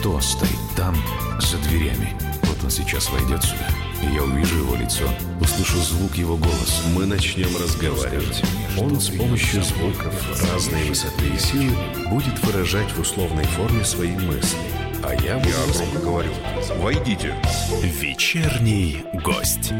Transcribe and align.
кто 0.00 0.18
стоит 0.18 0.50
там, 0.78 0.96
за 1.38 1.58
дверями. 1.68 2.16
Вот 2.44 2.64
он 2.64 2.70
сейчас 2.70 3.10
войдет 3.10 3.44
сюда, 3.44 3.68
и 4.02 4.14
я 4.14 4.22
увижу 4.22 4.60
его 4.60 4.74
лицо, 4.74 5.04
услышу 5.38 5.76
звук 5.76 6.14
его 6.14 6.38
голоса. 6.38 6.82
Мы 6.94 7.04
начнем 7.04 7.54
разговаривать. 7.62 8.42
Он 8.78 8.98
с 8.98 9.10
помощью 9.10 9.62
звуков 9.62 10.14
разной 10.50 10.84
высоты 10.84 11.26
и 11.26 11.38
силы 11.38 11.76
будет 12.08 12.42
выражать 12.44 12.90
в 12.92 13.00
условной 13.00 13.44
форме 13.44 13.84
свои 13.84 14.12
мысли. 14.12 14.58
А 15.02 15.12
я 15.22 15.36
буду... 15.36 15.50
Я 15.50 15.74
громко 15.74 15.98
говорю. 15.98 16.30
Войдите. 16.78 17.34
Вечерний 17.82 19.04
гость. 19.22 19.74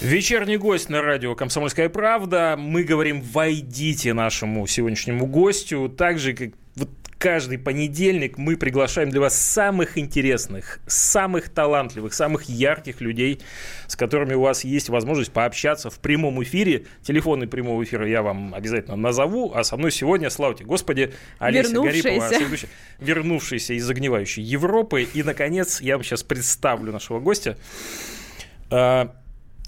Вечерний 0.00 0.58
гость 0.58 0.88
на 0.88 1.02
радио 1.02 1.34
«Комсомольская 1.34 1.88
правда». 1.88 2.54
Мы 2.56 2.84
говорим 2.84 3.20
«Войдите» 3.20 4.14
нашему 4.14 4.66
сегодняшнему 4.68 5.26
гостю. 5.26 5.88
Так 5.88 6.20
же, 6.20 6.34
как 6.34 6.52
каждый 7.20 7.58
понедельник 7.58 8.38
мы 8.38 8.56
приглашаем 8.56 9.10
для 9.10 9.20
вас 9.20 9.38
самых 9.38 9.98
интересных, 9.98 10.80
самых 10.86 11.50
талантливых, 11.50 12.14
самых 12.14 12.48
ярких 12.48 13.02
людей, 13.02 13.42
с 13.86 13.94
которыми 13.94 14.32
у 14.32 14.40
вас 14.40 14.64
есть 14.64 14.88
возможность 14.88 15.30
пообщаться 15.30 15.90
в 15.90 15.98
прямом 15.98 16.42
эфире. 16.42 16.86
Телефоны 17.02 17.46
прямого 17.46 17.84
эфира 17.84 18.08
я 18.08 18.22
вам 18.22 18.54
обязательно 18.54 18.96
назову, 18.96 19.52
а 19.54 19.64
со 19.64 19.76
мной 19.76 19.92
сегодня, 19.92 20.30
славьте 20.30 20.64
Господи, 20.64 21.12
Олеся 21.38 21.78
Гарипова, 21.78 22.30
вернувшаяся 22.98 23.74
из 23.74 23.84
загнивающей 23.84 24.42
Европы. 24.42 25.02
И, 25.02 25.22
наконец, 25.22 25.82
я 25.82 25.98
вам 25.98 26.04
сейчас 26.04 26.22
представлю 26.22 26.90
нашего 26.90 27.20
гостя. 27.20 27.58
А, 28.70 29.14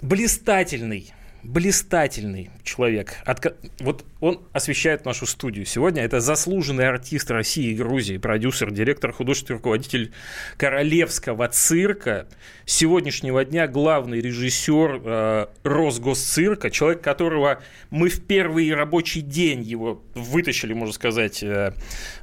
блистательный 0.01 1.13
блистательный 1.43 2.51
человек. 2.63 3.17
От, 3.25 3.57
вот 3.81 4.05
он 4.21 4.41
освещает 4.53 5.05
нашу 5.05 5.27
студию 5.27 5.67
сегодня. 5.67 6.03
Это 6.03 6.21
заслуженный 6.21 6.89
артист 6.89 7.31
России 7.31 7.73
и 7.73 7.75
Грузии, 7.75 8.17
продюсер, 8.19 8.71
директор, 8.71 9.13
художественный 9.13 9.57
руководитель 9.57 10.13
Королевского 10.57 11.49
цирка. 11.49 12.29
С 12.65 12.75
сегодняшнего 12.75 13.45
дня 13.45 13.67
главный 13.67 14.21
режиссер 14.21 15.03
э, 15.05 15.47
Росгосцирка, 15.65 16.71
человек, 16.71 17.03
которого 17.03 17.61
мы 17.91 18.09
в 18.09 18.25
первый 18.25 18.73
рабочий 18.73 19.21
день 19.21 19.63
его 19.63 20.01
вытащили, 20.15 20.73
можно 20.73 20.95
сказать, 20.95 21.43
э, 21.43 21.73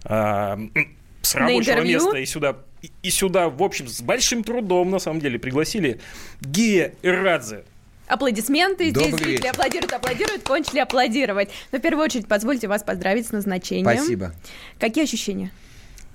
э, 0.06 0.58
с 1.22 1.36
рабочего 1.36 1.82
места 1.82 2.18
и 2.18 2.26
сюда 2.26 2.58
и 3.02 3.10
сюда, 3.10 3.50
в 3.50 3.62
общем, 3.62 3.88
с 3.88 4.02
большим 4.02 4.44
трудом, 4.44 4.90
на 4.90 5.00
самом 5.00 5.20
деле, 5.20 5.38
пригласили 5.38 6.00
Гия 6.40 6.94
Ирадзе. 7.04 7.66
Аплодисменты. 8.10 8.92
Добрый 8.92 9.12
Здесь 9.12 9.24
зрители 9.24 9.48
аплодируют, 9.48 9.94
аплодируют, 9.94 10.44
кончили 10.44 10.80
аплодировать. 10.80 11.50
Но 11.72 11.78
в 11.78 11.82
первую 11.82 12.04
очередь 12.04 12.28
позвольте 12.28 12.68
вас 12.68 12.82
поздравить 12.82 13.28
с 13.28 13.32
назначением. 13.32 13.86
Спасибо. 13.86 14.34
Какие 14.80 15.04
ощущения? 15.04 15.52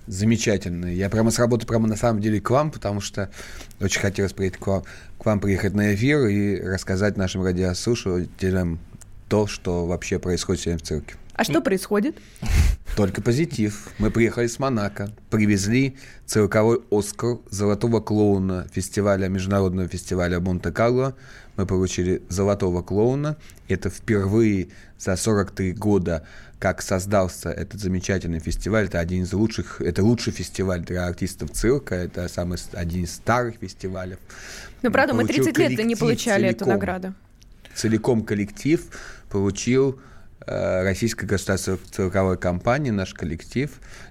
Замечательные. 0.09 0.97
Я 0.97 1.09
прямо 1.09 1.31
с 1.31 1.39
работы 1.39 1.67
прямо 1.67 1.86
на 1.86 1.97
самом 1.97 2.20
деле 2.20 2.41
к 2.41 2.51
вам, 2.51 2.73
потому 2.73 3.01
что 3.01 3.31
очень 3.81 4.01
хотелось 4.01 4.33
приехать 4.33 4.59
к 4.59 4.67
вам, 4.67 4.83
к 5.19 5.25
вам 5.25 5.39
приехать 5.39 5.75
на 5.75 5.95
эфир 5.95 6.27
и 6.27 6.61
рассказать 6.61 7.17
нашим 7.17 7.45
радиослушателям 7.45 8.81
то, 9.29 9.47
что 9.47 9.86
вообще 9.86 10.19
происходит 10.19 10.62
сегодня 10.62 10.79
в 10.79 10.83
цирке. 10.83 11.14
А 11.34 11.44
что 11.44 11.60
происходит? 11.60 12.16
Только 12.96 13.20
позитив. 13.20 13.88
Мы 13.98 14.12
приехали 14.12 14.46
с 14.46 14.60
Монако, 14.60 15.10
привезли 15.28 15.96
цирковой 16.27 16.78
Оскар 16.92 17.38
золотого 17.50 18.00
клоуна 18.00 18.68
фестиваля, 18.72 19.27
международного 19.27 19.88
фестиваля 19.88 20.38
Монте-Карло. 20.38 21.16
Мы 21.56 21.66
получили 21.66 22.22
золотого 22.28 22.82
клоуна. 22.82 23.36
Это 23.68 23.90
впервые 23.90 24.68
за 24.96 25.16
43 25.16 25.72
года, 25.72 26.24
как 26.60 26.82
создался 26.82 27.50
этот 27.50 27.80
замечательный 27.80 28.38
фестиваль. 28.38 28.84
Это 28.84 29.00
один 29.00 29.24
из 29.24 29.32
лучших, 29.32 29.80
это 29.80 30.05
лучший 30.05 30.32
фестиваль 30.32 30.84
для 30.84 31.06
артистов 31.06 31.50
цирка. 31.50 31.96
Это 31.96 32.28
самый 32.28 32.58
один 32.74 33.05
из 33.05 33.12
старых 33.12 33.56
фестивалей. 33.56 34.18
Ну, 34.82 34.92
правда, 34.92 35.14
мы 35.14 35.27
30 35.27 35.58
лет 35.58 35.84
не 35.84 35.96
получали 35.96 36.42
целиком, 36.44 36.56
эту 36.56 36.66
награду. 36.66 37.14
Целиком 37.74 38.23
коллектив 38.23 38.86
получил 39.30 39.98
Э, 40.46 40.82
российская 40.82 41.27
государственная 41.27 41.78
цирковая 41.90 42.36
компания, 42.36 42.92
наш 42.92 43.14
коллектив. 43.14 43.70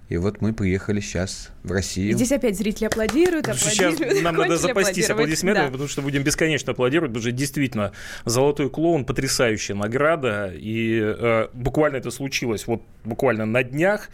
И 0.10 0.18
вот 0.18 0.42
мы 0.42 0.54
приехали 0.54 1.00
сейчас 1.00 1.50
в 1.64 1.72
Россию. 1.72 2.16
Здесь 2.16 2.32
опять 2.32 2.58
зрители 2.58 2.86
аплодируют, 2.86 3.48
аплодируют. 3.50 4.00
Сейчас 4.00 4.22
нам 4.24 4.36
надо 4.36 4.58
запастись 4.58 5.10
аплодисментами, 5.12 5.68
да. 5.68 5.72
потому 5.72 5.88
что 5.88 6.02
будем 6.02 6.24
бесконечно 6.24 6.72
аплодировать, 6.72 7.12
потому 7.12 7.22
что 7.22 7.32
действительно 7.32 7.92
«Золотой 8.26 8.72
клоун»– 8.72 9.06
потрясающая 9.06 9.76
награда, 9.76 10.52
и 10.56 11.00
э, 11.04 11.50
буквально 11.54 11.98
это 11.98 12.10
случилось 12.10 12.66
вот 12.66 12.82
буквально 13.04 13.46
на 13.46 13.64
днях. 13.64 14.10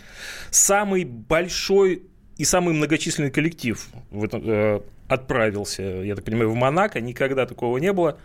Самый 0.51 1.05
большой 1.05 2.03
и 2.37 2.43
самый 2.43 2.73
многочисленный 2.73 3.31
коллектив 3.31 3.87
в 4.11 4.25
этом, 4.25 4.41
э, 4.45 4.81
отправился, 5.07 5.83
я 5.83 6.15
так 6.15 6.25
понимаю, 6.25 6.51
в 6.51 6.55
Монако, 6.55 6.99
никогда 6.99 7.45
такого 7.45 7.77
не 7.77 7.93
было. 7.93 8.17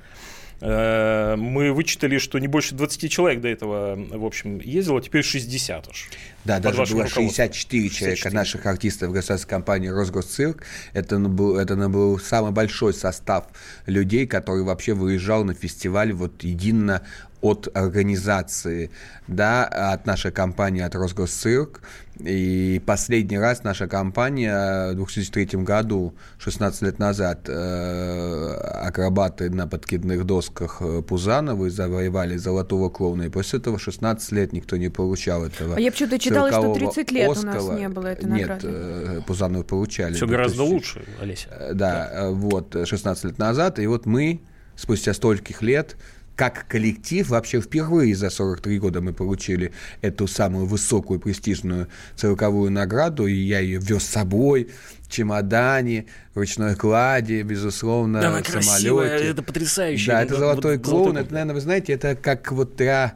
Э, 0.60 1.36
мы 1.36 1.72
вычитали, 1.72 2.18
что 2.18 2.38
не 2.38 2.48
больше 2.48 2.74
20 2.74 3.10
человек 3.10 3.40
до 3.40 3.48
этого, 3.48 3.96
в 3.96 4.24
общем, 4.24 4.58
ездило, 4.58 5.00
теперь 5.00 5.22
60 5.22 5.88
уж. 5.88 6.10
Да, 6.44 6.60
даже 6.60 6.84
было 6.94 7.06
64 7.06 7.88
человека 7.88 8.28
64. 8.28 8.34
наших 8.34 8.66
артистов 8.66 9.12
государственной 9.12 9.50
компании 9.50 9.88
«Росгосцирк». 9.88 10.62
Это 10.92 11.18
был, 11.18 11.56
это 11.56 11.76
был 11.88 12.18
самый 12.18 12.52
большой 12.52 12.92
состав 12.92 13.46
людей, 13.86 14.26
который 14.26 14.62
вообще 14.62 14.94
выезжал 14.94 15.44
на 15.44 15.54
фестиваль 15.54 16.12
вот 16.12 16.42
едино 16.44 17.02
от 17.44 17.68
организации, 17.76 18.90
да, 19.28 19.66
от 19.66 20.06
нашей 20.06 20.32
компании, 20.32 20.80
от 20.80 20.94
Росгосцирк. 20.94 21.82
И 22.18 22.80
последний 22.86 23.38
раз 23.38 23.64
наша 23.64 23.86
компания 23.86 24.92
в 24.92 24.94
2003 24.94 25.62
году, 25.62 26.14
16 26.38 26.82
лет 26.82 26.98
назад, 26.98 27.40
э, 27.48 28.54
акробаты 28.86 29.50
на 29.50 29.66
подкидных 29.66 30.24
досках 30.24 30.78
э, 30.80 31.02
Пузановой 31.02 31.68
завоевали 31.68 32.38
золотого 32.38 32.88
клоуна. 32.88 33.24
И 33.24 33.28
после 33.28 33.58
этого 33.58 33.78
16 33.78 34.32
лет 34.32 34.54
никто 34.54 34.78
не 34.78 34.88
получал 34.88 35.44
этого. 35.44 35.76
А 35.76 35.80
я 35.80 35.90
почему-то 35.90 36.18
читала, 36.18 36.50
что 36.50 36.72
30 36.72 37.10
лет 37.10 37.30
Оскала. 37.30 37.52
у 37.52 37.68
нас 37.68 37.78
не 37.78 37.88
было 37.90 38.06
этой 38.06 38.24
награды. 38.24 38.66
Нет, 38.68 38.76
э, 38.76 39.20
Пузановы 39.26 39.64
получали. 39.64 40.14
Все 40.14 40.26
гораздо 40.26 40.62
лучше, 40.62 41.04
Олеся. 41.20 41.48
Да, 41.74 42.10
да, 42.14 42.30
вот, 42.30 42.74
16 42.86 43.24
лет 43.24 43.38
назад. 43.38 43.78
И 43.80 43.86
вот 43.86 44.06
мы 44.06 44.40
спустя 44.76 45.12
стольких 45.12 45.60
лет 45.60 45.96
как 46.36 46.66
коллектив 46.68 47.28
вообще 47.28 47.60
впервые 47.60 48.14
за 48.16 48.30
43 48.30 48.78
года 48.78 49.00
мы 49.00 49.12
получили 49.12 49.72
эту 50.00 50.26
самую 50.26 50.66
высокую 50.66 51.20
престижную 51.20 51.88
цирковую 52.16 52.70
награду, 52.70 53.26
и 53.26 53.34
я 53.34 53.60
ее 53.60 53.78
вез 53.78 54.02
с 54.02 54.08
собой 54.08 54.68
чемодане, 55.14 56.06
ручной 56.34 56.74
кладе, 56.74 57.42
безусловно, 57.42 58.20
да, 58.20 58.28
она 58.28 58.44
самолете. 58.44 58.68
Красивая, 58.68 59.18
это 59.18 59.42
потрясающе. 59.42 60.10
Да, 60.10 60.22
это 60.22 60.36
золотой 60.36 60.76
вот, 60.76 60.84
клоун. 60.84 61.04
Золотой... 61.04 61.22
Это, 61.22 61.32
наверное, 61.32 61.54
вы 61.54 61.60
знаете, 61.60 61.92
это 61.92 62.16
как 62.16 62.50
вот 62.52 62.76
для 62.76 63.14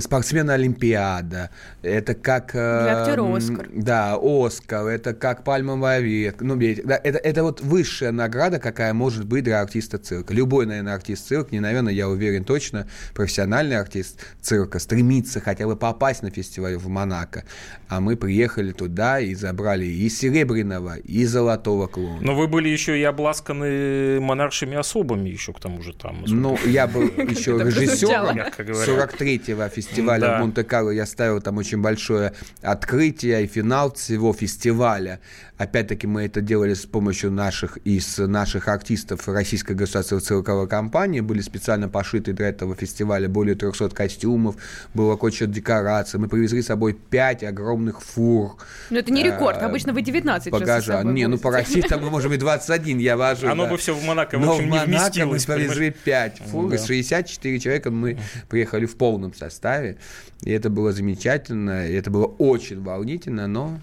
спортсмена 0.00 0.54
Олимпиада. 0.54 1.50
Это 1.82 2.14
как... 2.14 2.54
Э, 2.54 2.82
для 2.82 3.02
актера 3.02 3.36
Оскар. 3.36 3.68
Да, 3.74 4.18
Оскар. 4.20 4.86
Это 4.86 5.14
как 5.14 5.42
пальмовая 5.42 6.00
ветка. 6.00 6.44
Ну, 6.44 6.56
да, 6.56 7.00
это, 7.02 7.18
это 7.18 7.42
вот 7.42 7.60
высшая 7.60 8.12
награда, 8.12 8.58
какая 8.58 8.92
может 8.92 9.24
быть 9.24 9.44
для 9.44 9.60
артиста 9.60 9.98
цирка. 9.98 10.34
Любой, 10.34 10.66
наверное, 10.66 10.94
артист 10.94 11.26
цирка, 11.26 11.48
не, 11.52 11.60
наверное, 11.60 11.92
я 11.92 12.08
уверен 12.08 12.44
точно, 12.44 12.86
профессиональный 13.14 13.78
артист 13.78 14.20
цирка 14.42 14.78
стремится 14.78 15.40
хотя 15.40 15.66
бы 15.66 15.76
попасть 15.76 16.22
на 16.22 16.30
фестиваль 16.30 16.76
в 16.76 16.88
Монако. 16.88 17.44
А 17.88 18.00
мы 18.00 18.16
приехали 18.16 18.72
туда 18.72 19.18
и 19.18 19.34
забрали 19.34 19.86
и 19.86 20.08
серебряного, 20.08 20.96
и 20.96 21.13
золотого 21.22 21.86
клоуна. 21.86 22.18
Но 22.20 22.34
вы 22.34 22.48
были 22.48 22.68
еще 22.68 22.98
и 22.98 23.02
обласканы 23.04 24.18
монаршими 24.20 24.76
особами 24.76 25.30
еще 25.30 25.52
к 25.52 25.60
тому 25.60 25.82
же 25.82 25.92
там. 25.92 26.24
Ну, 26.26 26.58
я 26.66 26.86
был 26.86 27.02
еще 27.02 27.58
режиссером 27.58 28.38
43-го 28.38 29.68
фестиваля 29.68 30.36
в 30.36 30.40
Монте-Карло. 30.40 30.90
Я 30.90 31.06
ставил 31.06 31.40
там 31.40 31.58
очень 31.58 31.80
большое 31.80 32.32
открытие 32.62 33.44
и 33.44 33.46
финал 33.46 33.92
всего 33.92 34.32
фестиваля. 34.32 35.20
Опять-таки 35.56 36.08
мы 36.08 36.24
это 36.24 36.40
делали 36.40 36.74
с 36.74 36.84
помощью 36.84 37.30
наших 37.30 37.76
из 37.84 38.18
наших 38.18 38.66
артистов 38.66 39.28
Российской 39.28 39.76
государственной 39.76 40.20
цирковой 40.20 40.66
компании. 40.66 41.20
Были 41.20 41.42
специально 41.42 41.88
пошиты 41.88 42.32
для 42.32 42.48
этого 42.48 42.74
фестиваля 42.74 43.28
более 43.28 43.54
300 43.54 43.90
костюмов, 43.90 44.56
было 44.94 45.14
куча 45.14 45.46
декораций. 45.46 46.18
Мы 46.18 46.28
привезли 46.28 46.60
с 46.60 46.66
собой 46.66 46.94
5 46.94 47.44
огромных 47.44 48.02
фур. 48.02 48.56
Но 48.90 48.98
это 48.98 49.12
не 49.12 49.22
рекорд, 49.22 49.58
э, 49.58 49.66
обычно 49.66 49.92
вы 49.92 50.02
19 50.02 50.50
багажа. 50.50 51.04
Не, 51.04 51.28
ну 51.28 51.38
по 51.38 51.52
России 51.52 51.82
там 51.82 52.02
мы 52.02 52.10
можем 52.10 52.32
и 52.32 52.36
21 52.36 52.98
я 52.98 53.16
вожу. 53.16 53.48
Оно 53.48 53.68
бы 53.68 53.76
все 53.76 53.94
в 53.94 54.04
Монако, 54.04 54.38
в 54.40 54.50
общем, 54.50 54.66
в 54.66 54.70
Монако 54.70 55.26
мы 55.26 55.38
привезли 55.38 55.90
5 55.90 56.38
фур, 56.50 56.76
64 56.76 57.60
человека 57.60 57.92
мы 57.92 58.18
приехали 58.48 58.86
в 58.86 58.96
полном 58.96 59.32
составе. 59.32 59.98
И 60.42 60.50
это 60.50 60.68
было 60.68 60.92
замечательно, 60.92 61.88
и 61.88 61.94
это 61.94 62.10
было 62.10 62.26
очень 62.26 62.82
волнительно, 62.82 63.46
но... 63.46 63.80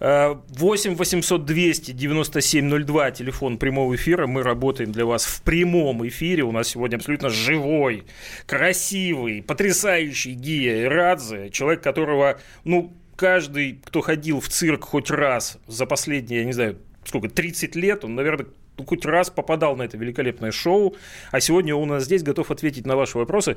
8 0.00 0.94
800 0.94 1.44
200 1.44 1.92
97 1.92 2.84
02, 2.84 3.10
телефон 3.10 3.58
прямого 3.58 3.94
эфира. 3.94 4.26
Мы 4.26 4.42
работаем 4.42 4.92
для 4.92 5.04
вас 5.04 5.24
в 5.24 5.42
прямом 5.42 6.06
эфире. 6.08 6.44
У 6.44 6.52
нас 6.52 6.68
сегодня 6.68 6.96
абсолютно 6.96 7.28
живой, 7.28 8.04
красивый, 8.46 9.42
потрясающий 9.42 10.34
Гия 10.34 10.88
Радзе, 10.88 11.50
человек, 11.50 11.82
которого, 11.82 12.38
ну, 12.64 12.92
каждый, 13.16 13.80
кто 13.84 14.00
ходил 14.00 14.40
в 14.40 14.48
цирк 14.48 14.84
хоть 14.84 15.10
раз 15.10 15.58
за 15.66 15.86
последние, 15.86 16.40
я 16.40 16.46
не 16.46 16.52
знаю, 16.52 16.78
сколько, 17.04 17.28
30 17.28 17.74
лет, 17.76 18.04
он, 18.04 18.14
наверное, 18.14 18.46
ну, 18.78 18.84
хоть 18.84 19.06
раз 19.06 19.30
попадал 19.30 19.76
на 19.76 19.82
это 19.82 19.96
великолепное 19.96 20.52
шоу, 20.52 20.96
а 21.30 21.40
сегодня 21.40 21.74
он 21.74 21.90
у 21.90 21.94
нас 21.94 22.04
здесь 22.04 22.22
готов 22.22 22.50
ответить 22.50 22.86
на 22.86 22.94
ваши 22.94 23.16
вопросы. 23.16 23.56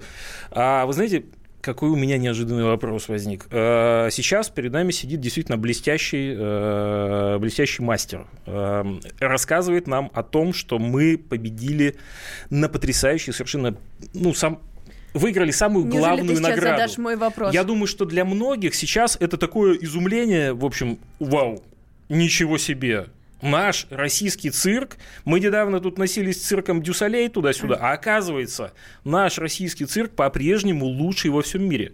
А 0.51 0.85
вы 0.85 0.93
знаете, 0.93 1.25
какой 1.61 1.89
у 1.89 1.95
меня 1.95 2.17
неожиданный 2.17 2.63
вопрос 2.63 3.07
возник. 3.07 3.47
Э, 3.51 4.09
сейчас 4.11 4.49
перед 4.49 4.71
нами 4.71 4.91
сидит 4.91 5.19
действительно 5.19 5.57
блестящий, 5.57 6.33
э, 6.37 7.37
блестящий 7.39 7.81
мастер. 7.81 8.27
Э, 8.45 8.83
рассказывает 9.19 9.87
нам 9.87 10.09
о 10.13 10.23
том, 10.23 10.53
что 10.53 10.79
мы 10.79 11.17
победили 11.17 11.95
на 12.49 12.69
потрясающий 12.69 13.31
совершенно, 13.31 13.75
ну, 14.13 14.33
сам, 14.33 14.59
выиграли 15.13 15.51
самую 15.51 15.85
Неужели 15.85 16.01
главную 16.01 16.35
ты 16.37 16.41
награду. 16.41 16.77
задашь 16.77 16.97
мой 16.97 17.15
вопрос? 17.15 17.53
Я 17.53 17.63
думаю, 17.63 17.87
что 17.87 18.05
для 18.05 18.25
многих 18.25 18.75
сейчас 18.75 19.17
это 19.19 19.37
такое 19.37 19.77
изумление, 19.81 20.53
в 20.53 20.65
общем, 20.65 20.99
вау, 21.19 21.63
ничего 22.07 22.57
себе 22.57 23.07
наш 23.41 23.87
российский 23.89 24.49
цирк, 24.49 24.97
мы 25.25 25.39
недавно 25.39 25.79
тут 25.79 25.97
носились 25.97 26.41
с 26.41 26.45
цирком 26.45 26.81
Дюсалей 26.81 27.29
туда-сюда, 27.29 27.77
а 27.79 27.93
оказывается, 27.93 28.73
наш 29.03 29.37
российский 29.37 29.85
цирк 29.85 30.11
по-прежнему 30.11 30.85
лучший 30.85 31.31
во 31.31 31.41
всем 31.41 31.67
мире. 31.67 31.93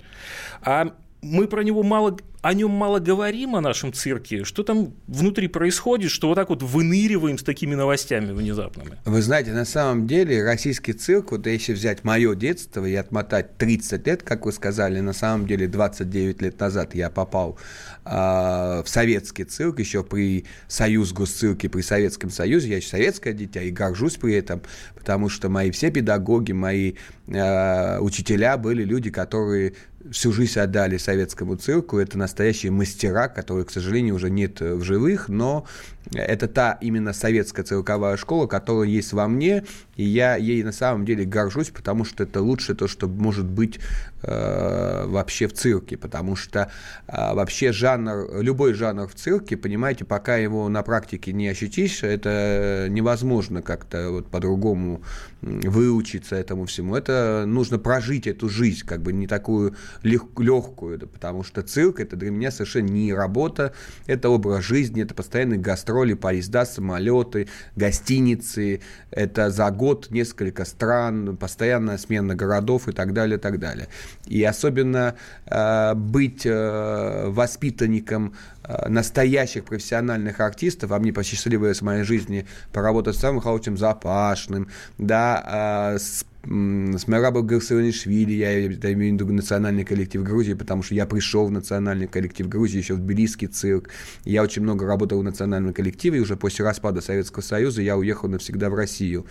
А 0.62 0.94
мы 1.21 1.47
про 1.47 1.62
него 1.62 1.83
мало, 1.83 2.18
о 2.45 2.53
нем 2.53 2.69
мало 2.69 3.00
говорим, 3.00 3.56
о 3.56 3.62
нашем 3.62 3.92
цирке. 3.92 4.44
Что 4.44 4.62
там 4.62 4.94
внутри 5.07 5.47
происходит, 5.47 6.12
что 6.12 6.27
вот 6.27 6.36
так 6.36 6.50
вот 6.50 6.62
выныриваем 6.62 7.39
с 7.39 7.44
такими 7.44 7.74
новостями 7.74 8.33
внезапными? 8.33 9.00
Вы 9.03 9.24
знаете, 9.24 9.51
на 9.51 9.65
самом 9.65 10.06
деле 10.06 10.44
российский 10.44 10.94
цирк, 10.94 11.31
вот 11.31 11.47
если 11.47 11.74
взять 11.74 12.03
мое 12.03 12.36
детство 12.36 12.86
и 12.86 12.94
отмотать 12.94 13.57
30 13.57 14.06
лет, 14.06 14.21
как 14.21 14.45
вы 14.45 14.51
сказали, 14.51 15.00
на 15.00 15.13
самом 15.13 15.47
деле 15.47 15.68
29 15.68 16.44
лет 16.44 16.59
назад 16.59 16.94
я 16.94 17.09
попал 17.09 17.57
э, 18.06 18.09
в 18.12 18.86
советский 18.86 19.45
цирк, 19.45 19.80
еще 19.80 20.03
при 20.03 20.45
Союз 20.68 21.13
госцирке, 21.13 21.68
при 21.68 21.81
Советском 21.81 22.30
Союзе, 22.30 22.69
я 22.69 22.75
еще 22.77 22.89
советское 22.89 23.33
дитя 23.33 23.63
и 23.63 23.71
горжусь 23.71 24.18
при 24.18 24.36
этом, 24.36 24.62
потому 24.94 25.30
что 25.30 25.50
мои 25.50 25.71
все 25.71 25.89
педагоги, 25.89 26.51
мои 26.51 26.94
э, 27.25 27.98
учителя 28.01 28.57
были 28.57 28.83
люди, 28.83 29.09
которые 29.09 29.74
всю 30.12 30.31
жизнь 30.31 30.59
отдали 30.59 30.98
советскому 30.98 31.56
цирку. 31.56 31.98
Это 31.98 32.18
настоящие 32.35 32.69
мастера, 32.73 33.29
которые, 33.29 33.63
к 33.63 33.71
сожалению, 33.71 34.15
уже 34.15 34.29
нет 34.29 34.59
в 34.59 34.83
живых, 34.83 35.29
но 35.29 35.65
это 36.13 36.47
та 36.47 36.77
именно 36.81 37.13
советская 37.13 37.65
цирковая 37.65 38.17
школа, 38.17 38.47
которая 38.47 38.87
есть 38.87 39.13
во 39.13 39.27
мне, 39.27 39.63
и 39.95 40.03
я 40.03 40.35
ей 40.35 40.63
на 40.63 40.71
самом 40.71 41.05
деле 41.05 41.25
горжусь, 41.25 41.69
потому 41.69 42.05
что 42.05 42.23
это 42.23 42.41
лучшее 42.41 42.75
то, 42.75 42.87
что 42.87 43.07
может 43.07 43.45
быть 43.45 43.79
э, 44.23 45.05
вообще 45.07 45.47
в 45.47 45.53
цирке, 45.53 45.97
потому 45.97 46.35
что 46.35 46.71
э, 47.07 47.33
вообще 47.33 47.71
жанр, 47.71 48.41
любой 48.41 48.73
жанр 48.73 49.07
в 49.07 49.15
цирке, 49.15 49.57
понимаете, 49.57 50.05
пока 50.05 50.37
его 50.37 50.69
на 50.69 50.83
практике 50.83 51.33
не 51.33 51.47
ощутишь, 51.47 52.03
это 52.03 52.87
невозможно 52.89 53.61
как-то 53.61 54.11
вот 54.11 54.27
по-другому 54.27 55.01
выучиться 55.41 56.35
этому 56.35 56.65
всему. 56.65 56.95
Это 56.95 57.45
нужно 57.47 57.77
прожить 57.77 58.27
эту 58.27 58.49
жизнь, 58.49 58.85
как 58.85 59.01
бы 59.01 59.13
не 59.13 59.27
такую 59.27 59.75
лег- 60.03 60.41
легкую, 60.41 60.97
да, 60.97 61.07
потому 61.07 61.43
что 61.43 61.61
цирк 61.61 61.99
это 61.99 62.15
для 62.15 62.31
меня 62.31 62.51
совершенно 62.51 62.87
не 62.87 63.13
работа, 63.13 63.73
это 64.07 64.29
образ 64.29 64.63
жизни, 64.63 65.03
это 65.03 65.13
постоянный 65.13 65.57
гастроль 65.57 65.94
гастроли, 65.95 66.13
поезда, 66.13 66.65
самолеты, 66.65 67.47
гостиницы. 67.75 68.81
Это 69.12 69.50
за 69.50 69.71
год 69.71 70.12
несколько 70.12 70.65
стран, 70.65 71.38
постоянная 71.38 71.97
смена 71.97 72.36
городов 72.36 72.88
и 72.88 72.92
так 72.92 73.13
далее, 73.13 73.38
и 73.38 73.42
так 73.42 73.59
далее. 73.59 73.88
И 74.27 74.44
особенно 74.44 75.15
э, 75.45 75.94
быть 75.95 76.45
э, 76.45 77.30
воспитанником 77.30 78.33
э, 78.63 78.89
настоящих 78.89 79.63
профессиональных 79.63 80.39
артистов, 80.42 80.92
а 80.92 81.00
мне 81.00 81.13
посчастливилось 81.13 81.80
в 81.80 81.86
моей 81.86 82.03
жизни 82.03 82.45
поработать 82.74 83.15
с 83.15 83.19
самым 83.19 83.39
Хаутем 83.41 83.77
Запашным, 83.77 84.68
да, 84.98 85.94
э, 85.94 86.00
с 86.00 86.25
с 86.45 87.07
Мераба 87.07 87.42
Гарсионишвили, 87.42 88.33
я 88.33 88.65
имею 88.94 89.18
в 89.18 89.21
виду 89.21 89.33
национальный 89.33 89.83
коллектив 89.83 90.24
Грузии, 90.24 90.53
потому 90.53 90.83
что 90.83 90.94
я 90.94 91.06
пришел 91.07 91.47
в 91.47 91.51
национальный 91.51 92.07
коллектив 92.07 92.47
Грузии, 92.47 92.77
еще 92.77 92.94
в 92.94 93.00
Тбилисский 93.00 93.47
цирк. 93.47 93.89
Я 94.25 94.44
очень 94.44 94.62
много 94.62 94.86
работал 94.86 95.19
в 95.19 95.24
национальном 95.24 95.74
коллективе, 95.74 96.19
и 96.19 96.21
уже 96.21 96.36
после 96.36 96.63
распада 96.63 97.01
Советского 97.01 97.42
Союза 97.42 97.81
я 97.81 97.97
уехал 97.97 98.30
навсегда 98.30 98.69
в 98.69 98.75
Россию. 98.75 99.25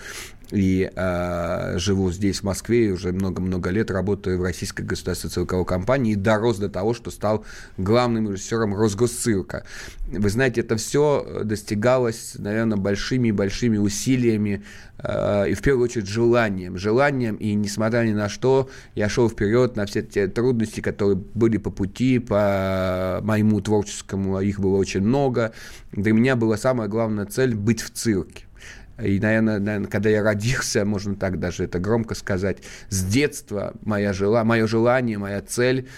И 0.51 0.91
э, 0.95 1.79
живу 1.79 2.13
здесь, 2.13 2.41
в 2.41 2.43
Москве, 2.43 2.89
и 2.89 2.91
уже 2.91 3.13
много-много 3.13 3.71
лет 3.71 3.91
работаю 3.91 4.39
в 4.39 4.43
Российской 4.43 4.83
государственной 4.83 5.31
цирковой 5.31 5.65
компании 5.65 6.13
и 6.13 6.17
дорос 6.17 6.59
до 6.59 6.69
того, 6.69 6.95
что 6.95 7.11
стал 7.11 7.45
главным 7.79 8.31
режиссером 8.31 8.75
Росгосцирка. 8.75 9.65
Вы 10.07 10.29
знаете, 10.29 10.61
это 10.61 10.77
все 10.77 11.43
достигалось, 11.45 12.35
наверное, 12.39 12.77
большими-большими 12.77 13.79
усилиями 13.79 14.63
э, 14.99 15.51
и, 15.51 15.55
в 15.55 15.63
первую 15.63 15.85
очередь, 15.85 16.09
желанием. 16.09 16.77
Желанием, 16.77 17.04
и 17.09 17.55
несмотря 17.55 18.05
ни 18.05 18.13
на 18.13 18.29
что, 18.29 18.69
я 18.95 19.09
шел 19.09 19.29
вперед 19.29 19.77
на 19.77 19.87
все 19.87 20.03
те 20.03 20.27
трудности, 20.27 20.81
которые 20.81 21.17
были 21.17 21.59
по 21.59 21.71
пути, 21.71 22.19
по 22.19 23.21
моему 23.23 23.61
творческому, 23.61 24.41
их 24.41 24.61
было 24.61 24.77
очень 24.77 25.01
много. 25.01 25.53
Для 25.93 26.13
меня 26.13 26.37
была 26.37 26.57
самая 26.57 26.89
главная 26.89 27.27
цель– 27.27 27.55
быть 27.57 27.81
в 27.81 27.91
цирке. 27.91 28.45
И, 29.03 29.19
наверное, 29.19 29.59
наверное, 29.59 29.89
когда 29.89 30.09
я 30.09 30.23
родился, 30.23 30.85
можно 30.85 31.17
так 31.17 31.41
даже 31.41 31.65
это 31.65 31.81
громко 31.81 32.15
сказать, 32.15 32.59
с 32.91 33.05
детства 33.05 33.75
моя 33.83 34.13
жела, 34.13 34.45
мое 34.45 34.67
желание, 34.69 35.19
моя 35.19 35.41
цель 35.43 35.89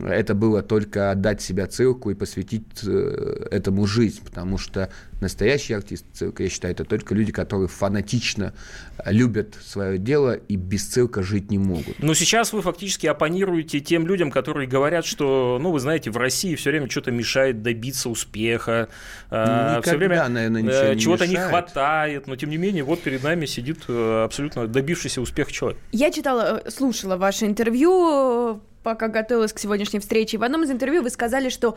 это 0.00 0.34
было 0.34 0.62
только 0.62 1.10
отдать 1.10 1.42
себя 1.42 1.66
цирку 1.66 2.10
и 2.10 2.14
посвятить 2.14 2.64
э, 2.86 3.48
этому 3.50 3.86
жизнь, 3.86 4.20
потому 4.24 4.56
что 4.56 4.90
настоящий 5.20 5.74
артист 5.74 6.06
цирка, 6.12 6.42
я 6.42 6.48
считаю, 6.48 6.72
это 6.72 6.84
только 6.84 7.14
люди, 7.14 7.32
которые 7.32 7.68
фанатично 7.68 8.54
любят 9.04 9.56
свое 9.64 9.98
дело 9.98 10.32
и 10.32 10.56
без 10.56 10.86
цирка 10.86 11.22
жить 11.22 11.50
не 11.50 11.58
могут. 11.58 11.98
Но 11.98 12.14
сейчас 12.14 12.52
вы 12.52 12.62
фактически 12.62 13.06
оппонируете 13.06 13.80
тем 13.80 14.06
людям, 14.06 14.30
которые 14.30 14.68
говорят, 14.68 15.04
что, 15.04 15.58
ну, 15.60 15.70
вы 15.70 15.80
знаете, 15.80 16.10
в 16.10 16.16
России 16.16 16.54
все 16.54 16.70
время 16.70 16.88
что-то 16.88 17.10
мешает 17.10 17.62
добиться 17.62 18.08
успеха, 18.08 18.88
а, 19.30 19.78
Никогда, 19.78 19.82
все 19.82 19.96
время 19.96 20.28
наверное, 20.28 20.62
ничего 20.62 20.94
чего-то 20.94 21.26
не, 21.26 21.34
не 21.34 21.40
хватает, 21.40 22.26
но 22.26 22.36
тем 22.36 22.50
не 22.50 22.56
менее, 22.56 22.84
вот 22.84 23.02
перед 23.02 23.22
нами 23.22 23.46
сидит 23.46 23.84
э, 23.88 24.24
абсолютно 24.24 24.66
добившийся 24.66 25.20
успеха 25.20 25.52
человек. 25.52 25.78
Я 25.92 26.10
читала, 26.10 26.62
э, 26.64 26.70
слушала 26.70 27.16
ваше 27.16 27.46
интервью 27.46 28.60
пока 28.84 29.08
готовилась 29.08 29.52
к 29.52 29.58
сегодняшней 29.58 29.98
встрече. 29.98 30.38
В 30.38 30.44
одном 30.44 30.62
из 30.62 30.70
интервью 30.70 31.02
вы 31.02 31.10
сказали, 31.10 31.48
что 31.48 31.76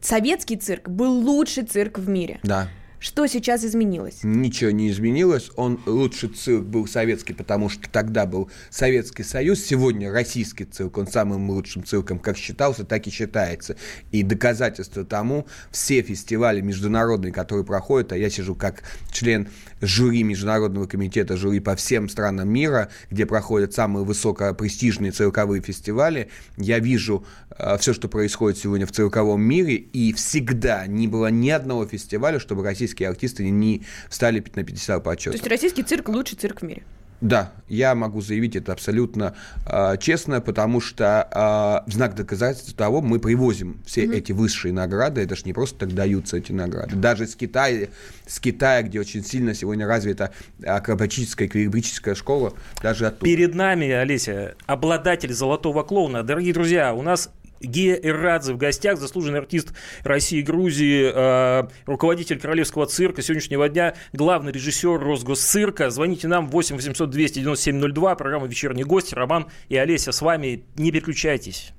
советский 0.00 0.56
цирк 0.56 0.88
был 0.88 1.12
лучший 1.12 1.64
цирк 1.64 1.98
в 1.98 2.08
мире. 2.08 2.40
Да. 2.42 2.68
Что 3.00 3.26
сейчас 3.28 3.64
изменилось? 3.64 4.20
Ничего 4.24 4.72
не 4.72 4.90
изменилось. 4.90 5.50
Он 5.54 5.80
лучший 5.86 6.30
цирк 6.30 6.64
был 6.64 6.88
советский, 6.88 7.32
потому 7.32 7.68
что 7.68 7.88
тогда 7.88 8.26
был 8.26 8.50
Советский 8.70 9.22
Союз. 9.22 9.60
Сегодня 9.60 10.10
российский 10.10 10.64
цирк, 10.64 10.98
он 10.98 11.06
самым 11.06 11.48
лучшим 11.50 11.84
цирком 11.84 12.18
как 12.18 12.36
считался, 12.36 12.84
так 12.84 13.06
и 13.06 13.10
считается. 13.10 13.76
И 14.10 14.24
доказательство 14.24 15.04
тому 15.04 15.46
все 15.70 16.02
фестивали 16.02 16.60
международные, 16.60 17.32
которые 17.32 17.64
проходят, 17.64 18.12
а 18.12 18.16
я 18.16 18.30
сижу 18.30 18.56
как 18.56 18.82
член 19.12 19.48
жюри 19.80 20.24
Международного 20.24 20.86
комитета 20.86 21.36
жюри 21.36 21.60
по 21.60 21.76
всем 21.76 22.08
странам 22.08 22.48
мира, 22.48 22.88
где 23.10 23.26
проходят 23.26 23.74
самые 23.74 24.04
высокопрестижные 24.04 25.12
цирковые 25.12 25.62
фестивали, 25.62 26.30
я 26.56 26.78
вижу 26.78 27.24
э, 27.50 27.76
все, 27.78 27.92
что 27.92 28.08
происходит 28.08 28.58
сегодня 28.58 28.86
в 28.86 28.92
цирковом 28.92 29.40
мире, 29.40 29.74
и 29.76 30.12
всегда 30.12 30.86
не 30.86 31.06
было 31.06 31.28
ни 31.28 31.50
одного 31.50 31.86
фестиваля, 31.86 32.40
чтобы 32.40 32.62
российские 32.88 33.08
артисты 33.08 33.48
не 33.50 33.82
встали 34.08 34.42
на 34.54 34.64
50 34.64 35.02
почета. 35.02 35.30
То 35.30 35.36
есть 35.36 35.48
российский 35.48 35.82
цирк 35.82 36.08
лучший 36.08 36.36
цирк 36.36 36.62
в 36.62 36.64
мире? 36.64 36.82
Да, 37.20 37.50
я 37.68 37.96
могу 37.96 38.20
заявить 38.20 38.54
это 38.54 38.72
абсолютно 38.72 39.34
э, 39.66 39.96
честно, 39.98 40.40
потому 40.40 40.80
что 40.80 41.26
э, 41.84 41.90
в 41.90 41.92
знак 41.92 42.14
доказательства 42.14 42.76
того 42.76 43.00
мы 43.00 43.18
привозим 43.18 43.80
все 43.84 44.04
mm-hmm. 44.04 44.16
эти 44.16 44.30
высшие 44.30 44.72
награды. 44.72 45.22
Это 45.22 45.34
же 45.34 45.42
не 45.44 45.52
просто 45.52 45.80
так 45.80 45.94
даются 45.94 46.36
эти 46.36 46.52
награды. 46.52 46.94
Даже 46.94 47.26
с 47.26 47.34
Китая, 47.34 47.88
с 48.24 48.38
Китая, 48.38 48.82
где 48.82 49.00
очень 49.00 49.24
сильно 49.24 49.52
сегодня 49.52 49.84
развита 49.84 50.30
акробатическая 50.64 51.48
эквилибрическая 51.48 52.14
школа, 52.14 52.52
даже 52.84 53.08
оттуда. 53.08 53.24
Перед 53.24 53.52
нами, 53.52 53.90
Олеся, 53.90 54.54
обладатель 54.66 55.32
золотого 55.32 55.82
клоуна. 55.82 56.22
Дорогие 56.22 56.54
друзья, 56.54 56.94
у 56.94 57.02
нас 57.02 57.30
Гея 57.60 57.94
Иррадзе 57.94 58.52
в 58.52 58.56
гостях, 58.56 58.98
заслуженный 58.98 59.38
артист 59.38 59.72
России 60.02 60.40
и 60.40 60.42
Грузии, 60.42 61.10
э, 61.14 61.68
руководитель 61.86 62.38
Королевского 62.38 62.86
цирка 62.86 63.22
сегодняшнего 63.22 63.68
дня, 63.68 63.94
главный 64.12 64.52
режиссер 64.52 64.98
Росгосцирка. 64.98 65.90
Звоните 65.90 66.28
нам 66.28 66.48
8 66.48 66.76
800 66.76 67.10
297 67.10 67.92
02, 67.92 68.14
программа 68.14 68.46
«Вечерний 68.46 68.84
гость». 68.84 69.12
Роман 69.12 69.46
и 69.68 69.76
Олеся 69.76 70.12
с 70.12 70.22
вами. 70.22 70.64
Не 70.76 70.92
переключайтесь. 70.92 71.72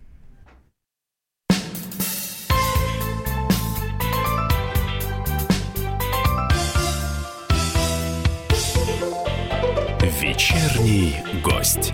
Вечерний 10.22 11.16
гость. 11.42 11.94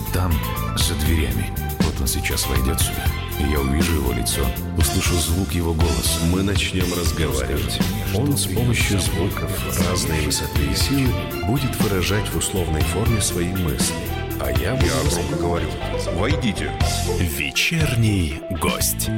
там, 0.21 0.31
за 0.77 0.93
дверями? 0.95 1.51
Вот 1.79 1.99
он 1.99 2.07
сейчас 2.07 2.45
войдет 2.47 2.79
сюда. 2.79 3.05
И 3.39 3.51
я 3.51 3.59
увижу 3.59 3.95
его 3.95 4.13
лицо, 4.13 4.41
услышу 4.77 5.15
звук 5.15 5.51
его 5.51 5.73
голоса. 5.73 6.19
Мы 6.31 6.43
начнем 6.43 6.85
разговаривать. 6.93 7.79
Он 8.15 8.37
с 8.37 8.45
помощью 8.45 8.99
звуков 8.99 9.51
разной 9.89 10.21
высоты 10.21 10.63
и 10.71 10.75
силы 10.75 11.11
будет 11.47 11.75
выражать 11.81 12.27
в 12.29 12.37
условной 12.37 12.81
форме 12.81 13.19
свои 13.19 13.47
мысли. 13.47 13.95
А 14.39 14.51
я, 14.51 14.73
я 14.73 14.79
громко 15.09 15.35
говорю. 15.37 15.69
Войдите. 16.15 16.71
Вечерний 17.19 18.41
гость. 18.61 19.09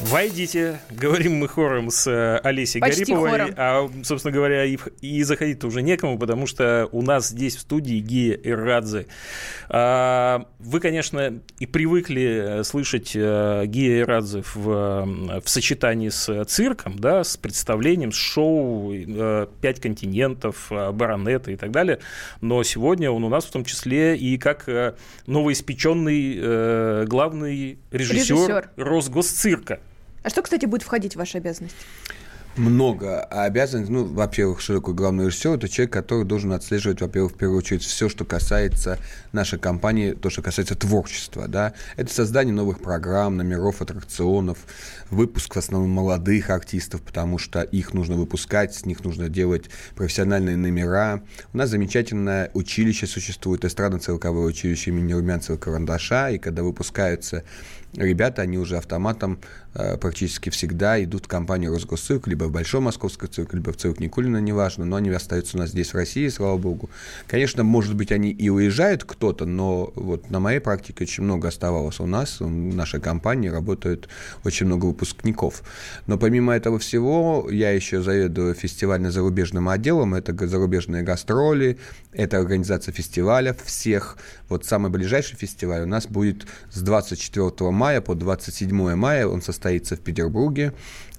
Войдите, 0.00 0.78
говорим 0.90 1.36
мы 1.36 1.48
хором 1.48 1.90
с 1.90 2.06
э, 2.06 2.38
Олесей 2.44 2.80
Почти 2.80 3.00
Гариповой, 3.04 3.30
хором. 3.30 3.54
а, 3.56 3.90
собственно 4.04 4.32
говоря, 4.32 4.64
и, 4.64 4.76
и 5.00 5.22
заходить-то 5.22 5.66
уже 5.66 5.82
некому, 5.82 6.18
потому 6.18 6.46
что 6.46 6.88
у 6.92 7.02
нас 7.02 7.28
здесь 7.28 7.56
в 7.56 7.60
студии 7.60 7.98
Гия 7.98 8.34
Ирадзе. 8.34 9.06
А, 9.68 10.46
вы, 10.58 10.80
конечно, 10.80 11.40
и 11.58 11.66
привыкли 11.66 12.60
э, 12.60 12.64
слышать 12.64 13.12
э, 13.14 13.64
Гия 13.66 14.00
Ирадзе 14.00 14.42
в, 14.54 15.40
в 15.40 15.48
сочетании 15.48 16.10
с 16.10 16.44
цирком, 16.44 16.98
да, 16.98 17.24
с 17.24 17.36
представлением, 17.36 18.12
с 18.12 18.16
шоу 18.16 18.92
«Пять 19.60 19.80
континентов», 19.80 20.70
«Баронеты» 20.70 21.54
и 21.54 21.56
так 21.56 21.70
далее, 21.70 22.00
но 22.40 22.62
сегодня 22.62 23.10
он 23.10 23.24
у 23.24 23.28
нас 23.28 23.44
в 23.44 23.50
том 23.50 23.64
числе 23.64 24.16
и 24.16 24.36
как 24.38 24.68
новоиспеченный 25.26 27.06
главный 27.06 27.78
режиссер, 27.90 28.36
режиссер. 28.36 28.70
Росгосцирка. 28.76 29.80
А 30.26 30.28
что, 30.28 30.42
кстати, 30.42 30.66
будет 30.66 30.82
входить 30.82 31.14
в 31.14 31.18
ваши 31.18 31.38
обязанности? 31.38 31.76
много 32.56 33.20
обязанностей. 33.20 33.92
Ну, 33.92 34.04
во-первых, 34.04 34.64
такое 34.64 34.94
главный 34.94 35.26
режиссер? 35.26 35.56
Это 35.56 35.68
человек, 35.68 35.92
который 35.92 36.24
должен 36.24 36.52
отслеживать, 36.52 37.02
во-первых, 37.02 37.32
в 37.32 37.36
первую 37.36 37.58
очередь, 37.58 37.82
все, 37.82 38.08
что 38.08 38.24
касается 38.24 38.98
нашей 39.32 39.58
компании, 39.58 40.12
то, 40.12 40.30
что 40.30 40.40
касается 40.40 40.74
творчества. 40.74 41.48
Да? 41.48 41.74
Это 41.96 42.12
создание 42.12 42.54
новых 42.54 42.80
программ, 42.80 43.36
номеров, 43.36 43.82
аттракционов, 43.82 44.58
выпуск 45.10 45.54
в 45.54 45.58
основном 45.58 45.90
молодых 45.90 46.50
артистов, 46.50 47.02
потому 47.02 47.38
что 47.38 47.60
их 47.62 47.92
нужно 47.92 48.16
выпускать, 48.16 48.74
с 48.74 48.86
них 48.86 49.04
нужно 49.04 49.28
делать 49.28 49.66
профессиональные 49.94 50.56
номера. 50.56 51.22
У 51.52 51.58
нас 51.58 51.68
замечательное 51.70 52.50
училище 52.54 53.06
существует, 53.06 53.64
эстрадно-цирковое 53.64 54.46
училище 54.46 54.90
имени 54.90 55.12
Румянцева-Карандаша, 55.12 56.34
и 56.34 56.38
когда 56.38 56.62
выпускаются 56.62 57.44
ребята, 57.94 58.42
они 58.42 58.58
уже 58.58 58.76
автоматом 58.76 59.38
э, 59.74 59.96
практически 59.96 60.50
всегда 60.50 61.02
идут 61.02 61.26
в 61.26 61.28
компанию 61.28 61.72
Росгосцирк, 61.72 62.26
либо 62.26 62.44
в 62.44 62.50
Большой 62.50 62.80
Московский 62.80 63.26
цирк, 63.26 63.54
либо 63.54 63.72
в 63.72 63.76
цирк 63.76 64.00
Никулина, 64.00 64.38
неважно, 64.38 64.84
но 64.84 64.96
они 64.96 65.10
остаются 65.10 65.56
у 65.56 65.60
нас 65.60 65.70
здесь, 65.70 65.92
в 65.92 65.96
России, 65.96 66.28
слава 66.28 66.56
богу. 66.56 66.90
Конечно, 67.26 67.64
может 67.64 67.94
быть, 67.94 68.12
они 68.12 68.30
и 68.30 68.48
уезжают 68.48 69.04
кто-то, 69.04 69.46
но 69.46 69.92
вот 69.94 70.30
на 70.30 70.40
моей 70.40 70.60
практике 70.60 71.04
очень 71.04 71.24
много 71.24 71.48
оставалось 71.48 72.00
у 72.00 72.06
нас, 72.06 72.40
в 72.40 72.48
нашей 72.48 73.00
компании 73.00 73.48
работают 73.48 74.08
очень 74.44 74.66
много 74.66 74.86
выпускников. 74.86 75.62
Но 76.06 76.18
помимо 76.18 76.54
этого 76.54 76.78
всего, 76.78 77.48
я 77.50 77.70
еще 77.70 78.02
заведую 78.02 78.54
фестивально-зарубежным 78.54 79.68
отделом, 79.68 80.14
это 80.14 80.46
зарубежные 80.46 81.02
гастроли, 81.02 81.78
это 82.16 82.38
организация 82.38 82.92
фестиваля 82.92 83.54
всех. 83.64 84.16
Вот 84.48 84.64
самый 84.64 84.90
ближайший 84.90 85.36
фестиваль 85.36 85.82
у 85.82 85.86
нас 85.86 86.06
будет 86.06 86.46
с 86.72 86.80
24 86.80 87.70
мая 87.70 88.00
по 88.00 88.14
27 88.14 88.94
мая, 88.94 89.26
он 89.26 89.42
состоится 89.42 89.96
в 89.96 90.00
Петербурге. 90.00 90.72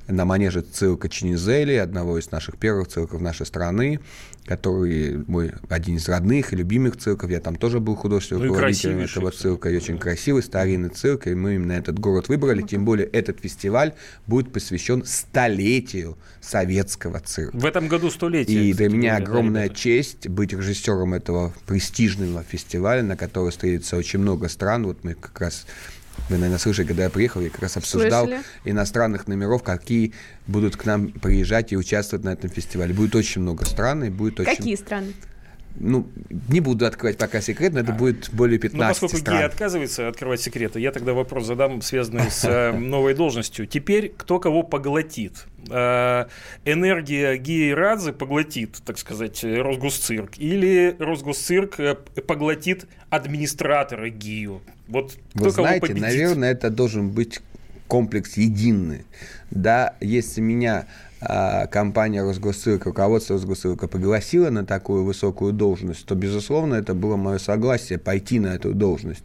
На 0.08 0.24
манеже 0.24 0.62
цирка 0.62 1.10
Чинизели, 1.10 1.76
одного 1.76 2.18
из 2.18 2.32
наших 2.32 2.58
первых 2.58 2.88
цирков 2.88 3.20
нашей 3.22 3.46
страны 3.46 4.00
который 4.48 5.24
мой 5.28 5.52
один 5.70 5.98
из 5.98 6.08
родных 6.08 6.54
и 6.54 6.56
любимых 6.56 6.98
цирков. 6.98 7.30
Я 7.30 7.42
там 7.42 7.56
тоже 7.58 7.80
был 7.80 7.96
художественным 7.96 8.44
ну 8.44 8.54
руководителем 8.54 9.00
этого 9.02 9.32
цирка. 9.32 9.70
И 9.70 9.76
очень 9.76 9.98
красивый 9.98 10.42
старинный 10.42 10.90
цирк. 10.90 11.28
И 11.28 11.36
мы 11.36 11.56
именно 11.56 11.74
этот 11.74 12.00
город 12.00 12.30
выбрали. 12.30 12.62
Тем 12.62 12.86
более 12.86 13.08
этот 13.08 13.42
фестиваль 13.42 13.94
будет 14.26 14.54
посвящен 14.54 15.04
столетию 15.06 16.18
советского 16.40 17.20
цирка. 17.20 17.58
В 17.58 17.66
этом 17.66 17.90
году 17.90 18.10
столетие. 18.10 18.70
И 18.70 18.74
для 18.74 18.90
меня 18.90 19.18
огромная 19.18 19.68
да, 19.68 19.76
честь 19.76 20.30
быть 20.30 20.54
режиссером 20.54 21.14
этого 21.14 21.54
престижного 21.66 22.44
фестиваля, 22.44 23.04
на 23.04 23.18
который 23.18 23.52
встретится 23.52 23.98
очень 23.98 24.20
много 24.20 24.48
стран. 24.48 24.86
Вот 24.86 25.04
мы 25.04 25.14
как 25.14 25.40
раз 25.42 25.66
вы, 26.30 26.36
наверное, 26.36 26.58
слышали, 26.58 26.86
когда 26.88 27.04
я 27.04 27.10
приехал, 27.10 27.42
я 27.42 27.50
как 27.50 27.62
раз 27.62 27.78
обсуждал 27.78 28.26
Слышали? 28.26 28.44
иностранных 28.66 29.28
номеров, 29.28 29.64
какие 29.64 30.14
будут 30.46 30.76
к 30.76 30.86
нам 30.86 31.10
приезжать 31.10 31.72
и 31.72 31.78
участвовать 31.78 32.26
на 32.26 32.30
этом 32.30 32.50
фестивале. 32.50 32.94
Будет 32.94 33.16
очень 33.16 33.42
много 33.42 33.66
стран 33.66 34.04
и 34.04 34.10
будет 34.10 34.40
очень... 34.40 34.56
Какие 34.56 34.76
страны? 34.76 35.14
Ну, 35.80 36.08
не 36.50 36.60
буду 36.60 36.86
открывать 36.86 37.18
пока 37.18 37.42
секрет, 37.42 37.74
но 37.74 37.82
это 37.82 37.94
а. 37.94 37.96
будет 37.96 38.30
более 38.32 38.60
15 38.60 38.80
Ну, 38.80 38.88
поскольку 38.88 39.18
стран. 39.18 39.44
Отказывается 39.44 40.08
открывать 40.08 40.42
секреты, 40.42 40.80
я 40.80 40.92
тогда 40.92 41.14
вопрос 41.14 41.46
задам, 41.46 41.82
связанный 41.82 42.30
с 42.32 42.46
э, 42.46 42.72
новой 42.78 43.14
должностью. 43.14 43.68
Теперь 43.68 44.14
кто 44.16 44.40
кого 44.40 44.64
поглотит? 44.64 45.46
Э, 45.70 46.26
энергия 46.66 47.38
Геи 47.38 47.72
Радзе 47.72 48.14
поглотит, 48.14 48.78
так 48.86 48.98
сказать, 48.98 49.44
Росгосцирк, 49.44 50.38
или 50.38 50.96
Росгосцирк 51.00 51.80
э, 51.80 51.96
поглотит 51.96 52.86
администратора 53.10 54.10
Гию? 54.10 54.62
Вот 54.88 55.18
Вы 55.34 55.50
знаете, 55.52 55.94
наверное, 55.94 56.52
это 56.52 56.70
должен 56.70 57.10
быть 57.10 57.42
комплекс 57.88 58.38
единый. 58.38 59.06
Да, 59.52 59.96
если 60.02 60.42
меня 60.42 60.88
компания 61.20 62.22
Росгосцирка, 62.22 62.90
руководство 62.90 63.36
Росгосцирка 63.36 63.88
пригласила 63.88 64.50
на 64.50 64.66
такую 64.66 65.04
высокую 65.04 65.52
должность, 65.54 66.06
то, 66.06 66.16
безусловно, 66.16 66.76
это 66.76 66.94
было 66.94 67.16
мое 67.16 67.40
согласие 67.40 67.98
пойти 67.98 68.40
на 68.40 68.48
эту 68.48 68.74
должность. 68.74 69.24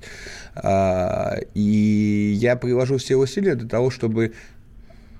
А, 0.54 1.36
и 1.54 2.32
я 2.36 2.56
приложу 2.56 2.96
все 2.96 3.16
усилия 3.16 3.54
для 3.54 3.68
того, 3.68 3.90
чтобы 3.90 4.32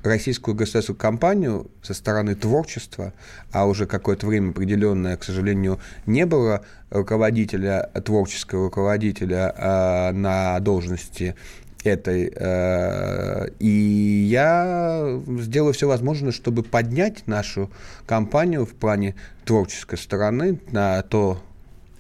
российскую 0.03 0.55
государственную 0.55 0.99
компанию 0.99 1.71
со 1.83 1.95
стороны 1.95 2.35
творчества, 2.35 3.13
а 3.53 3.67
уже 3.67 3.87
какое-то 3.87 4.27
время 4.27 4.51
определенное, 4.51 5.17
к 5.17 5.25
сожалению, 5.25 5.79
не 6.07 6.27
было 6.27 6.65
руководителя, 6.91 7.91
творческого 8.05 8.65
руководителя 8.65 9.55
э, 9.57 10.13
на 10.13 10.59
должности 10.61 11.37
этой. 11.85 12.33
Э, 12.35 13.49
и 13.59 14.27
я 14.29 15.21
сделаю 15.39 15.73
все 15.73 15.89
возможное, 15.89 16.33
чтобы 16.33 16.63
поднять 16.63 17.27
нашу 17.27 17.71
компанию 18.07 18.67
в 18.67 18.75
плане 18.75 19.15
творческой 19.45 19.99
стороны 19.99 20.61
на 20.71 21.03
то, 21.03 21.43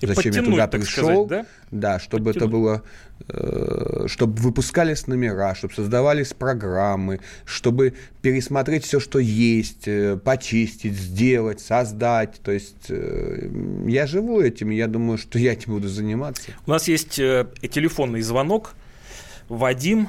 и 0.01 0.07
зачем 0.07 0.33
я 0.33 0.43
туда 0.43 0.67
пришел. 0.67 1.27
Сказать, 1.27 1.29
да? 1.29 1.47
да, 1.71 1.99
чтобы 2.01 2.33
подтянуть. 2.33 2.37
это 2.37 2.47
было 2.49 2.83
э, 3.29 4.07
чтобы 4.09 4.41
выпускались 4.41 5.07
номера, 5.07 5.55
чтобы 5.55 5.75
создавались 5.75 6.33
программы, 6.33 7.21
чтобы 7.45 7.95
пересмотреть 8.21 8.85
все, 8.85 8.99
что 8.99 9.21
есть, 9.21 9.87
э, 9.87 10.17
почистить, 10.17 10.95
сделать, 10.95 11.61
создать. 11.61 12.41
То 12.43 12.51
есть 12.51 12.89
я 12.89 14.07
живу 14.07 14.41
этим, 14.41 14.73
и 14.73 14.77
я 14.77 14.89
думаю, 14.89 15.19
что 15.19 15.39
я 15.39 15.53
этим 15.53 15.75
буду 15.75 15.89
заниматься. 15.89 16.51
У 16.67 16.71
нас 16.71 16.89
есть 16.89 17.11
телефонный 17.15 18.23
звонок. 18.23 18.75
Вадим. 19.53 20.09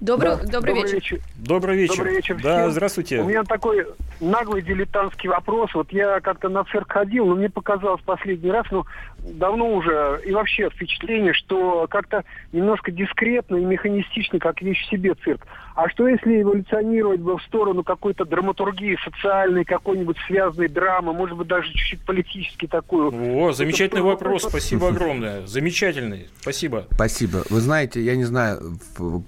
Добрый, 0.00 0.30
да, 0.30 0.36
добрый, 0.36 0.52
добрый 0.52 0.74
вечер. 0.74 0.94
вечер. 0.94 1.20
Добрый 1.36 1.76
вечер. 1.76 1.96
Добрый 1.96 2.14
вечер. 2.16 2.36
Всем. 2.36 2.42
Да, 2.42 2.70
здравствуйте. 2.70 3.20
У 3.20 3.24
меня 3.24 3.44
такой 3.44 3.86
наглый 4.20 4.60
дилетантский 4.60 5.30
вопрос. 5.30 5.70
Вот 5.72 5.90
я 5.90 6.20
как-то 6.20 6.50
на 6.50 6.64
цирк 6.64 6.92
ходил, 6.92 7.24
но 7.24 7.34
мне 7.34 7.48
показалось 7.48 8.02
последний 8.02 8.50
раз, 8.50 8.66
ну, 8.70 8.84
давно 9.22 9.74
уже, 9.74 10.20
и 10.24 10.32
вообще 10.32 10.70
впечатление, 10.70 11.32
что 11.32 11.86
как-то 11.88 12.24
немножко 12.52 12.90
дискретно 12.90 13.56
и 13.56 13.64
механистично, 13.64 14.38
как 14.38 14.62
вещь 14.62 14.86
в 14.86 14.90
себе 14.90 15.14
цирк. 15.24 15.46
А 15.74 15.88
что 15.88 16.08
если 16.08 16.42
эволюционировать 16.42 17.20
бы 17.20 17.38
в 17.38 17.42
сторону 17.42 17.82
какой-то 17.84 18.24
драматургии 18.24 18.98
социальной, 19.04 19.64
какой-нибудь 19.64 20.16
связанной 20.26 20.68
драмы, 20.68 21.12
может 21.12 21.36
быть, 21.36 21.48
даже 21.48 21.68
чуть-чуть 21.68 22.04
политически 22.04 22.66
такую? 22.66 23.12
О, 23.38 23.52
замечательный 23.52 24.02
вопрос, 24.02 24.44
спасибо 24.44 24.88
огромное. 24.88 25.46
Замечательный, 25.46 26.28
спасибо. 26.40 26.86
Спасибо. 26.92 27.42
Вы 27.50 27.60
знаете, 27.60 28.02
я 28.02 28.16
не 28.16 28.24
знаю, 28.24 28.78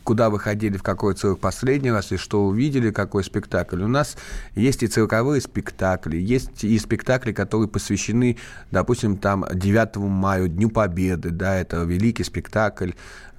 куда 0.04 0.30
вы 0.30 0.38
ходили 0.38 0.52
ходили 0.52 0.76
в 0.76 0.82
какой 0.82 1.14
цирк 1.14 1.40
последний 1.40 1.90
раз 1.90 2.12
и 2.12 2.16
что 2.16 2.44
увидели, 2.44 2.90
какой 2.90 3.25
спектакль. 3.25 3.82
У 3.82 3.88
нас 3.88 4.16
есть 4.54 4.82
и 4.82 4.87
цирковые 4.87 5.40
спектакли, 5.40 6.16
есть 6.18 6.62
и 6.62 6.78
спектакли, 6.78 7.32
которые 7.32 7.68
посвящены, 7.68 8.37
допустим, 8.70 9.16
там 9.16 9.44
9 9.52 9.81
мая, 9.96 10.48
Дню 10.48 10.70
Победы, 10.70 11.30
да, 11.30 11.56
это 11.56 11.84
великий 11.84 12.24
спектакль, 12.24 12.92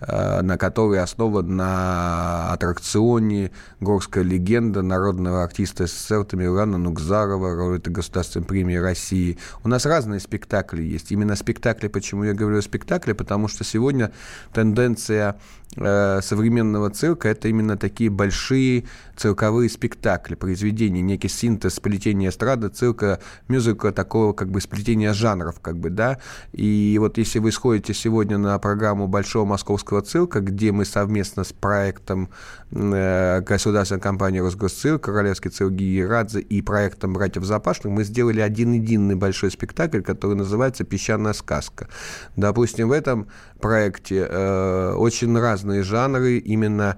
на 0.08 0.58
который 0.58 1.00
основан 1.00 1.56
на 1.56 2.52
аттракционе 2.52 3.52
«Горская 3.80 4.24
легенда» 4.24 4.82
народного 4.82 5.44
артиста 5.44 5.88
СССР 5.88 6.26
Тамерлана 6.26 6.78
Нукзарова, 6.78 7.48
лауреата 7.48 7.90
Государственной 7.90 8.46
премии 8.46 8.76
России. 8.76 9.38
У 9.64 9.70
нас 9.70 9.86
разные 9.86 10.20
спектакли 10.20 10.84
есть. 10.84 11.12
Именно 11.12 11.36
спектакли, 11.36 11.88
почему 11.88 12.24
я 12.24 12.34
говорю 12.34 12.58
о 12.58 12.62
спектакле, 12.62 13.14
потому 13.14 13.48
что 13.48 13.64
сегодня 13.64 14.12
тенденция 14.54 15.38
Э, 15.76 16.20
современного 16.22 16.90
цирка 16.92 17.30
это 17.30 17.48
именно 17.48 17.78
такие 17.78 18.10
большие 18.10 18.86
цирковые 19.16 19.70
спектакли, 19.70 20.36
произведения, 20.36 21.02
некий 21.02 21.30
синтез 21.30 21.76
сплетения 21.76 22.30
эстрады, 22.30 22.70
цирка, 22.70 23.20
мюзикла, 23.48 23.92
такого 23.92 24.34
как 24.34 24.52
бы 24.52 24.62
сплетения 24.62 25.14
жанров, 25.14 25.60
как 25.62 25.78
бы, 25.78 25.90
да. 25.90 26.20
И 26.52 26.98
вот 27.00 27.18
если 27.18 27.40
вы 27.40 27.52
сходите 27.52 27.94
сегодня 27.94 28.38
на 28.38 28.58
программу 28.60 29.08
Большого 29.08 29.46
Московского 29.46 29.93
цирка, 30.02 30.40
где 30.40 30.72
мы 30.72 30.86
совместно 30.86 31.44
с 31.44 31.54
проектом 31.54 32.30
э, 32.72 33.42
государственной 33.42 34.02
компании 34.02 34.40
Росгосцирк, 34.40 35.04
Королевский 35.04 35.52
цирк 35.52 35.74
Радзе 36.10 36.40
и 36.40 36.62
проектом 36.62 37.14
Братьев 37.14 37.44
Запашных, 37.44 37.94
мы 37.94 38.04
сделали 38.04 38.42
один-единый 38.42 39.16
большой 39.16 39.52
спектакль, 39.52 40.02
который 40.02 40.36
называется 40.36 40.84
«Песчаная 40.84 41.34
сказка». 41.34 41.88
Допустим, 42.36 42.90
в 42.90 42.92
этом 42.92 43.28
проекте 43.60 44.28
э, 44.30 44.94
очень 44.94 45.38
разные 45.38 45.84
жанры, 45.84 46.38
именно 46.38 46.98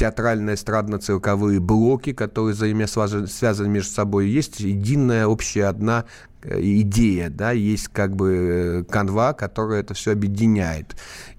театральные 0.00 0.56
эстрадно-цирковые 0.56 1.60
блоки, 1.60 2.14
которые 2.14 2.54
взаимосвязаны 2.54 3.68
между 3.68 3.92
собой. 3.92 4.28
Есть 4.28 4.60
единая 4.60 5.26
общая 5.26 5.66
одна 5.66 6.06
э, 6.42 6.58
идея, 6.58 7.28
да, 7.28 7.50
есть 7.50 7.88
как 7.88 8.16
бы 8.16 8.32
э, 8.32 8.84
канва, 8.90 9.34
которая 9.34 9.80
это 9.80 9.92
все 9.92 10.12
объединяет. 10.12 10.96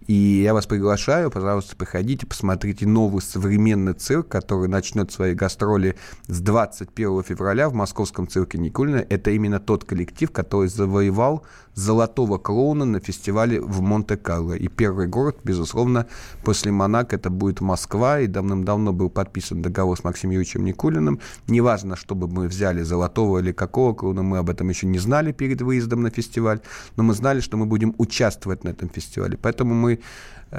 И 0.08 0.42
я 0.44 0.54
вас 0.54 0.66
приглашаю, 0.66 1.30
пожалуйста, 1.30 1.76
приходите, 1.76 2.26
посмотрите 2.26 2.88
новый 2.88 3.22
современный 3.22 3.94
цирк, 3.94 4.28
который 4.28 4.68
начнет 4.68 5.12
свои 5.12 5.34
гастроли 5.34 5.96
с 6.28 6.40
21 6.42 7.24
февраля 7.24 7.70
в 7.70 7.74
московском 7.74 8.28
цирке 8.28 8.58
Никулина. 8.58 9.06
Это 9.10 9.32
именно 9.32 9.60
тот 9.60 9.86
коллектив, 9.86 10.32
который 10.32 10.70
завоевал 10.70 11.46
золотого 11.74 12.38
клоуна 12.38 12.86
на 12.86 13.00
фестивале 13.00 13.62
в 13.62 13.82
Монте-Карло. 13.82 14.54
И 14.54 14.68
первый 14.68 15.08
город, 15.08 15.38
безусловно, 15.44 16.08
после 16.44 16.72
Монако 16.72 17.16
это 17.16 17.30
будет 17.30 17.62
Москва. 17.62 18.20
И 18.20 18.28
давным-давно 18.28 18.94
был 18.94 19.10
подписан 19.10 19.62
договор 19.62 19.98
с 19.98 20.04
Максимом 20.04 20.34
Юрьевичем 20.34 20.66
Никулиным. 20.66 21.20
Неважно, 21.48 21.96
чтобы 21.96 22.28
мы 22.28 22.48
взяли 22.48 22.82
золотого 22.82 23.40
или 23.40 23.52
какого 23.52 23.94
клоуна, 23.94 24.24
мы 24.24 24.40
об 24.40 24.50
этом 24.50 24.70
еще 24.70 24.88
не 24.88 25.00
знали 25.00 25.32
перед 25.32 25.62
выездом 25.62 26.02
на 26.02 26.10
фестиваль, 26.10 26.62
но 26.96 27.04
мы 27.04 27.14
знали, 27.14 27.40
что 27.40 27.58
мы 27.58 27.66
будем 27.66 27.96
участвовать 27.98 28.64
на 28.64 28.70
этом 28.70 28.90
фестивале. 28.90 29.38
Поэтому 29.38 29.74
мы 29.74 29.91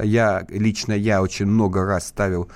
я, 0.03 0.47
лично 0.49 0.93
я 0.93 1.23
очень 1.23 1.47
много 1.47 1.85
раз 1.85 2.09
ставил 2.09 2.51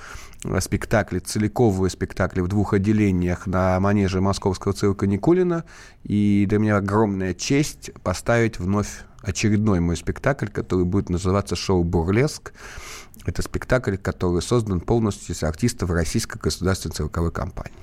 э, 0.45 0.61
спектакли, 0.61 1.19
целиковые 1.19 1.91
спектакли 1.91 2.41
в 2.41 2.49
двух 2.49 2.73
отделениях 2.73 3.47
на 3.47 3.79
манеже 3.81 4.21
московского 4.21 4.75
цирка 4.75 5.07
Никулина. 5.07 5.65
И 6.05 6.47
для 6.49 6.59
меня 6.59 6.77
огромная 6.79 7.35
честь 7.35 7.91
поставить 8.03 8.59
вновь 8.59 9.05
очередной 9.23 9.81
мой 9.81 9.97
спектакль, 9.97 10.47
который 10.47 10.85
будет 10.85 11.11
называться 11.11 11.57
«Шоу 11.57 11.85
Бурлеск». 11.85 12.53
Это 13.25 13.43
спектакль, 13.43 13.97
который 13.97 14.41
создан 14.41 14.81
полностью 14.81 15.35
из 15.35 15.43
артистов 15.43 15.91
Российской 15.91 16.39
государственной 16.39 16.95
цирковой 16.95 17.33
компании. 17.33 17.75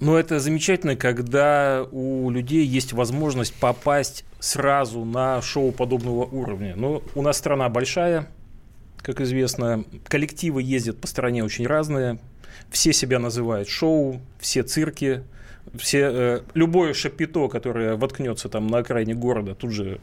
Ну, 0.00 0.16
это 0.16 0.40
замечательно, 0.40 0.94
когда 0.94 1.86
у 1.90 2.30
людей 2.30 2.66
есть 2.66 2.92
возможность 2.92 3.54
попасть 3.54 4.24
сразу 4.40 5.04
на 5.04 5.40
шоу 5.40 5.72
подобного 5.72 6.24
уровня. 6.24 6.74
Но 6.76 7.02
у 7.14 7.22
нас 7.22 7.38
страна 7.38 7.68
большая, 7.68 8.28
как 8.98 9.20
известно. 9.20 9.84
Коллективы 10.04 10.62
ездят 10.62 10.98
по 10.98 11.06
стране 11.06 11.42
очень 11.42 11.66
разные. 11.66 12.18
Все 12.70 12.92
себя 12.92 13.18
называют 13.18 13.68
шоу, 13.68 14.20
все 14.38 14.62
цирки, 14.62 15.22
все, 15.78 16.10
э, 16.12 16.40
любое 16.54 16.94
шапито, 16.94 17.48
которое 17.48 17.96
воткнется 17.96 18.48
там 18.48 18.66
на 18.66 18.78
окраине 18.78 19.14
города, 19.14 19.54
тут 19.54 19.72
же 19.72 20.00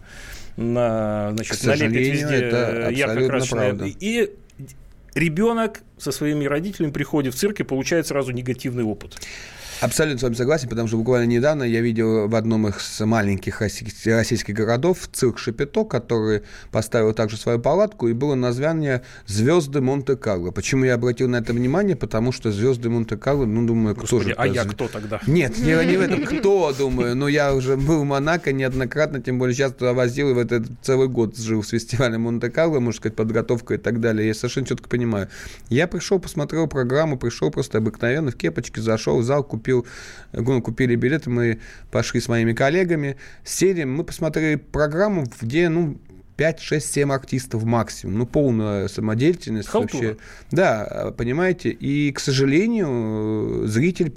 на, 0.56 1.32
значит, 1.34 1.64
налепит 1.64 2.08
везде 2.08 2.36
это 2.36 2.90
ярко-красное. 2.90 3.78
И 4.00 4.34
ребенок 5.14 5.82
со 5.98 6.12
своими 6.12 6.46
родителями 6.46 6.92
приходит 6.92 7.34
в 7.34 7.38
цирк 7.38 7.60
и 7.60 7.64
получает 7.64 8.08
сразу 8.08 8.32
негативный 8.32 8.84
опыт. 8.84 9.20
Абсолютно 9.82 10.20
с 10.20 10.24
вами 10.24 10.34
согласен, 10.36 10.70
потому 10.70 10.88
что 10.88 10.98
буквально 10.98 11.26
недавно 11.26 11.64
я 11.64 11.82
видел 11.82 12.28
в 12.28 12.36
одном 12.36 12.68
из 12.68 13.00
маленьких 13.00 13.62
российских 13.62 14.54
городов 14.54 15.10
цирк 15.12 15.38
Шапито, 15.38 15.84
который 15.84 16.44
поставил 16.72 17.14
также 17.14 17.38
свою 17.38 17.60
палатку, 17.60 18.08
и 18.08 18.14
было 18.14 18.36
название 18.36 19.04
«Звезды 19.26 19.82
Монте-Карло». 19.82 20.52
Почему 20.52 20.86
я 20.86 20.96
обратил 20.96 21.28
на 21.28 21.38
это 21.38 21.54
внимание? 21.54 21.96
Потому 21.96 22.32
что 22.32 22.52
«Звезды 22.52 22.90
Монте-Карло», 22.90 23.46
ну, 23.46 23.66
думаю, 23.66 23.96
Господи, 23.96 24.24
кто 24.24 24.30
же... 24.30 24.36
а 24.38 24.48
я 24.48 24.66
кто 24.66 24.88
тогда? 24.88 25.20
Нет, 25.28 25.58
не, 25.58 25.74
не 25.86 25.98
в 25.98 26.02
этом. 26.02 26.24
Кто, 26.26 26.74
думаю? 26.78 27.16
Ну, 27.16 27.28
я 27.28 27.54
уже 27.54 27.76
был 27.76 28.02
в 28.02 28.06
Монако 28.06 28.54
неоднократно, 28.54 29.22
тем 29.22 29.40
более 29.40 29.56
сейчас 29.56 29.74
туда 29.74 29.94
возил, 29.94 30.30
и 30.30 30.34
в 30.34 30.38
этот 30.38 30.68
целый 30.82 31.08
год 31.08 31.38
жил 31.38 31.64
с 31.64 31.70
фестивалем 31.70 32.22
Монте-Карло, 32.22 32.80
можно 32.80 32.98
сказать, 32.98 33.16
подготовка 33.16 33.76
и 33.76 33.78
так 33.78 34.00
далее. 34.00 34.28
Я 34.28 34.34
совершенно 34.34 34.68
четко 34.68 34.88
понимаю. 34.88 35.30
Я 35.70 35.88
пришел, 35.88 36.20
посмотрел 36.20 36.68
программу, 36.68 37.18
пришел 37.18 37.52
просто 37.52 37.80
обыкновенно 37.80 38.32
в 38.32 38.36
кепочке, 38.36 38.82
зашел 38.82 39.20
в 39.20 39.24
зал, 39.24 39.44
купил 39.44 39.63
купил, 39.64 40.62
купили 40.62 40.96
билеты, 40.96 41.30
мы 41.30 41.60
пошли 41.92 42.20
с 42.20 42.28
моими 42.28 42.54
коллегами, 42.54 43.18
сели, 43.44 43.84
мы 43.84 44.04
посмотрели 44.04 44.56
программу, 44.56 45.26
где, 45.42 45.70
ну, 45.70 45.98
5, 46.36 46.60
6, 46.60 46.94
7 46.94 47.12
артистов 47.12 47.64
максимум. 47.64 48.18
Ну, 48.18 48.26
полная 48.26 48.88
самодеятельность 48.88 49.70
Халтура. 49.70 50.02
вообще. 50.02 50.18
Да, 50.52 51.14
понимаете. 51.16 51.70
И, 51.70 52.12
к 52.12 52.20
сожалению, 52.20 53.68
зритель 53.68 54.14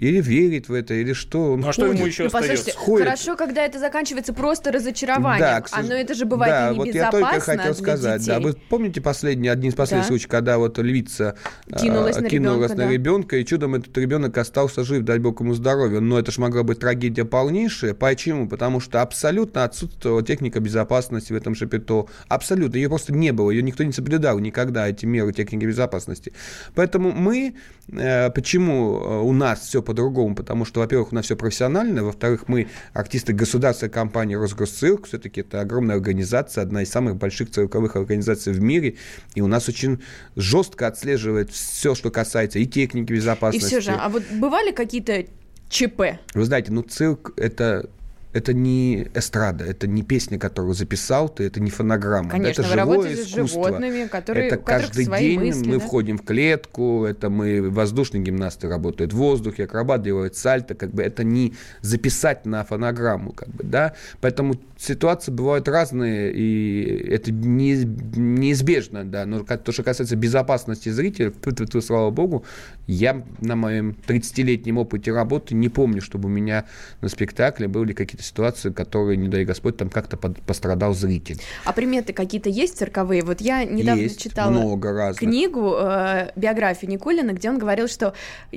или 0.00 0.20
верит 0.20 0.68
в 0.68 0.72
это, 0.72 0.94
или 0.94 1.12
что. 1.12 1.56
Ну, 1.56 1.68
а 1.68 1.72
что 1.72 1.86
ему 1.86 2.06
еще 2.06 2.24
ну, 2.24 2.38
остается? 2.38 2.72
Ходит. 2.76 3.06
Хорошо, 3.06 3.36
когда 3.36 3.64
это 3.64 3.78
заканчивается 3.78 4.32
просто 4.32 4.72
разочарованием. 4.72 5.40
Да, 5.40 5.60
к... 5.60 5.68
А, 5.72 5.82
но 5.82 5.94
это 5.94 6.14
же 6.14 6.24
бывает 6.24 6.52
да, 6.52 6.70
и 6.70 6.78
небезопасно 6.78 7.18
вот 7.20 7.20
я 7.20 7.30
только 7.30 7.40
хотел 7.40 7.74
сказать. 7.74 8.20
Детей. 8.20 8.32
Да, 8.32 8.40
вы 8.40 8.54
помните 8.68 9.00
последний, 9.00 9.48
один 9.48 9.70
из 9.70 9.74
последних 9.74 10.04
да. 10.04 10.08
случаев, 10.08 10.28
когда 10.28 10.58
вот 10.58 10.78
львица 10.78 11.36
а, 11.70 11.78
кинулась, 11.78 12.16
а, 12.16 12.20
на, 12.20 12.28
кинулась 12.28 12.70
ребенка, 12.70 12.82
на 12.82 12.86
да. 12.86 12.92
ребенка, 12.92 13.36
и 13.38 13.44
чудом 13.44 13.74
этот 13.74 13.96
ребенок 13.98 14.36
остался 14.38 14.84
жив, 14.84 15.02
дай 15.04 15.18
бог 15.18 15.40
ему 15.40 15.54
здоровья. 15.54 16.00
Но 16.00 16.18
это 16.18 16.30
же 16.30 16.40
могла 16.40 16.62
быть 16.62 16.78
трагедия 16.78 17.24
полнейшая. 17.24 17.94
Почему? 17.94 18.48
Потому 18.48 18.80
что 18.80 19.02
абсолютно 19.02 19.64
отсутствовала 19.64 20.22
техника 20.22 20.60
безопасности 20.60 21.32
в 21.32 21.36
этом 21.36 21.54
шапито. 21.54 22.06
Абсолютно. 22.28 22.76
Ее 22.76 22.88
просто 22.88 23.12
не 23.12 23.32
было. 23.32 23.50
Ее 23.50 23.62
никто 23.62 23.84
не 23.84 23.92
соблюдал 23.92 24.38
никогда, 24.38 24.88
эти 24.88 25.06
меры 25.06 25.32
техники 25.32 25.64
безопасности. 25.64 26.32
Поэтому 26.74 27.12
мы, 27.12 27.54
э, 27.88 28.30
почему 28.30 29.00
э, 29.00 29.20
у 29.20 29.32
нас 29.32 29.55
нас 29.56 29.66
все 29.66 29.82
по-другому, 29.82 30.34
потому 30.34 30.64
что, 30.64 30.80
во-первых, 30.80 31.12
у 31.12 31.14
нас 31.14 31.24
все 31.24 31.36
профессионально, 31.36 32.04
во-вторых, 32.04 32.48
мы 32.48 32.68
артисты 32.92 33.32
государственной 33.32 33.90
компании 33.90 34.34
Росгосцирк, 34.34 35.06
все-таки 35.06 35.40
это 35.40 35.60
огромная 35.60 35.96
организация, 35.96 36.62
одна 36.62 36.82
из 36.82 36.90
самых 36.90 37.16
больших 37.16 37.50
цирковых 37.50 37.96
организаций 37.96 38.52
в 38.52 38.60
мире, 38.60 38.96
и 39.34 39.40
у 39.40 39.46
нас 39.46 39.68
очень 39.68 40.02
жестко 40.36 40.86
отслеживает 40.86 41.50
все, 41.50 41.94
что 41.94 42.10
касается 42.10 42.58
и 42.58 42.66
техники 42.66 43.12
безопасности. 43.12 43.64
И 43.64 43.68
все 43.68 43.80
же, 43.80 43.92
а 43.92 44.08
вот 44.08 44.22
бывали 44.32 44.72
какие-то 44.72 45.26
ЧП? 45.68 46.18
Вы 46.34 46.44
знаете, 46.44 46.72
ну 46.72 46.82
цирк 46.82 47.32
это 47.36 47.88
это 48.36 48.52
не 48.52 49.08
эстрада, 49.14 49.64
это 49.64 49.86
не 49.86 50.02
песня, 50.02 50.38
которую 50.38 50.74
записал 50.74 51.30
ты, 51.30 51.44
это 51.44 51.58
не 51.58 51.70
фонограмма. 51.70 52.28
Конечно, 52.28 52.62
это 52.62 52.70
вы 52.70 52.80
живое 52.80 53.14
искусство. 53.14 53.46
с 53.46 53.50
животными, 53.50 54.06
которые, 54.08 54.48
это 54.48 54.56
каждый 54.58 55.06
день 55.06 55.40
мысли, 55.40 55.66
мы 55.66 55.78
да? 55.78 55.86
входим 55.86 56.18
в 56.18 56.22
клетку, 56.22 57.06
это 57.06 57.30
мы 57.30 57.70
воздушные 57.70 58.22
гимнасты 58.22 58.68
работают 58.68 59.14
в 59.14 59.16
воздухе, 59.16 59.64
акробат 59.64 60.02
делает 60.02 60.36
сальто, 60.36 60.74
как 60.74 60.90
бы 60.92 61.02
это 61.02 61.24
не 61.24 61.54
записать 61.80 62.44
на 62.44 62.62
фонограмму, 62.62 63.32
как 63.32 63.48
бы, 63.48 63.64
да. 63.64 63.94
Поэтому 64.20 64.56
ситуации 64.76 65.32
бывают 65.32 65.66
разные, 65.66 66.30
и 66.30 67.08
это 67.08 67.32
не, 67.32 67.72
неизбежно, 67.74 69.04
да. 69.04 69.24
Но 69.24 69.44
то, 69.44 69.72
что 69.72 69.82
касается 69.82 70.14
безопасности 70.14 70.90
зрителя, 70.90 71.32
слава 71.80 72.10
богу, 72.10 72.44
я 72.86 73.24
на 73.40 73.56
моем 73.56 73.96
30-летнем 74.06 74.76
опыте 74.76 75.12
работы 75.12 75.54
не 75.54 75.70
помню, 75.70 76.02
чтобы 76.02 76.26
у 76.26 76.32
меня 76.32 76.66
на 77.00 77.08
спектакле 77.08 77.66
были 77.66 77.94
какие-то 77.94 78.25
ситуации, 78.26 78.70
которые, 78.70 79.16
не 79.16 79.28
дай 79.28 79.44
Господь, 79.44 79.76
там 79.76 79.88
как-то 79.88 80.16
под, 80.16 80.40
пострадал 80.42 80.94
зритель. 80.94 81.40
А 81.64 81.72
приметы 81.72 82.12
какие-то 82.12 82.48
есть 82.48 82.78
цирковые? 82.78 83.22
Вот 83.22 83.40
я 83.40 83.64
недавно 83.64 84.00
есть 84.00 84.20
читала 84.20 84.50
много 84.50 84.92
разных. 84.92 85.18
книгу, 85.18 85.74
э, 85.78 86.30
биографию 86.36 86.90
Никулина, 86.90 87.32
где 87.32 87.50
он 87.50 87.58
говорил, 87.58 87.88
что 87.88 88.14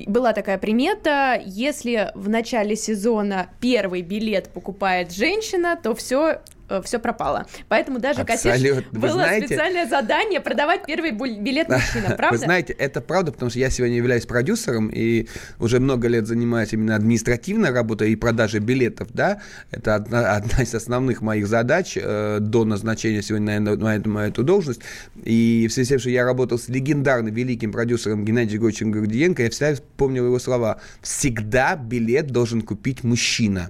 была 0.08 0.34
такая 0.34 0.58
примета, 0.58 1.42
если 1.46 2.12
в 2.16 2.30
начале 2.30 2.76
сезона 2.76 3.50
первый 3.60 4.02
билет 4.02 4.50
покупает 4.50 5.12
женщина, 5.14 5.78
то 5.82 5.96
все 5.96 6.42
все 6.84 7.00
пропало. 7.00 7.46
Поэтому 7.68 8.00
даже, 8.00 8.22
Абсолютно. 8.22 8.84
Катюш, 8.84 9.02
было 9.02 9.14
знаете... 9.14 9.48
специальное 9.48 9.88
задание 9.88 10.40
продавать 10.40 10.86
первый 10.86 11.12
билет 11.12 11.70
мужчина, 11.70 12.16
правда? 12.16 12.38
Вы 12.38 12.38
знаете, 12.38 12.74
это 12.74 13.02
правда, 13.02 13.32
потому 13.32 13.50
что 13.50 13.60
я 13.60 13.70
сегодня 13.70 13.98
являюсь 13.98 14.26
продюсером 14.26 14.90
и 14.90 15.28
уже 15.60 15.80
много 15.80 16.08
лет 16.08 16.28
занимаюсь 16.28 16.74
именно 16.74 16.96
административной 16.96 17.72
работой 17.72 18.12
и 18.12 18.16
продажей 18.16 18.60
билетов, 18.60 19.10
да, 19.14 19.42
это 19.72 19.96
одна, 19.96 20.36
одна 20.36 20.64
из 20.64 20.74
основных 20.74 21.22
моих 21.22 21.48
задач 21.48 21.98
э, 22.00 22.38
до 22.40 22.66
назначения 22.66 23.22
сегодня 23.22 23.60
на, 23.60 23.76
на, 23.76 23.96
эту, 23.96 24.10
на 24.10 24.28
эту 24.28 24.44
должность. 24.44 24.82
И 25.24 25.68
в 25.70 25.74
связи 25.74 25.86
с 25.86 25.90
тем, 25.90 26.00
что 26.00 26.10
я 26.10 26.24
работал 26.24 26.58
с 26.58 26.70
легендарным 26.70 27.34
великим 27.34 27.72
продюсером 27.72 28.26
Геннадием 28.26 28.60
Григорьевичем 28.60 28.92
Гордиенко, 28.92 29.44
я 29.44 29.50
всегда 29.50 29.82
помнил 29.98 30.26
его 30.26 30.40
слова. 30.40 30.80
Всегда 31.02 31.76
билет 31.76 32.28
должен 32.28 32.62
купить 32.62 33.04
мужчина. 33.04 33.70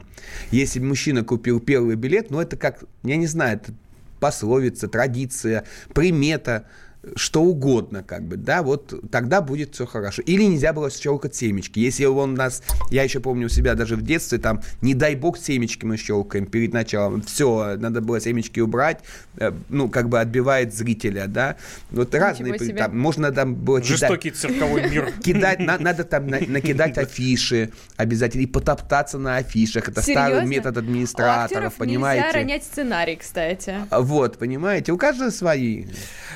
Если 0.51 0.79
мужчина 0.79 1.23
купил 1.23 1.59
первый 1.59 1.95
билет, 1.95 2.29
ну 2.29 2.39
это 2.39 2.57
как, 2.57 2.83
я 3.03 3.15
не 3.17 3.27
знаю, 3.27 3.57
это 3.57 3.73
пословица, 4.19 4.87
традиция, 4.87 5.65
примета 5.93 6.67
что 7.15 7.43
угодно, 7.43 8.03
как 8.03 8.23
бы, 8.23 8.35
да, 8.35 8.61
вот 8.61 8.93
тогда 9.09 9.41
будет 9.41 9.73
все 9.73 9.85
хорошо. 9.85 10.21
Или 10.23 10.43
нельзя 10.43 10.73
было 10.73 10.91
щелкать 10.91 11.33
семечки. 11.33 11.79
Если 11.79 12.05
он 12.05 12.33
нас, 12.33 12.61
я 12.91 13.03
еще 13.03 13.21
помню 13.21 13.45
у 13.45 13.49
себя 13.49 13.75
даже 13.75 13.95
в 13.95 14.01
детстве, 14.01 14.37
там, 14.37 14.61
не 14.81 14.93
дай 14.93 15.15
бог 15.15 15.37
семечки 15.37 15.85
мы 15.85 15.95
щелкаем 15.95 16.45
перед 16.45 16.73
началом, 16.73 17.21
все, 17.21 17.77
надо 17.77 18.01
было 18.01 18.19
семечки 18.19 18.59
убрать, 18.59 18.99
э, 19.37 19.53
ну, 19.69 19.89
как 19.89 20.09
бы 20.09 20.19
отбивает 20.19 20.73
зрителя, 20.73 21.27
да. 21.27 21.55
Вот 21.89 22.09
Ничего 22.09 22.25
разные, 22.25 22.59
себе. 22.59 22.73
там, 22.73 22.99
можно 22.99 23.31
там 23.31 23.55
было 23.55 23.81
Жестокий 23.81 24.31
кидать, 24.31 24.41
цирковой 24.41 24.89
мир. 24.89 25.13
Кидать, 25.23 25.59
на, 25.59 25.77
надо 25.77 26.03
там 26.03 26.27
на, 26.27 26.39
накидать 26.45 26.97
афиши 26.97 27.71
обязательно, 27.95 28.41
и 28.41 28.45
потоптаться 28.45 29.17
на 29.17 29.37
афишах. 29.37 29.87
Это 29.87 30.01
Серьезно? 30.01 30.31
старый 30.31 30.47
метод 30.47 30.77
администраторов, 30.77 31.75
понимаете? 31.75 32.25
нельзя 32.25 32.37
ронять 32.37 32.63
сценарий, 32.63 33.15
кстати. 33.15 33.75
Вот, 33.89 34.37
понимаете, 34.37 34.91
у 34.91 34.97
каждого 34.97 35.29
свои. 35.29 35.85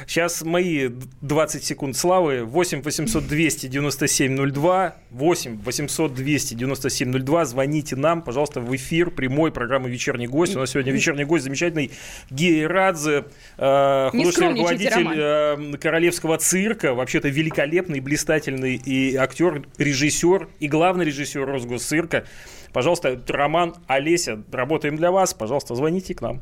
Сейчас 0.08 0.41
мои 0.53 0.89
20 1.21 1.63
секунд 1.63 1.97
славы. 1.97 2.43
8 2.43 2.81
800 2.83 3.27
297 3.27 4.51
02. 4.51 4.95
8 5.09 5.61
800 5.63 6.13
297 6.13 7.11
02. 7.11 7.45
Звоните 7.45 7.95
нам, 7.95 8.21
пожалуйста, 8.21 8.61
в 8.61 8.73
эфир 8.75 9.09
прямой 9.09 9.51
программы 9.51 9.89
«Вечерний 9.89 10.27
гость». 10.27 10.55
У 10.55 10.59
нас 10.59 10.69
сегодня 10.69 10.93
вечерний 10.93 11.23
гость 11.23 11.43
замечательный 11.43 11.91
Гея 12.29 12.67
Радзе, 12.67 13.25
э, 13.57 14.09
художественный 14.11 14.51
руководитель 14.51 15.07
э, 15.15 15.77
Королевского 15.77 16.37
цирка. 16.37 16.93
Вообще-то 16.93 17.29
великолепный, 17.29 17.99
блистательный 17.99 18.75
и 18.75 19.15
актер, 19.15 19.63
режиссер 19.79 20.49
и 20.59 20.67
главный 20.67 21.05
режиссер 21.05 21.45
Росгосцирка. 21.45 22.25
Пожалуйста, 22.71 23.19
Роман, 23.27 23.75
Олеся, 23.87 24.43
работаем 24.51 24.97
для 24.97 25.11
вас. 25.11 25.33
Пожалуйста, 25.33 25.73
звоните 25.73 26.13
к 26.13 26.21
нам. 26.21 26.41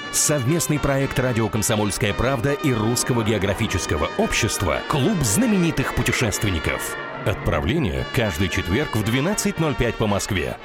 Совместный 0.11 0.77
проект 0.77 1.17
«Радио 1.19 1.47
Комсомольская 1.47 2.13
правда» 2.13 2.51
и 2.51 2.73
Русского 2.73 3.23
географического 3.23 4.09
общества 4.17 4.81
«Клуб 4.89 5.17
знаменитых 5.23 5.95
путешественников». 5.95 6.97
Отправление 7.25 8.05
каждый 8.13 8.49
четверг 8.49 8.93
в 8.93 9.03
12.05 9.03 9.93
по 9.93 10.07
Москве. 10.07 10.57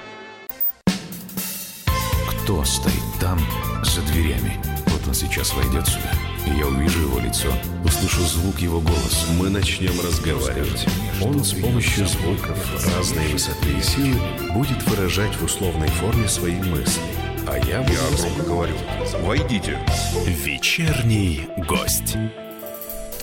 Кто 2.28 2.64
стоит 2.64 2.94
там, 3.20 3.38
за 3.85 4.02
дверями? 4.12 4.61
Вот 4.87 5.06
он 5.06 5.14
сейчас 5.14 5.54
войдет 5.54 5.87
сюда, 5.87 6.11
и 6.44 6.59
я 6.59 6.66
увижу 6.66 7.02
его 7.02 7.20
лицо, 7.20 7.52
услышу 7.85 8.22
звук 8.22 8.59
его 8.59 8.80
голоса. 8.80 9.30
Мы 9.38 9.48
начнем 9.48 9.94
разговаривать. 10.04 10.88
Он 11.22 11.44
с 11.44 11.52
помощью 11.52 12.04
звуков 12.09 12.59
разной 12.96 13.28
высоты 13.28 13.68
и 13.78 13.80
силы 13.80 14.20
будет 14.54 14.82
выражать 14.88 15.37
в 15.37 15.44
условной 15.44 15.88
форме 15.88 16.26
свои 16.26 16.56
мысли– 16.56 17.02
а 17.46 17.59
я, 17.59 17.80
я 17.80 17.82
громко 17.82 18.42
говорю. 18.44 18.74
Войдите. 19.22 19.78
Вечерний 20.26 21.48
гость. 21.68 22.16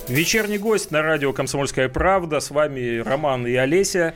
Вечерний 0.08 0.58
гость 0.58 0.90
на 0.90 1.02
радио 1.02 1.32
«Комсомольская 1.32 1.88
правда». 1.88 2.40
С 2.40 2.50
вами 2.50 2.98
Роман 2.98 3.46
и 3.46 3.54
Олеся. 3.54 4.14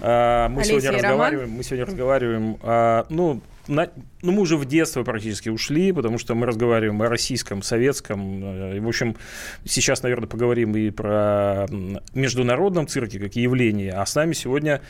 А, 0.00 0.48
мы 0.48 0.62
Олеся 0.62 0.70
сегодня 0.70 0.92
разговариваем. 0.92 1.50
Мы 1.50 1.62
сегодня 1.62 1.86
разговариваем. 1.86 2.58
А, 2.62 3.06
ну, 3.08 3.40
на, 3.66 3.90
ну, 4.22 4.32
мы 4.32 4.42
уже 4.42 4.56
в 4.56 4.64
детство 4.64 5.02
практически 5.02 5.48
ушли, 5.48 5.92
потому 5.92 6.18
что 6.18 6.34
мы 6.34 6.46
разговариваем 6.46 7.00
о 7.02 7.08
российском, 7.08 7.62
советском. 7.62 8.42
Э, 8.42 8.76
и, 8.76 8.80
в 8.80 8.88
общем, 8.88 9.16
сейчас, 9.64 10.02
наверное, 10.02 10.28
поговорим 10.28 10.76
и 10.76 10.90
про 10.90 11.66
международном 12.14 12.86
цирке 12.86 13.18
как 13.18 13.34
явление. 13.34 13.92
А 13.92 14.06
с 14.06 14.14
нами 14.14 14.32
сегодня 14.34 14.82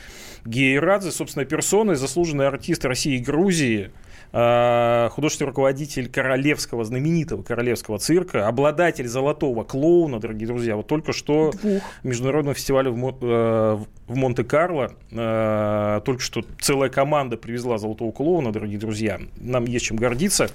Гея 0.45 0.79
Радзе, 0.79 1.11
собственно, 1.11 1.45
персона, 1.45 1.95
заслуженный 1.95 2.47
артист 2.47 2.85
России 2.85 3.15
и 3.15 3.19
Грузии– 3.19 3.91
художественный 4.31 5.47
руководитель 5.47 6.07
королевского, 6.07 6.83
знаменитого 6.83 7.41
королевского 7.41 7.97
цирка, 7.97 8.47
обладатель 8.47 9.07
золотого 9.07 9.63
клоуна, 9.63 10.19
дорогие 10.19 10.47
друзья, 10.47 10.75
вот 10.75 10.85
только 10.85 11.13
что 11.13 11.51
Двух. 11.51 11.81
международного 12.03 12.53
фестиваля 12.53 12.91
в, 12.91 13.17
э, 13.21 13.79
в 14.07 14.15
Монте-Карло, 14.15 14.93
э, 15.11 16.01
только 16.05 16.21
что 16.21 16.43
целая 16.61 16.89
команда 16.89 17.37
привезла 17.37 17.79
золотого 17.79 18.11
клоуна, 18.11 18.51
дорогие 18.51 18.77
друзья, 18.77 19.19
нам 19.37 19.65
есть 19.65 19.85
чем 19.85 19.97
гордиться. 19.97 20.49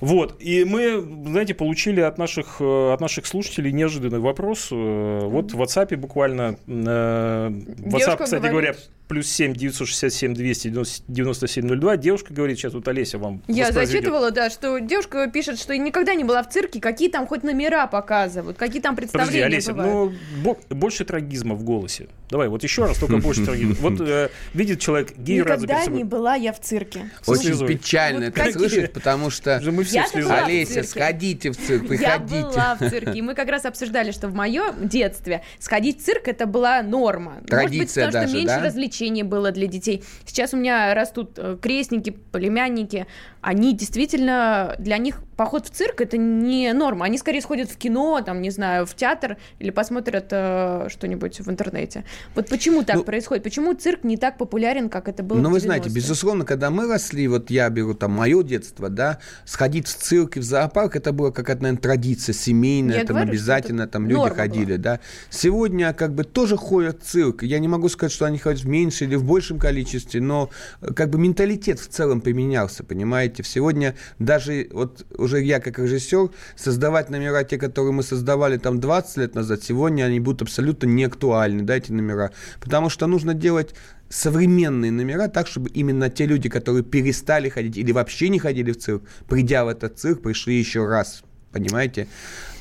Вот, 0.00 0.36
и 0.40 0.64
мы, 0.64 1.00
знаете, 1.00 1.54
получили 1.54 2.00
от 2.00 2.16
наших, 2.16 2.60
от 2.60 3.00
наших 3.00 3.26
слушателей 3.26 3.72
неожиданный 3.72 4.20
вопрос. 4.20 4.68
Вот 4.70 5.52
в 5.52 5.60
WhatsApp 5.60 5.94
буквально, 5.96 6.56
WhatsApp, 6.66 8.22
кстати 8.22 8.40
говорит... 8.40 8.52
говоря, 8.52 8.74
плюс 9.10 9.26
7 9.26 9.54
967 9.54 10.34
297 10.34 11.80
02. 11.80 11.96
Девушка 11.96 12.32
говорит, 12.32 12.58
сейчас 12.58 12.74
вот 12.74 12.86
Олеся 12.86 13.18
вам 13.18 13.42
Я 13.48 13.72
зачитывала, 13.72 14.30
да, 14.30 14.50
что 14.50 14.78
девушка 14.78 15.26
пишет, 15.26 15.58
что 15.58 15.76
никогда 15.76 16.14
не 16.14 16.22
была 16.22 16.44
в 16.44 16.48
цирке, 16.48 16.80
какие 16.80 17.10
там 17.10 17.26
хоть 17.26 17.42
номера 17.42 17.88
показывают, 17.88 18.56
какие 18.56 18.80
там 18.80 18.94
представления 18.94 19.46
Подожди, 19.46 19.56
Олеся, 19.56 19.74
бывают. 19.74 20.16
ну, 20.44 20.76
больше 20.76 21.04
трагизма 21.04 21.56
в 21.56 21.64
голосе. 21.64 22.06
Давай, 22.30 22.46
вот 22.46 22.62
еще 22.62 22.84
раз, 22.84 22.98
только 22.98 23.16
больше 23.16 23.44
трагизма. 23.44 23.74
Вот 23.80 24.00
э, 24.00 24.28
видит 24.54 24.78
человек 24.78 25.16
гей 25.16 25.40
Никогда 25.40 25.84
не 25.86 26.04
была 26.04 26.36
я 26.36 26.52
в 26.52 26.60
цирке. 26.60 27.10
Очень 27.26 27.66
печально 27.66 28.26
это 28.26 28.52
слышать, 28.52 28.92
потому 28.92 29.30
что... 29.30 29.60
Мы 29.60 29.82
все 29.82 30.04
Олеся, 30.04 30.84
сходите 30.84 31.50
в 31.50 31.56
цирк, 31.56 31.88
приходите. 31.88 32.36
Я 32.36 32.46
была 32.46 32.76
в 32.78 32.88
цирке, 32.88 33.18
и 33.18 33.22
мы 33.22 33.34
как 33.34 33.48
раз 33.48 33.64
обсуждали, 33.64 34.12
что 34.12 34.28
в 34.28 34.34
моем 34.34 34.86
детстве 34.86 35.42
сходить 35.58 36.00
в 36.00 36.04
цирк 36.04 36.28
это 36.28 36.46
была 36.46 36.82
норма. 36.82 37.38
Традиция 37.48 38.04
Может 38.04 38.20
быть, 38.20 38.22
потому 38.22 38.28
что 38.28 38.36
меньше 38.36 38.66
развлечений 38.66 38.99
развлечение 39.00 39.24
было 39.24 39.50
для 39.50 39.66
детей. 39.66 40.02
Сейчас 40.26 40.54
у 40.54 40.56
меня 40.56 40.94
растут 40.94 41.32
э, 41.36 41.56
крестники, 41.60 42.10
племянники. 42.10 43.06
Они 43.40 43.74
действительно, 43.74 44.76
для 44.78 44.98
них 44.98 45.22
поход 45.36 45.66
в 45.66 45.70
цирк 45.70 46.02
это 46.02 46.18
не 46.18 46.72
норма. 46.74 47.06
Они 47.06 47.16
скорее 47.16 47.40
сходят 47.40 47.70
в 47.70 47.76
кино, 47.78 48.20
там, 48.20 48.42
не 48.42 48.50
знаю, 48.50 48.84
в 48.84 48.94
театр 48.94 49.38
или 49.58 49.70
посмотрят 49.70 50.26
э, 50.30 50.88
что-нибудь 50.90 51.40
в 51.40 51.48
интернете. 51.50 52.04
Вот 52.34 52.48
почему 52.48 52.82
так 52.82 52.96
ну, 52.96 53.04
происходит? 53.04 53.44
Почему 53.44 53.72
цирк 53.74 54.04
не 54.04 54.16
так 54.16 54.36
популярен, 54.36 54.90
как 54.90 55.08
это 55.08 55.22
было 55.22 55.38
Ну, 55.38 55.50
вы 55.50 55.60
знаете, 55.60 55.88
безусловно, 55.88 56.44
когда 56.44 56.68
мы 56.70 56.86
росли, 56.86 57.26
вот 57.28 57.50
я 57.50 57.70
беру 57.70 57.94
там 57.94 58.12
мое 58.12 58.42
детство, 58.42 58.90
да, 58.90 59.18
сходить 59.46 59.86
в 59.86 59.96
цирк 59.96 60.36
и 60.36 60.40
в 60.40 60.42
зоопарк, 60.42 60.96
это 60.96 61.12
было 61.12 61.30
какая-то, 61.30 61.62
наверное, 61.62 61.80
традиция 61.80 62.34
семейная, 62.34 62.98
я 62.98 63.04
там 63.04 63.16
говорю, 63.16 63.30
обязательно 63.30 63.86
там 63.86 64.06
люди 64.06 64.34
ходили, 64.34 64.76
была. 64.76 64.78
да. 64.78 65.00
Сегодня 65.30 65.94
как 65.94 66.14
бы 66.14 66.24
тоже 66.24 66.58
ходят 66.58 67.02
в 67.02 67.06
цирк. 67.06 67.42
Я 67.42 67.58
не 67.58 67.68
могу 67.68 67.88
сказать, 67.88 68.12
что 68.12 68.26
они 68.26 68.38
ходят 68.38 68.60
в 68.60 68.68
меньше 68.90 69.04
или 69.04 69.16
в 69.16 69.24
большем 69.24 69.58
количестве, 69.58 70.20
но 70.20 70.50
э, 70.80 70.92
как 70.94 71.10
бы 71.10 71.18
менталитет 71.18 71.78
в 71.78 71.88
целом 71.88 72.20
поменялся, 72.20 72.84
понимаете? 72.84 73.42
Сегодня 73.44 73.94
даже 74.18 74.68
вот 74.72 75.06
уже 75.16 75.42
я 75.42 75.60
как 75.60 75.78
режиссер, 75.78 76.30
создавать 76.56 77.10
номера, 77.10 77.44
те, 77.44 77.58
которые 77.58 77.92
мы 77.92 78.02
создавали 78.02 78.58
там 78.58 78.80
20 78.80 79.16
лет 79.16 79.34
назад, 79.34 79.62
сегодня 79.62 80.04
они 80.04 80.20
будут 80.20 80.42
абсолютно 80.42 80.86
не 80.86 81.04
актуальны, 81.04 81.62
да, 81.62 81.76
эти 81.76 81.92
номера. 81.92 82.30
Потому 82.60 82.90
что 82.90 83.06
нужно 83.06 83.34
делать 83.34 83.74
современные 84.08 84.90
номера 84.90 85.28
так, 85.28 85.46
чтобы 85.46 85.70
именно 85.70 86.10
те 86.10 86.26
люди, 86.26 86.48
которые 86.48 86.82
перестали 86.82 87.48
ходить 87.48 87.76
или 87.76 87.92
вообще 87.92 88.28
не 88.28 88.38
ходили 88.38 88.72
в 88.72 88.76
цирк, 88.76 89.02
придя 89.28 89.64
в 89.64 89.68
этот 89.68 89.98
цирк, 89.98 90.22
пришли 90.22 90.58
еще 90.58 90.86
раз. 90.86 91.22
Понимаете? 91.52 92.06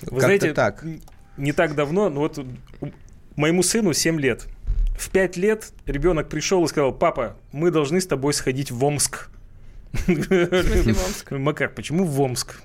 Вы 0.02 0.20
знаете, 0.20 0.54
так. 0.54 0.84
не 1.38 1.54
так 1.54 1.76
давно, 1.76 2.10
ну 2.10 2.20
вот 2.20 2.39
моему 3.36 3.63
сыну 3.63 3.94
7 3.94 4.20
лет– 4.20 4.48
В 4.99 5.09
пять 5.12 5.38
лет 5.38 5.71
ребенок 5.85 6.27
пришел 6.27 6.65
и 6.65 6.67
сказал, 6.67 6.91
папа, 6.91 7.38
мы 7.53 7.71
должны 7.71 8.01
с 8.01 8.05
тобой 8.05 8.33
сходить 8.33 8.69
в 8.69 8.83
Омск. 8.83 9.29
Макар, 11.31 11.69
почему 11.69 12.03
в 12.03 12.19
Омск? 12.19 12.62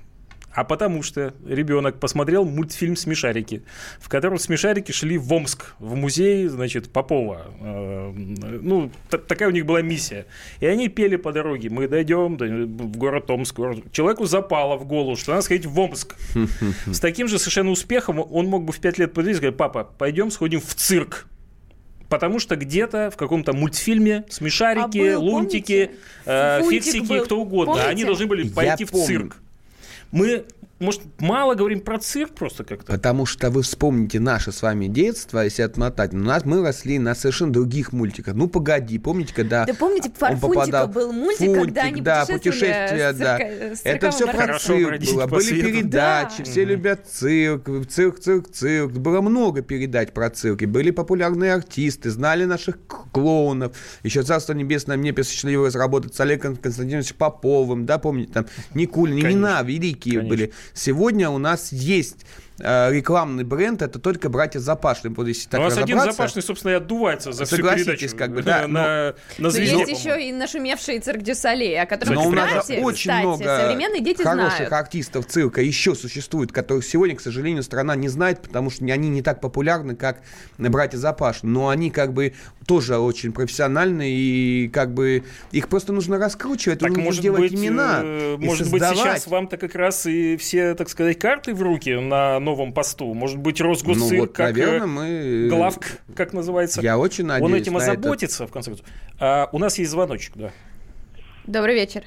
А 0.53 0.63
потому 0.65 1.03
что 1.03 1.33
ребенок 1.49 1.99
посмотрел 2.01 2.45
мультфильм 2.45 2.97
«Смешарики», 2.97 3.63
в 4.01 4.09
котором 4.09 4.39
смешарики 4.39 4.91
шли 4.93 5.17
в 5.17 5.33
Омск, 5.33 5.75
в 5.79 5.95
музей, 5.95 6.47
значит, 6.49 6.91
Попова. 6.93 7.47
Э, 7.61 8.13
Ну, 8.15 8.91
та- 9.11 9.19
такая 9.19 9.49
у 9.49 9.53
них 9.53 9.65
была 9.67 9.83
миссия. 9.83 10.27
И 10.61 10.67
они 10.67 10.89
пели 10.89 11.15
по 11.17 11.33
дороге. 11.33 11.71
Мы 11.71 11.87
дойдем 11.89 12.37
в 12.37 12.97
город 12.97 13.31
Омск. 13.31 13.57
Человеку 13.93 14.27
запало 14.27 14.77
в 14.77 14.85
голову, 14.87 15.17
что 15.17 15.31
надо 15.33 15.43
сходить 15.43 15.67
в 15.67 15.79
Омск. 15.79 16.15
С 16.87 16.99
таким 17.01 17.27
же 17.29 17.39
совершенно 17.39 17.71
успехом 17.71 18.19
он 18.21 18.47
мог 18.47 18.65
бы 18.65 18.73
в 18.73 18.79
пять 18.81 18.99
лет 18.99 19.13
подойти 19.13 19.35
и 19.35 19.39
сказать, 19.39 19.57
папа, 19.57 19.85
пойдем 19.99 20.31
сходим 20.33 20.61
в 20.61 20.75
цирк. 20.75 21.27
Потому 22.09 22.39
что 22.39 22.57
где-то 22.57 23.11
в 23.11 23.17
каком-то 23.17 23.53
мультфильме 23.53 24.25
смешарики, 24.29 24.99
А 24.99 25.19
был, 25.19 25.23
лунтики, 25.25 25.87
помните? 25.87 26.01
э, 26.27 26.63
фиксики, 26.71 27.07
был. 27.07 27.25
кто 27.25 27.41
угодно, 27.41 27.73
Помните? 27.75 27.89
они 27.91 28.05
должны 28.05 28.27
были 28.27 28.47
Я 28.47 28.53
пойти 28.55 28.85
в 28.85 28.91
помню. 28.91 29.07
цирк. 29.07 29.37
Мы, 30.13 30.45
может, 30.81 31.03
мало 31.21 31.55
говорим 31.55 31.81
про 31.81 31.99
цирк 31.99 32.33
просто 32.35 32.65
как-то? 32.65 32.93
Потому 32.93 33.27
что 33.27 33.51
вы 33.51 33.63
вспомните 33.63 34.19
наше 34.21 34.51
с 34.53 34.61
вами 34.61 34.87
детство, 34.87 35.41
если 35.45 35.63
отмотать. 35.63 36.13
У 36.13 36.17
нас 36.19 36.45
мы 36.45 36.63
росли 36.63 36.99
на 36.99 37.15
совершенно 37.15 37.53
других 37.53 37.93
мультиках. 37.93 38.35
Ну, 38.35 38.49
погоди, 38.49 38.99
помните, 38.99 39.33
когда 39.35 39.65
Да 39.65 39.75
помните, 39.75 40.11
он 40.21 40.39
попадал... 40.41 40.89
был 40.89 41.13
мультик, 41.13 41.55
когда 41.55 41.83
они 41.83 42.01
да, 42.01 42.27
путешествия, 42.27 43.13
да. 43.13 43.39
цирка- 43.39 43.79
Это 43.85 44.11
все 44.11 44.27
про 44.27 44.59
цирк 44.59 45.01
было. 45.13 45.27
Были 45.27 45.43
свету. 45.45 45.67
передачи, 45.69 46.39
Да. 46.39 46.45
все 46.45 46.65
любят 46.65 47.07
цирк, 47.07 47.69
цирк, 47.89 48.19
цирк, 48.21 48.51
цирк. 48.51 48.93
Было 48.93 49.21
много 49.21 49.63
передач 49.63 50.11
про 50.11 50.29
цирк. 50.31 50.63
И 50.63 50.67
были 50.67 50.91
популярные 50.91 51.55
артисты, 51.55 52.11
знали 52.11 52.45
наших 52.45 52.79
клоунов. 53.13 53.77
Еще 54.03 54.23
«Царство 54.23 54.53
небесное» 54.53 54.97
мне 54.97 55.13
посчастливилось 55.13 55.75
работать 55.75 56.15
с 56.15 56.21
Олегом 56.21 56.57
Константиновичем 56.57 57.17
Поповым, 57.17 57.87
да, 57.87 57.99
помните, 57.99 58.33
там 58.33 58.47
Никулин, 58.75 59.19
имена 59.21 59.63
великие 59.63 60.19
Конечно. 60.21 60.29
были. 60.29 60.53
Сегодня 60.75 61.31
у 61.31 61.39
нас 61.39 61.73
есть 61.73 62.27
рекламный 62.59 63.43
бренд, 63.43 63.83
это 63.83 63.99
только 63.99 64.29
братья 64.29 64.61
Запашные. 64.61 65.13
Вот 65.13 65.27
если 65.27 65.49
так 65.49 65.61
у 65.61 65.65
нас 65.65 65.77
один 65.77 66.01
запашный, 66.01 66.43
собственно, 66.43 66.73
и 66.73 66.75
отдувается 66.75 67.33
за 67.33 67.47
всю 67.47 67.57
передачу. 67.57 68.17
как 68.17 68.33
бы, 68.33 68.43
да, 68.45 68.69
на, 68.69 68.83
на 68.83 69.15
Но 69.39 69.51
звезде, 69.51 69.79
есть 69.79 70.05
еще 70.05 70.29
и 70.29 70.33
нашумевший 70.33 71.01
цирк 71.01 71.23
Дю 71.23 71.35
Солей, 71.35 71.81
о 71.81 71.87
котором, 71.87 72.15
Но 72.15 72.29
у 72.29 72.31
нас 72.31 72.61
кстати, 72.61 72.81
очень 72.81 73.11
кстати, 73.11 73.23
много 73.23 73.45
современные 73.45 74.01
дети 74.01 74.23
хороших 74.23 74.57
знают. 74.57 74.73
артистов 74.73 75.27
цирка 75.27 75.63
еще 75.63 75.95
существует, 75.95 76.53
которых 76.53 76.85
сегодня, 76.85 77.17
к 77.17 77.21
сожалению, 77.21 77.63
страна 77.63 77.97
не 77.97 78.09
знает, 78.09 78.41
потому 78.41 78.71
что 78.71 78.85
они 78.85 79.09
не 79.09 79.23
так 79.23 79.41
популярны, 79.41 79.97
как 79.97 80.23
братья 80.59 80.99
Запаш. 80.99 81.43
Но 81.43 81.71
они 81.71 81.91
как 81.91 82.13
бы 82.13 82.35
тоже 82.67 82.99
очень 82.99 83.33
профессиональные, 83.33 84.13
и 84.13 84.69
как 84.69 84.95
бы 84.95 85.25
их 85.51 85.69
просто 85.69 85.93
нужно 85.93 86.19
раскручивать, 86.19 86.79
Так, 86.79 86.91
нужно 86.91 87.05
может 87.05 87.23
делать 87.23 87.41
быть, 87.41 87.55
имена. 87.55 88.01
э, 88.03 88.37
и 88.41 88.45
может 88.45 88.71
быть, 88.71 88.83
сейчас 88.83 89.27
вам-то 89.27 89.57
как 89.57 89.75
раз 89.75 90.07
и 90.07 90.37
все, 90.37 90.75
так 90.75 90.89
сказать, 90.89 91.19
карты 91.19 91.55
в 91.55 91.63
руки 91.63 91.95
на 91.95 92.41
новом 92.45 92.73
посту. 92.73 93.13
Может 93.15 93.39
быть, 93.39 93.61
Росгосцирк, 93.61 94.13
Ну 94.13 94.21
вот, 94.21 94.33
как 94.33 94.55
наверное, 94.57 94.85
э, 94.87 94.87
мы... 94.87 95.49
главк, 95.49 95.85
как 96.15 96.33
называется, 96.33 96.81
Я 96.81 96.99
очень 96.99 97.27
надеюсь 97.27 97.51
он 97.53 97.59
этим 97.59 97.73
на 97.75 97.79
это. 97.79 97.93
озаботится, 97.93 98.47
в 98.47 98.53
конце 98.53 98.71
концов. 98.71 98.87
А, 99.19 99.49
у 99.53 99.59
нас 99.59 99.79
есть 99.79 99.91
звоночек, 99.91 100.33
да. 100.37 100.51
Добрый 101.47 101.75
вечер. 101.75 102.03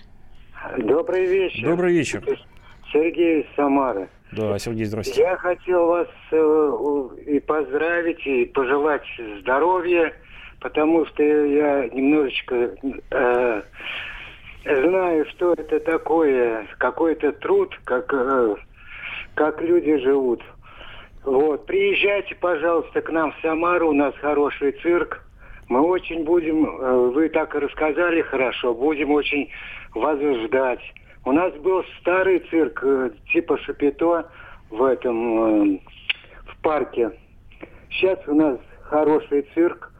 Добрый 0.78 1.26
вечер. 1.26 1.63
Добрый 1.67 1.93
вечер. 1.93 2.23
Сергей 2.91 3.41
из 3.41 3.56
Самары. 3.56 4.08
Да, 4.32 4.58
Сергей, 4.60 4.86
здравствуйте. 4.86 5.21
Я 5.21 5.38
хотел 5.38 5.88
вас 5.88 6.08
э, 6.32 7.10
и 7.28 7.39
поздравить, 7.39 8.26
и 8.26 8.45
пожелать 8.45 9.04
здоровья, 9.41 10.13
потому 10.60 11.06
что 11.06 11.23
я 11.23 11.88
немножечко 11.93 12.71
э, 13.12 13.62
знаю, 14.65 15.26
что 15.30 15.54
это 15.54 15.80
такое, 15.80 16.67
какой-то 16.78 17.32
труд, 17.34 17.73
как, 17.86 18.12
э, 18.13 18.56
как 19.38 19.62
люди 19.62 19.97
живут. 19.97 20.41
Вот, 21.23 21.67
приезжайте, 21.67 22.34
пожалуйста, 22.36 23.02
к 23.02 23.12
нам 23.12 23.32
в 23.32 23.41
Самару, 23.41 23.89
у 23.89 23.93
нас 23.93 24.15
хороший 24.15 24.71
цирк. 24.82 25.21
Мы 25.69 25.80
очень 25.82 26.23
будем, 26.23 26.65
э, 26.65 27.12
вы 27.13 27.30
так 27.30 27.54
и 27.54 27.60
рассказали 27.60 28.21
хорошо, 28.21 28.73
будем 28.73 29.12
очень 29.12 29.50
вас 29.93 30.19
ждать. 30.19 30.82
У 31.23 31.32
нас 31.34 31.54
был 31.56 31.84
старый 32.00 32.39
цирк, 32.50 32.80
э, 32.84 33.12
типа 33.32 33.60
Шапито 33.60 34.28
в 34.71 34.84
этом, 34.84 35.76
э, 35.76 35.80
в 36.47 36.62
парке. 36.63 37.12
Сейчас 37.91 38.19
у 38.28 38.34
нас 38.34 38.58
хороший 38.84 39.45
цирк. 39.54 39.91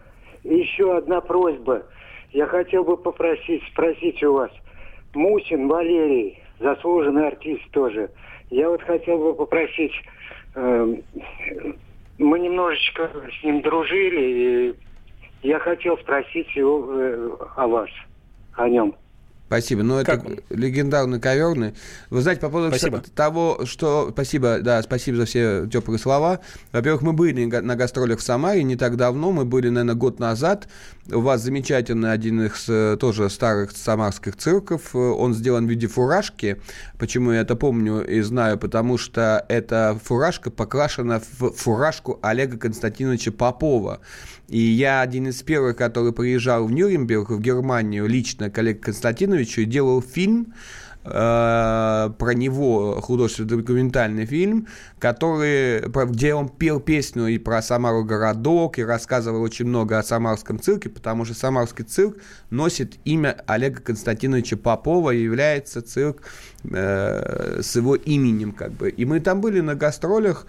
И 0.44 0.56
еще 0.56 0.98
одна 0.98 1.22
просьба. 1.22 1.84
Я 2.32 2.48
хотел 2.48 2.84
бы 2.84 2.98
попросить, 2.98 3.62
спросить 3.72 4.24
у 4.24 4.34
вас. 4.34 4.52
Мусин 5.14 5.68
Валерий, 5.68 6.42
заслуженный 6.60 7.28
артист 7.28 7.70
тоже. 7.72 8.10
Я 8.50 8.70
вот 8.70 8.82
хотел 8.82 9.18
бы 9.18 9.34
попросить, 9.34 9.94
э, 10.56 10.96
мы 12.18 12.40
немножечко 12.40 13.12
с 13.40 13.44
ним 13.44 13.62
дружили, 13.62 14.22
и 14.22 14.76
я 15.48 15.60
хотел 15.60 15.98
спросить 15.98 16.56
его 16.56 16.86
э, 16.90 17.30
о 17.56 17.68
вас, 17.68 17.90
о 18.54 18.70
нем. 18.70 18.96
Спасибо. 19.48 19.82
Ну, 19.82 19.98
это 19.98 20.22
легендарный 20.50 21.22
коверный. 21.22 21.74
Вы 22.10 22.22
знаете, 22.22 22.42
по 22.42 22.50
поводу 22.50 22.76
Спасибо. 22.76 23.02
того, 23.16 23.62
что... 23.64 24.10
Спасибо, 24.12 24.60
да, 24.60 24.82
спасибо 24.84 25.20
за 25.20 25.26
все 25.26 25.68
теплые 25.72 26.00
слова. 26.00 26.42
Во-первых, 26.74 27.02
мы 27.02 27.14
были 27.14 27.46
на 27.46 27.76
гастролях 27.76 28.20
в 28.20 28.24
Самаре 28.24 28.64
не 28.64 28.76
так 28.76 28.98
давно. 28.98 29.32
Мы 29.32 29.46
были, 29.46 29.70
наверное, 29.70 29.96
год 29.96 30.20
назад. 30.20 30.68
У 31.10 31.22
вас 31.22 31.42
замечательный 31.42 32.12
один 32.12 32.42
из 32.42 32.66
э, 32.68 32.98
тоже 33.00 33.30
старых 33.30 33.72
самарских 33.72 34.36
цирков. 34.36 34.94
Он 34.94 35.34
сделан 35.34 35.66
в 35.66 35.70
виде 35.70 35.88
фуражки. 35.88 36.62
Почему 37.00 37.32
я 37.32 37.40
это 37.40 37.56
помню 37.56 38.06
и 38.06 38.20
знаю? 38.20 38.58
Потому 38.58 38.98
что 38.98 39.46
эта 39.48 39.98
фуражка 40.04 40.52
покрашена 40.52 41.22
в 41.40 41.52
фуражку 41.52 42.20
Олега 42.22 42.58
Константиновича 42.58 43.32
Попова. 43.32 44.02
И 44.50 44.60
я 44.60 45.02
один 45.02 45.28
из 45.28 45.42
первых, 45.44 45.76
который 45.76 46.14
приезжал 46.14 46.66
в 46.66 46.72
Нюрнберг, 46.72 47.30
в 47.30 47.40
Германию, 47.42 48.08
лично 48.08 48.50
к 48.50 48.58
Олегу 48.58 48.82
Константиновичу 48.82 49.37
и 49.38 49.66
делал 49.66 50.02
фильм 50.02 50.54
э, 51.04 51.10
про 52.18 52.34
него, 52.34 53.00
художественный 53.02 53.58
документальный 53.58 54.26
фильм, 54.26 54.68
который, 55.00 55.82
где 56.08 56.34
он 56.34 56.50
пел 56.50 56.80
песню 56.80 57.28
и 57.28 57.38
про 57.38 57.62
Самару 57.62 58.04
городок, 58.04 58.80
и 58.80 58.84
рассказывал 58.84 59.42
очень 59.42 59.66
много 59.66 59.98
о 59.98 60.04
самарском 60.04 60.60
цирке, 60.60 60.90
потому 60.90 61.26
что 61.26 61.34
самарский 61.34 61.86
цирк 61.86 62.18
носит 62.50 62.98
имя 63.06 63.38
Олега 63.48 63.82
Константиновича 63.82 64.58
Попова 64.58 65.12
и 65.12 65.22
является 65.22 65.82
цирк 65.82 66.22
э, 66.64 67.62
с 67.62 67.76
его 67.76 67.96
именем, 67.96 68.52
как 68.52 68.74
бы. 68.74 68.90
И 68.90 69.06
мы 69.06 69.20
там 69.20 69.42
были 69.42 69.62
на 69.62 69.76
гастролях, 69.76 70.48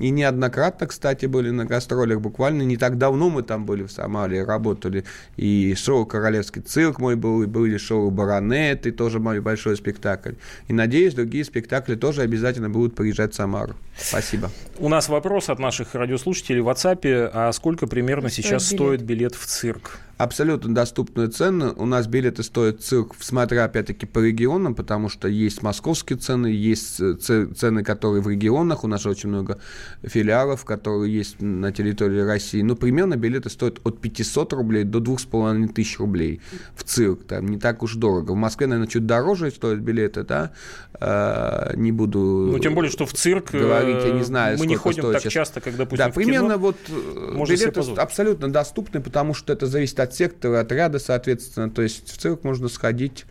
и 0.00 0.10
неоднократно, 0.10 0.86
кстати, 0.86 1.26
были 1.26 1.50
на 1.50 1.66
гастролях. 1.66 2.20
Буквально 2.20 2.62
не 2.62 2.76
так 2.76 2.96
давно 2.96 3.28
мы 3.28 3.42
там 3.42 3.66
были 3.66 3.82
в 3.82 3.92
Самаре, 3.92 4.44
работали. 4.44 5.04
И 5.36 5.74
шоу 5.76 6.06
«Королевский 6.06 6.62
цирк» 6.62 6.98
мой 6.98 7.16
был, 7.16 7.42
и 7.42 7.46
были 7.46 7.76
шоу 7.76 8.10
«Баронет», 8.10 8.86
и 8.86 8.90
тоже 8.90 9.20
мой 9.20 9.40
большой 9.40 9.76
спектакль. 9.76 10.32
И 10.68 10.72
надеюсь, 10.72 11.14
другие 11.14 11.44
спектакли 11.44 11.96
тоже 11.96 12.22
обязательно 12.22 12.70
будут 12.70 12.94
приезжать 12.94 13.34
в 13.34 13.36
Самару. 13.36 13.74
Спасибо. 13.96 14.50
У 14.78 14.88
нас 14.88 15.08
вопрос 15.08 15.50
от 15.50 15.58
наших 15.58 15.94
радиослушателей 15.94 16.60
в 16.60 16.68
WhatsApp. 16.68 17.30
А 17.32 17.52
сколько 17.52 17.86
примерно 17.86 18.30
сейчас 18.30 18.70
билет? 18.70 18.80
стоит 18.80 19.02
билет 19.02 19.34
в 19.34 19.44
цирк? 19.44 19.98
Абсолютно 20.20 20.74
доступные 20.74 21.28
цены. 21.28 21.72
У 21.76 21.86
нас 21.86 22.06
билеты 22.06 22.42
стоят 22.42 22.82
цирк, 22.82 23.14
смотря 23.20 23.64
опять-таки 23.64 24.04
по 24.04 24.18
регионам, 24.18 24.74
потому 24.74 25.08
что 25.08 25.28
есть 25.28 25.62
московские 25.62 26.18
цены, 26.18 26.48
есть 26.48 27.00
э, 27.00 27.14
цены, 27.14 27.82
которые 27.82 28.20
в 28.20 28.28
регионах. 28.28 28.84
У 28.84 28.86
нас 28.86 29.06
очень 29.06 29.30
много 29.30 29.60
филиалов, 30.02 30.66
которые 30.66 31.10
есть 31.10 31.40
на 31.40 31.72
территории 31.72 32.20
России. 32.20 32.60
Ну, 32.60 32.76
примерно 32.76 33.16
билеты 33.16 33.48
стоят 33.48 33.80
от 33.82 34.02
500 34.02 34.52
рублей 34.52 34.84
до 34.84 35.00
2500 35.00 35.98
рублей 36.00 36.42
в 36.76 36.84
цирк. 36.84 37.24
Там 37.24 37.48
не 37.48 37.58
так 37.58 37.82
уж 37.82 37.94
дорого. 37.94 38.32
В 38.32 38.36
Москве, 38.36 38.66
наверное, 38.66 38.90
чуть 38.90 39.06
дороже 39.06 39.50
стоят 39.50 39.78
билеты, 39.78 40.22
да? 40.24 40.52
Э, 41.00 41.72
Не 41.76 41.92
буду... 41.92 42.50
Ну, 42.52 42.58
тем 42.58 42.74
более, 42.74 42.90
что 42.90 43.06
в 43.06 43.14
цирк 43.14 43.54
э, 43.54 43.58
говорить, 43.58 44.04
я 44.04 44.12
не 44.12 44.22
знаю, 44.22 44.58
мы 44.58 44.66
не 44.66 44.76
ходим 44.76 45.12
так 45.12 45.22
сейчас. 45.22 45.32
часто, 45.32 45.62
как, 45.62 45.76
допустим, 45.76 46.06
Да, 46.08 46.12
примерно 46.12 46.56
кино. 46.56 46.58
вот 46.58 46.76
э, 46.90 47.44
билеты 47.48 47.80
абсолютно 47.96 48.52
доступны, 48.52 49.00
потому 49.00 49.32
что 49.32 49.54
это 49.54 49.66
зависит 49.66 49.98
от 49.98 50.09
сектора, 50.14 50.60
от 50.60 50.72
ряда, 50.72 50.98
соответственно. 50.98 51.70
То 51.70 51.82
есть 51.82 52.10
в 52.10 52.16
цирк 52.18 52.44
можно 52.44 52.68
сходить. 52.68 53.26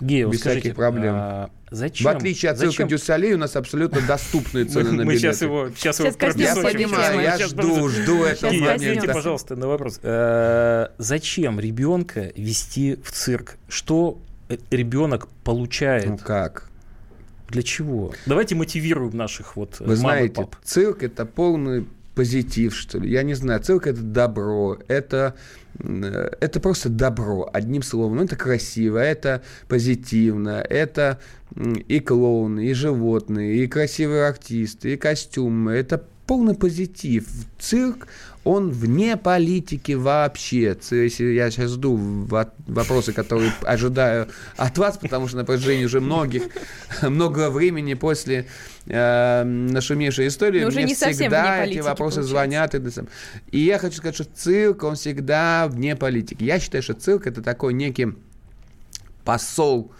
Гео, 0.00 0.28
без 0.30 0.40
скажите, 0.40 0.60
всяких 0.60 0.76
проблем. 0.76 1.14
а 1.16 1.50
зачем? 1.70 2.04
В 2.12 2.16
отличие 2.16 2.50
от 2.50 2.58
цирка 2.58 2.72
зачем? 2.72 2.88
Дюссалей, 2.88 3.34
у 3.34 3.38
нас 3.38 3.54
абсолютно 3.56 4.00
доступные 4.06 4.64
цены 4.64 4.90
Мы, 4.90 4.96
на 4.98 5.04
мы 5.04 5.12
билеты. 5.12 5.18
сейчас 5.20 5.42
его, 5.42 5.70
сейчас 5.76 5.98
его 6.00 6.10
Сейчас 6.10 6.16
коснемся 6.18 6.60
Я 6.60 6.72
понимаю, 6.72 7.20
я 7.20 7.38
жду, 7.46 7.88
жду 7.88 8.24
этого 8.24 8.52
момента. 8.52 9.12
пожалуйста, 9.12 9.56
на 9.56 9.68
вопрос. 9.68 10.00
Э, 10.02 10.88
Зачем 10.98 11.60
ребенка 11.60 12.32
вести 12.36 12.98
в 13.02 13.12
цирк? 13.12 13.56
Что 13.68 14.18
э, 14.48 14.56
ребенок 14.70 15.28
получает? 15.44 16.06
Ну 16.06 16.18
как? 16.18 16.68
Для 17.48 17.62
чего? 17.62 18.12
Давайте 18.26 18.56
мотивируем 18.56 19.16
наших 19.16 19.54
вот 19.54 19.76
э, 19.80 19.84
Вы 19.84 19.90
мам 19.90 19.94
и 19.94 19.96
знаете, 19.96 20.34
пап. 20.34 20.56
цирк 20.64 21.02
это 21.04 21.24
полный 21.24 21.86
позитив, 22.16 22.74
что 22.74 22.98
ли. 22.98 23.10
Я 23.10 23.22
не 23.22 23.34
знаю. 23.34 23.60
Цирк– 23.60 23.86
это 23.88 24.00
добро, 24.00 24.78
это, 24.88 25.34
это 25.78 26.60
просто 26.60 26.88
добро, 26.88 27.48
одним 27.52 27.82
словом. 27.82 28.16
Ну, 28.16 28.24
это 28.24 28.36
красиво, 28.36 28.98
это 28.98 29.42
позитивно, 29.68 30.64
это 30.68 31.20
и 31.88 32.00
клоуны, 32.00 32.66
и 32.66 32.72
животные, 32.74 33.56
и 33.56 33.66
красивые 33.66 34.26
артисты, 34.26 34.94
и 34.94 34.96
костюмы. 34.96 35.72
Это 35.72 36.04
полный 36.26 36.54
позитив. 36.54 37.26
Цирк, 37.58 38.06
он 38.44 38.70
вне 38.70 39.16
политики 39.16 39.92
вообще. 39.92 40.76
Если 40.90 41.32
я 41.32 41.50
сейчас 41.50 41.72
жду 41.72 41.96
вопросы, 42.66 43.12
которые 43.12 43.52
ожидаю 43.62 44.28
от 44.56 44.76
вас, 44.78 44.98
потому 44.98 45.28
что 45.28 45.38
на 45.38 45.44
протяжении 45.44 45.84
уже 45.84 46.00
многих, 46.00 46.44
много 47.02 47.50
времени 47.50 47.94
после 47.94 48.46
э, 48.86 49.42
нашумевшей 49.44 50.28
истории 50.28 50.62
Но 50.62 50.70
мне 50.70 50.94
всегда 50.94 51.64
эти 51.64 51.78
вопросы 51.78 52.16
получается. 52.22 52.22
звонят. 52.22 52.74
И, 52.74 53.56
и 53.56 53.60
я 53.64 53.78
хочу 53.78 53.96
сказать, 53.96 54.14
что 54.14 54.24
цирк, 54.24 54.84
он 54.84 54.96
всегда 54.96 55.66
вне 55.68 55.96
политики. 55.96 56.44
Я 56.44 56.60
считаю, 56.60 56.82
что 56.82 56.94
цирк 56.94 57.26
это 57.26 57.42
такой 57.42 57.72
некий 57.72 58.14
посол 59.24 59.90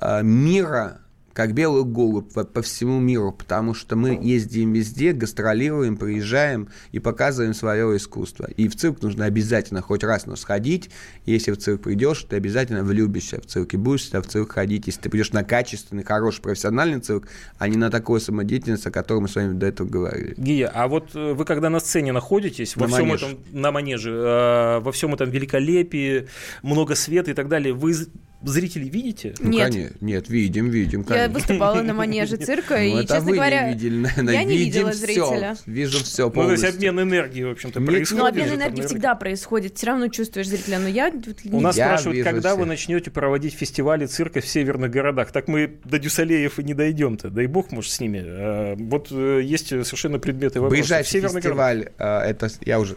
э, 0.00 0.22
мира, 0.22 1.00
как 1.36 1.52
белый 1.52 1.84
голубь 1.84 2.32
по, 2.32 2.44
по 2.44 2.62
всему 2.62 2.98
миру, 2.98 3.30
потому 3.30 3.74
что 3.74 3.94
мы 3.94 4.18
ездим 4.22 4.72
везде, 4.72 5.12
гастролируем, 5.12 5.98
приезжаем 5.98 6.70
и 6.92 6.98
показываем 6.98 7.52
свое 7.52 7.94
искусство. 7.94 8.48
И 8.56 8.68
в 8.68 8.74
цирк 8.74 9.02
нужно 9.02 9.26
обязательно 9.26 9.82
хоть 9.82 10.02
раз 10.02 10.24
но 10.24 10.34
сходить. 10.36 10.88
Если 11.26 11.52
в 11.52 11.58
цирк 11.58 11.82
придешь, 11.82 12.24
ты 12.26 12.36
обязательно 12.36 12.82
влюбишься 12.82 13.38
в 13.38 13.44
цирк 13.44 13.74
и 13.74 13.76
будешь 13.76 14.04
всегда 14.04 14.22
в 14.22 14.26
цирк 14.28 14.52
ходить. 14.52 14.86
Если 14.86 15.02
ты 15.02 15.10
придешь 15.10 15.32
на 15.32 15.44
качественный, 15.44 16.04
хороший, 16.04 16.40
профессиональный 16.40 17.00
цирк, 17.00 17.28
а 17.58 17.68
не 17.68 17.76
на 17.76 17.90
такой 17.90 18.22
самодеятельность, 18.22 18.86
о 18.86 18.90
которой 18.90 19.18
мы 19.18 19.28
с 19.28 19.34
вами 19.34 19.52
до 19.52 19.66
этого 19.66 19.86
говорили. 19.86 20.32
Гия, 20.38 20.72
а 20.74 20.88
вот 20.88 21.14
э, 21.14 21.34
вы 21.34 21.44
когда 21.44 21.68
на 21.68 21.80
сцене 21.80 22.12
находитесь, 22.12 22.76
на 22.76 22.86
во 22.86 22.88
всем 22.88 23.12
этом, 23.12 23.38
на 23.52 23.72
манеже, 23.72 24.10
э, 24.10 24.80
во 24.80 24.90
всем 24.90 25.12
этом 25.12 25.28
великолепии, 25.28 26.28
много 26.62 26.94
света 26.94 27.32
и 27.32 27.34
так 27.34 27.48
далее, 27.48 27.74
вы 27.74 27.94
зрителей 28.42 28.88
видите? 28.88 29.34
Ну, 29.38 29.50
нет. 29.50 29.72
Конечно, 29.72 29.96
нет, 30.00 30.28
видим, 30.28 30.68
видим. 30.70 31.04
Конечно. 31.04 31.22
Я 31.22 31.28
выступала 31.28 31.82
на 31.82 31.94
манеже 31.94 32.36
цирка, 32.38 32.74
ну, 32.74 33.00
и, 33.00 33.06
честно 33.06 33.32
говоря, 33.32 33.68
я 33.68 34.44
не 34.44 34.56
видела 34.56 34.92
зрителя. 34.92 35.56
Вижу 35.66 35.98
все. 36.04 36.26
Ну, 36.26 36.42
то 36.42 36.52
есть 36.52 36.64
обмен 36.64 37.00
энергии, 37.00 37.42
в 37.44 37.50
общем-то, 37.50 37.80
происходит. 37.80 38.22
Ну, 38.22 38.26
обмен 38.26 38.54
энергии 38.54 38.82
всегда 38.82 39.14
происходит. 39.14 39.76
Все 39.76 39.86
равно 39.86 40.08
чувствуешь 40.08 40.48
зрителя, 40.48 40.78
но 40.78 40.88
я... 40.88 41.12
У 41.50 41.60
нас 41.60 41.76
спрашивают, 41.76 42.24
когда 42.24 42.56
вы 42.56 42.66
начнете 42.66 43.10
проводить 43.10 43.54
фестивали 43.54 44.06
цирка 44.06 44.40
в 44.40 44.46
северных 44.46 44.90
городах. 44.90 45.32
Так 45.32 45.48
мы 45.48 45.78
до 45.84 45.98
Дюсалеев 45.98 46.58
и 46.58 46.64
не 46.64 46.74
дойдем-то. 46.74 47.30
Дай 47.30 47.46
бог, 47.46 47.72
может, 47.72 47.92
с 47.92 48.00
ними. 48.00 48.22
А, 48.24 48.76
вот 48.78 49.08
э, 49.10 49.40
есть 49.42 49.68
совершенно 49.68 50.18
предметы 50.18 50.60
вопроса. 50.60 50.82
Ближайший 50.82 51.20
фестиваль, 51.20 51.90
э, 51.98 52.18
это 52.18 52.48
я 52.64 52.80
уже 52.80 52.96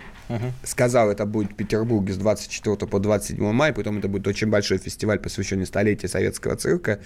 сказал, 0.63 1.09
это 1.09 1.25
будет 1.25 1.51
в 1.51 1.55
Петербурге 1.55 2.13
с 2.13 2.17
24 2.17 2.75
по 2.75 2.99
27 2.99 3.51
мая, 3.51 3.73
потом 3.73 3.97
это 3.97 4.07
будет 4.07 4.27
очень 4.27 4.47
большой 4.47 4.77
фестиваль, 4.77 5.19
посвященный 5.19 5.65
столетию 5.65 6.09
советского 6.09 6.55
цирка, 6.55 6.99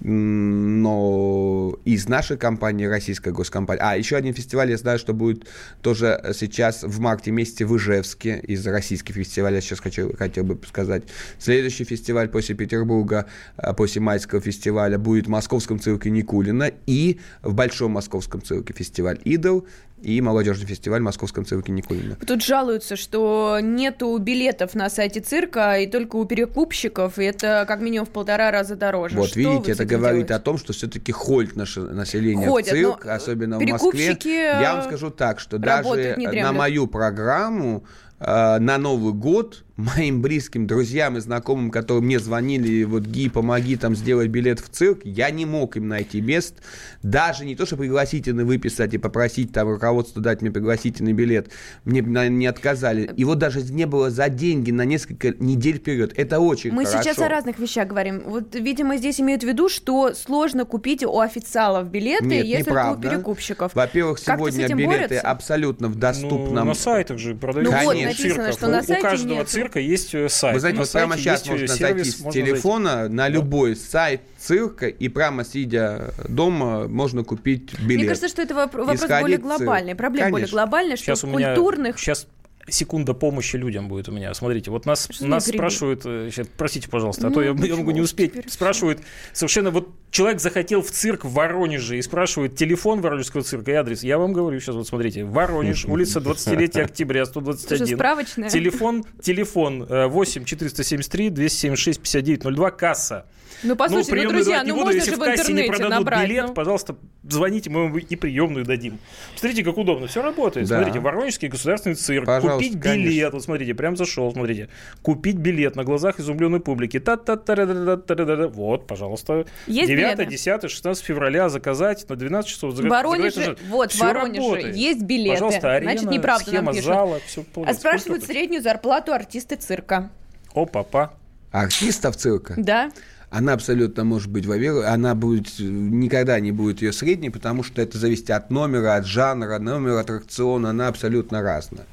но 0.00 1.76
из 1.84 2.08
нашей 2.08 2.36
компании, 2.36 2.86
российской 2.86 3.32
госкомпании. 3.32 3.82
А, 3.82 3.96
еще 3.96 4.16
один 4.16 4.34
фестиваль, 4.34 4.70
я 4.70 4.76
знаю, 4.76 4.98
что 4.98 5.14
будет 5.14 5.46
тоже 5.82 6.32
сейчас 6.34 6.82
в 6.82 7.00
марте 7.00 7.30
месяце 7.30 7.66
в 7.66 7.76
Ижевске, 7.76 8.38
из 8.38 8.66
российских 8.66 9.14
фестивалей, 9.14 9.56
я 9.56 9.60
сейчас 9.60 9.80
хочу, 9.80 10.14
хотел 10.16 10.44
бы 10.44 10.58
сказать. 10.66 11.04
Следующий 11.38 11.84
фестиваль 11.84 12.28
после 12.28 12.54
Петербурга, 12.54 13.26
а, 13.56 13.72
после 13.74 14.00
майского 14.00 14.40
фестиваля, 14.40 14.98
будет 14.98 15.26
в 15.26 15.30
московском 15.30 15.80
цирке 15.80 16.10
Никулина 16.10 16.70
и 16.86 17.18
в 17.42 17.54
Большом 17.54 17.92
московском 17.92 18.42
цирке 18.42 18.72
фестиваль 18.72 19.18
«Идол», 19.24 19.66
и 20.02 20.20
молодежный 20.20 20.66
фестиваль 20.66 21.00
в 21.00 21.04
Московском 21.04 21.44
цирке 21.44 21.72
Никулина. 21.72 22.16
Тут 22.26 22.42
жалуются, 22.42 22.96
что 22.96 23.58
нету 23.62 24.16
билетов 24.18 24.74
на 24.74 24.88
сайте 24.90 25.20
цирка, 25.20 25.78
и 25.78 25.86
только 25.86 26.16
у 26.16 26.24
перекупщиков, 26.24 27.18
и 27.18 27.24
это 27.24 27.64
как 27.68 27.80
минимум 27.80 28.06
в 28.06 28.10
полтора 28.10 28.50
раза 28.50 28.76
дороже. 28.76 29.16
Вот 29.16 29.30
что 29.30 29.38
видите, 29.38 29.72
это 29.72 29.84
говорит 29.84 30.26
делаете? 30.26 30.34
о 30.34 30.40
том, 30.40 30.58
что 30.58 30.72
все-таки 30.72 31.12
ходит 31.12 31.56
наше 31.56 31.80
население 31.80 32.48
Ходят, 32.48 32.68
в 32.68 32.70
цирк, 32.70 33.06
особенно 33.06 33.58
в 33.58 33.62
Москве. 33.62 34.16
Я 34.24 34.76
вам 34.76 34.84
скажу 34.84 35.10
так, 35.10 35.40
что 35.40 35.58
даже 35.58 36.16
на 36.16 36.52
мою 36.52 36.86
программу 36.86 37.84
э, 38.18 38.58
на 38.58 38.78
Новый 38.78 39.12
год 39.12 39.64
моим 39.80 40.22
близким 40.22 40.66
друзьям 40.66 41.16
и 41.16 41.20
знакомым, 41.20 41.70
которые 41.70 42.02
мне 42.02 42.18
звонили, 42.18 42.84
вот, 42.84 43.04
Ги, 43.04 43.28
помоги 43.28 43.76
там 43.76 43.94
сделать 43.96 44.28
билет 44.28 44.60
в 44.60 44.68
цирк, 44.68 45.00
я 45.04 45.30
не 45.30 45.46
мог 45.46 45.76
им 45.76 45.88
найти 45.88 46.20
мест, 46.20 46.54
даже 47.02 47.44
не 47.44 47.56
то, 47.56 47.66
что 47.66 47.76
пригласительный 47.76 48.44
выписать 48.44 48.94
и 48.94 48.98
попросить 48.98 49.52
там 49.52 49.68
руководство 49.68 50.20
дать 50.22 50.42
мне 50.42 50.50
пригласительный 50.50 51.12
билет, 51.12 51.50
мне 51.84 52.00
не 52.28 52.46
отказали. 52.46 53.10
И 53.16 53.24
вот 53.24 53.38
даже 53.38 53.62
не 53.62 53.86
было 53.86 54.10
за 54.10 54.28
деньги 54.28 54.70
на 54.70 54.84
несколько 54.84 55.34
недель 55.38 55.78
вперед. 55.78 56.12
Это 56.16 56.40
очень 56.40 56.72
Мы 56.72 56.84
хорошо. 56.84 57.02
сейчас 57.02 57.18
о 57.18 57.28
разных 57.28 57.58
вещах 57.58 57.88
говорим. 57.88 58.22
Вот, 58.26 58.54
видимо, 58.54 58.96
здесь 58.96 59.20
имеют 59.20 59.42
в 59.42 59.46
виду, 59.46 59.68
что 59.68 60.14
сложно 60.14 60.64
купить 60.64 61.02
у 61.04 61.18
официалов 61.20 61.88
билеты, 61.88 62.24
Нет, 62.26 62.44
если 62.44 62.70
неправда. 62.70 63.08
у 63.08 63.10
перекупщиков. 63.10 63.74
Во-первых, 63.74 64.18
сегодня 64.18 64.68
билеты 64.68 64.86
борются? 64.86 65.20
абсолютно 65.20 65.88
в 65.88 65.94
доступном... 65.96 66.54
Ну, 66.54 66.64
на 66.64 66.74
сайтах 66.74 67.18
же 67.18 67.34
продаются. 67.34 67.78
Ну, 67.78 67.84
вот 67.84 67.94
написано, 68.02 68.52
что 68.52 68.68
на 68.68 68.82
сайте 68.82 69.00
У 69.00 69.10
каждого 69.10 69.38
нет. 69.38 69.48
цирка 69.48 69.69
есть 69.78 70.14
э, 70.14 70.28
сайт. 70.28 70.54
Вы 70.54 70.60
знаете, 70.60 70.78
на 70.78 70.84
вот 70.84 70.92
прямо 70.92 71.16
сейчас 71.16 71.46
можно 71.46 71.66
зайти 71.68 72.10
с 72.10 72.16
телефона 72.32 72.94
зайти. 73.02 73.14
на 73.14 73.28
любой 73.28 73.76
сайт 73.76 74.22
цирка, 74.38 74.88
и 74.88 75.08
прямо 75.08 75.44
сидя 75.44 76.12
дома 76.28 76.88
можно 76.88 77.22
купить 77.22 77.78
билет. 77.78 77.98
Мне 77.98 78.06
кажется, 78.06 78.28
что 78.28 78.42
это 78.42 78.54
вопрос 78.54 79.00
более 79.20 79.38
глобальный. 79.38 79.94
Проблема 79.94 80.30
более 80.30 80.48
глобальная, 80.48 80.96
что 80.96 81.04
сейчас 81.06 81.22
в 81.22 81.30
культурных... 81.30 81.98
Сейчас 81.98 82.26
секунда 82.70 83.14
помощи 83.14 83.56
людям 83.56 83.88
будет 83.88 84.08
у 84.08 84.12
меня. 84.12 84.32
Смотрите, 84.34 84.70
вот 84.70 84.86
нас, 84.86 85.08
нас 85.20 85.46
спрашивают, 85.46 86.02
сейчас, 86.02 86.46
э, 86.46 86.50
простите, 86.56 86.88
пожалуйста, 86.88 87.26
а 87.26 87.30
ну, 87.30 87.34
то 87.34 87.42
я, 87.42 87.50
я 87.50 87.76
могу 87.76 87.90
не 87.90 88.00
успеть. 88.00 88.50
Спрашивают, 88.50 89.00
совершенно 89.32 89.70
вот 89.70 89.88
человек 90.10 90.40
захотел 90.40 90.82
в 90.82 90.90
цирк 90.90 91.24
в 91.24 91.32
Воронеже 91.32 91.98
и 91.98 92.02
спрашивает 92.02 92.56
телефон 92.56 93.00
Воронежского 93.00 93.42
цирка 93.42 93.70
и 93.70 93.74
адрес. 93.74 94.02
Я 94.02 94.18
вам 94.18 94.32
говорю 94.32 94.60
сейчас, 94.60 94.74
вот 94.74 94.86
смотрите, 94.86 95.24
Воронеж, 95.24 95.84
улица 95.86 96.20
20-летия 96.20 96.84
октября, 96.84 97.26
121. 97.26 97.96
Справочная. 97.96 98.50
Телефон, 98.50 99.04
телефон 99.22 99.84
8 99.84 100.44
473 100.44 101.30
276 101.30 102.00
5902, 102.00 102.70
касса. 102.70 103.26
Ну, 103.62 103.76
послушайте, 103.76 104.14
ну, 104.16 104.22
ну 104.22 104.30
друзья, 104.30 104.62
ну, 104.64 104.76
можно 104.76 104.90
Если 104.96 105.10
же 105.10 105.16
в, 105.16 105.20
кассе 105.20 105.52
не 105.52 105.64
продадут 105.64 105.90
набрать, 105.90 106.28
билет, 106.28 106.46
ну... 106.48 106.54
пожалуйста, 106.54 106.96
звоните, 107.28 107.70
мы 107.70 107.84
вам 107.84 107.98
и 107.98 108.16
приемную 108.16 108.64
дадим. 108.64 108.98
Смотрите, 109.36 109.64
как 109.64 109.76
удобно. 109.76 110.06
Все 110.06 110.22
работает. 110.22 110.68
Да. 110.68 110.76
Смотрите, 110.76 111.00
Воронежский 111.00 111.48
государственный 111.48 111.96
цирк. 111.96 112.26
Пожалуйста, 112.26 112.56
купить 112.56 112.74
билет. 112.74 112.82
Конечно. 112.82 113.30
Вот 113.32 113.44
смотрите, 113.44 113.74
прям 113.74 113.96
зашел, 113.96 114.32
смотрите. 114.32 114.68
Купить 115.02 115.36
билет 115.36 115.76
на 115.76 115.84
глазах 115.84 116.20
изумленной 116.20 116.60
публики. 116.60 117.00
та 117.00 117.16
та 117.16 117.36
та 117.36 117.56
та 117.56 117.96
та 117.96 118.14
та 118.14 118.36
та 118.36 118.48
Вот, 118.48 118.86
пожалуйста. 118.86 119.44
Есть 119.66 119.88
9, 119.88 120.28
10, 120.28 120.70
16 120.70 121.04
февраля 121.04 121.48
заказать 121.48 122.08
на 122.08 122.16
12 122.16 122.50
часов. 122.50 122.74
В 122.74 122.88
Воронеже, 122.88 123.56
вот, 123.68 123.92
в 123.92 124.00
Воронеже 124.00 124.72
есть 124.74 125.02
билеты. 125.02 125.34
Пожалуйста, 125.34 125.74
арена, 125.74 125.92
Значит, 125.92 126.10
неправда 126.10 126.44
схема 126.44 126.62
нам 126.62 126.74
пишут. 126.74 126.86
зала. 126.86 127.20
Все 127.26 127.44
а 127.66 127.74
спрашивают 127.74 128.24
среднюю 128.24 128.62
зарплату 128.62 129.12
артисты 129.12 129.56
цирка. 129.56 130.10
О, 130.54 130.66
папа. 130.66 131.14
Артистов 131.52 132.16
цирка? 132.16 132.54
Да 132.56 132.90
она 133.30 133.52
абсолютно 133.52 134.04
может 134.04 134.30
быть, 134.30 134.44
во-первых, 134.44 134.86
она 134.86 135.14
будет, 135.14 135.58
никогда 135.58 136.38
не 136.40 136.50
будет 136.50 136.82
ее 136.82 136.92
средней, 136.92 137.30
потому 137.30 137.62
что 137.62 137.80
это 137.80 137.96
зависит 137.96 138.30
от 138.30 138.50
номера, 138.50 138.96
от 138.96 139.06
жанра, 139.06 139.58
номера 139.58 140.00
аттракциона, 140.00 140.70
она 140.70 140.88
абсолютно 140.88 141.40
разная. 141.40 141.86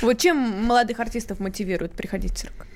Вот 0.00 0.18
чем 0.18 0.36
молодых 0.36 0.98
артистов 1.00 1.38
мотивирует 1.38 1.92
приходить 1.92 2.32
в 2.32 2.36
цирк? 2.36 2.66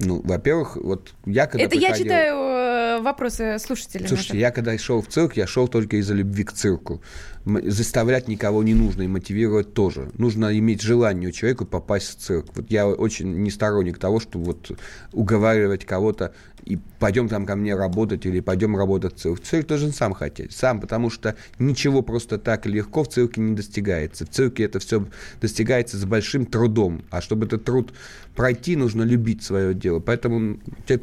Ну, 0.00 0.20
во-первых, 0.22 0.76
вот 0.76 1.12
я 1.26 1.46
когда 1.46 1.64
Это 1.64 1.76
приходил... 1.76 1.96
я 1.96 2.02
читаю 2.02 2.36
э, 2.36 2.69
вопросы 3.02 3.58
слушателей. 3.58 4.08
Слушайте, 4.08 4.38
я 4.38 4.50
когда 4.50 4.76
шел 4.78 5.02
в 5.02 5.08
цирк, 5.08 5.36
я 5.36 5.46
шел 5.46 5.68
только 5.68 5.96
из-за 5.96 6.14
любви 6.14 6.44
к 6.44 6.52
цирку. 6.52 7.02
Заставлять 7.44 8.28
никого 8.28 8.62
не 8.62 8.74
нужно 8.74 9.02
и 9.02 9.06
мотивировать 9.08 9.72
тоже. 9.72 10.10
Нужно 10.18 10.56
иметь 10.58 10.82
желание 10.82 11.30
у 11.30 11.32
человека 11.32 11.64
попасть 11.64 12.10
в 12.10 12.20
цирк. 12.20 12.46
Вот 12.54 12.70
я 12.70 12.86
очень 12.86 13.34
не 13.42 13.50
сторонник 13.50 13.98
того, 13.98 14.20
что 14.20 14.38
вот 14.38 14.72
уговаривать 15.12 15.86
кого-то 15.86 16.34
и 16.64 16.78
пойдем 16.98 17.28
там 17.28 17.46
ко 17.46 17.56
мне 17.56 17.74
работать 17.74 18.26
или 18.26 18.40
пойдем 18.40 18.76
работать 18.76 19.14
в 19.14 19.18
цирк. 19.18 19.40
Цирк 19.40 19.66
должен 19.66 19.92
сам 19.92 20.12
хотеть, 20.12 20.52
сам, 20.52 20.80
потому 20.80 21.08
что 21.08 21.34
ничего 21.58 22.02
просто 22.02 22.38
так 22.38 22.66
легко 22.66 23.04
в 23.04 23.08
цирке 23.08 23.40
не 23.40 23.54
достигается. 23.54 24.26
В 24.26 24.28
цирке 24.28 24.64
это 24.64 24.78
все 24.78 25.06
достигается 25.40 25.96
с 25.96 26.04
большим 26.04 26.44
трудом, 26.44 27.02
а 27.10 27.22
чтобы 27.22 27.46
этот 27.46 27.64
труд 27.64 27.94
пройти, 28.36 28.76
нужно 28.76 29.02
любить 29.02 29.42
свое 29.42 29.74
дело. 29.74 30.00
Поэтому 30.00 30.58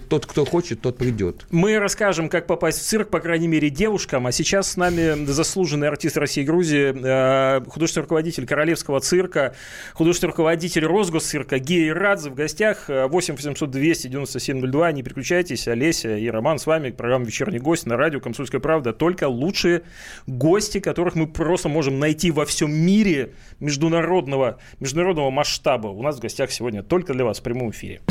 тот, 0.09 0.25
кто 0.25 0.45
хочет, 0.45 0.82
тот 0.82 0.97
придет. 0.97 1.45
Мы 1.49 1.66
расскажем, 1.76 2.30
как 2.30 2.47
попасть 2.47 2.80
в 2.80 2.84
цирк, 2.84 3.09
по 3.09 3.20
крайней 3.20 3.47
мере, 3.47 3.70
девушкам. 3.70 4.28
А 4.28 4.32
сейчас 4.32 4.72
с 4.72 4.78
нами 4.78 5.26
заслуженный 5.26 5.88
артист 5.88 6.18
России 6.18 6.43
и 6.43 6.45
Грузии, 6.45 6.93
э, 6.95 7.61
художественный 7.68 8.03
руководитель 8.03 8.45
Королевского 8.45 8.99
цирка, 8.99 9.55
художественный 9.93 10.32
руководитель 10.32 10.86
Росгосцирка 10.86 11.59
Гея 11.59 11.93
Радзе 11.93 12.30
в 12.30 12.36
гостях. 12.36 12.86
8 12.88 13.36
800 13.36 13.70
297 13.70 14.61
02. 14.61 14.91
Не 14.91 15.03
переключайтесь. 15.03 15.68
Олеся 15.68 16.18
и 16.18 16.28
Роман 16.30 16.59
с 16.59 16.65
вами. 16.65 16.91
Программа 16.91 17.26
«Вечерний 17.26 17.59
гость» 17.59 17.86
на 17.86 17.97
радио 17.97 18.20
«Комсомольская 18.20 18.61
правда». 18.61 18.93
Только 18.93 19.28
лучшие 19.28 19.84
гости, 20.26 20.80
которых 20.80 21.15
мы 21.15 21.28
просто 21.28 21.70
можем 21.70 21.99
найти 21.99 22.32
во 22.32 22.45
всем 22.45 22.72
мире 22.72 23.34
международного, 23.59 24.59
международного 24.80 25.30
масштаба. 25.30 25.88
У 25.88 26.01
нас 26.01 26.18
в 26.18 26.20
гостях 26.22 26.51
сегодня 26.51 26.84
только 26.84 27.13
для 27.13 27.26
вас 27.26 27.39
в 27.39 27.43
прямом 27.43 27.72
эфире. 27.72 28.01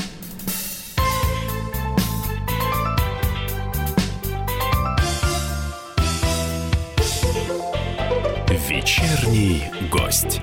Вечерний 9.27 9.65
гость. 9.91 10.41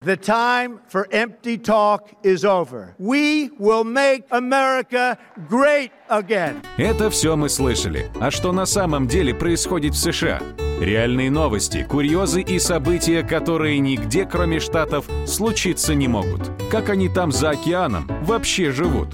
The 0.00 0.16
time 0.16 0.80
for 0.90 1.06
empty 1.12 1.58
talk 1.58 2.08
is 2.24 2.44
over. 2.44 2.94
We 2.98 3.50
will 3.58 3.84
make 3.84 4.24
America 4.30 5.18
great 5.48 5.90
again. 6.08 6.62
Это 6.78 7.10
все 7.10 7.36
мы 7.36 7.48
слышали. 7.48 8.10
А 8.18 8.30
что 8.30 8.52
на 8.52 8.66
самом 8.66 9.06
деле 9.06 9.34
происходит 9.34 9.94
в 9.94 9.98
США? 9.98 10.40
Реальные 10.80 11.30
новости, 11.30 11.86
курьезы 11.88 12.40
и 12.40 12.58
события, 12.58 13.22
которые 13.22 13.78
нигде, 13.78 14.24
кроме 14.24 14.58
Штатов, 14.58 15.04
случиться 15.26 15.94
не 15.94 16.08
могут. 16.08 16.50
Как 16.70 16.88
они 16.88 17.08
там 17.08 17.30
за 17.30 17.50
океаном 17.50 18.10
вообще 18.22 18.72
живут? 18.72 19.08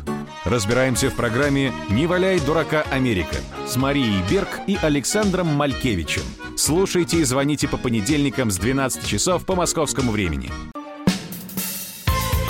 Разбираемся 0.44 1.10
в 1.10 1.16
программе 1.16 1.72
«Не 1.90 2.06
валяй 2.06 2.38
дурака 2.40 2.84
Америка» 2.90 3.36
с 3.66 3.76
Марией 3.76 4.22
Берг 4.30 4.48
и 4.66 4.78
Александром 4.80 5.48
Малькевичем. 5.48 6.22
Слушайте 6.59 7.18
и 7.18 7.24
звоните 7.24 7.68
по 7.68 7.76
понедельникам 7.76 8.50
с 8.50 8.59
12 8.59 9.06
часов 9.06 9.46
по 9.46 9.54
московскому 9.54 10.11
времени. 10.11 10.50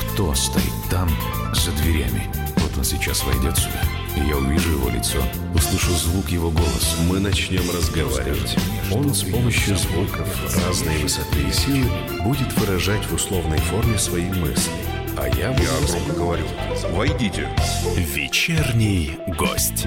Кто 0.01 0.35
стоит 0.35 0.65
там, 0.91 1.11
за 1.53 1.73
дверями? 1.73 2.27
Вот 2.57 2.79
он 2.79 2.85
сейчас 2.85 3.23
войдет 3.25 3.59
сюда, 3.59 3.83
я 4.27 4.39
увижу 4.39 4.73
его 4.73 4.89
лицо, 4.89 5.19
услышу 5.55 5.93
звук 5.93 6.31
его 6.31 6.51
голоса. 6.51 6.97
Мы 7.07 7.21
начнем 7.21 7.71
разговаривать. 7.71 8.57
Он 8.91 9.13
с 9.13 9.25
помощью 9.25 9.77
звуков 9.77 10.27
разной 10.67 10.97
высоты 11.03 11.43
и 11.47 11.53
силы 11.53 11.91
будет 12.25 12.51
выражать 12.55 13.05
в 13.05 13.15
условной 13.15 13.59
форме 13.59 13.99
свои 13.99 14.31
мысли. 14.31 14.73
А 15.19 15.29
я, 15.29 15.53
буду 15.53 15.65
Я 15.65 15.87
громко 15.87 16.13
говорю. 16.15 16.45
Войдите. 16.93 17.47
Вечерний 17.95 19.19
гость. 19.39 19.87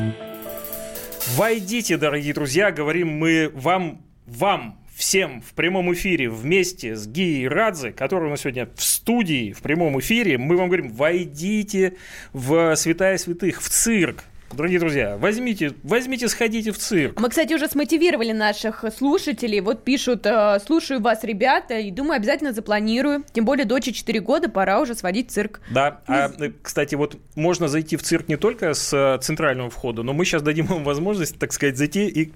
Войдите, 1.35 1.97
дорогие 1.97 2.35
друзья, 2.35 2.71
говорим 2.71 3.07
мы 3.07 3.49
вам, 3.55 4.10
вам, 4.25 4.79
всем 4.95 5.41
в 5.41 5.53
прямом 5.53 5.93
эфире 5.93 6.29
вместе 6.29 6.95
с 6.95 7.07
Гией 7.07 7.47
Радзе, 7.47 7.91
который 7.91 8.27
у 8.27 8.29
нас 8.29 8.41
сегодня 8.41 8.69
в 8.75 8.83
студии, 8.83 9.51
в 9.51 9.61
прямом 9.61 9.99
эфире. 9.99 10.37
Мы 10.37 10.57
вам 10.57 10.67
говорим, 10.67 10.89
войдите 10.89 11.95
в 12.33 12.75
святая 12.75 13.17
святых, 13.17 13.61
в 13.61 13.69
цирк. 13.69 14.23
Дорогие 14.53 14.79
друзья, 14.79 15.17
возьмите, 15.17 15.73
возьмите, 15.83 16.27
сходите 16.27 16.71
в 16.71 16.77
цирк. 16.77 17.19
Мы, 17.19 17.29
кстати, 17.29 17.53
уже 17.53 17.69
смотивировали 17.69 18.33
наших 18.33 18.83
слушателей. 18.95 19.61
Вот 19.61 19.85
пишут, 19.85 20.25
э, 20.25 20.59
слушаю 20.65 21.01
вас, 21.01 21.23
ребята, 21.23 21.79
и 21.79 21.89
думаю, 21.89 22.17
обязательно 22.17 22.51
запланирую. 22.51 23.23
Тем 23.31 23.45
более, 23.45 23.65
доче 23.65 23.93
4 23.93 24.19
года, 24.19 24.49
пора 24.49 24.81
уже 24.81 24.93
сводить 24.93 25.29
в 25.29 25.31
цирк. 25.31 25.61
Да, 25.69 26.01
а, 26.05 26.31
э, 26.37 26.51
кстати, 26.61 26.95
вот 26.95 27.17
можно 27.35 27.69
зайти 27.69 27.95
в 27.95 28.03
цирк 28.03 28.27
не 28.27 28.35
только 28.35 28.73
с 28.73 28.93
э, 28.93 29.19
центрального 29.21 29.69
входа, 29.69 30.03
но 30.03 30.11
мы 30.11 30.25
сейчас 30.25 30.41
дадим 30.41 30.65
вам 30.65 30.83
возможность, 30.83 31.39
так 31.39 31.53
сказать, 31.53 31.77
зайти 31.77 32.07
и 32.07 32.33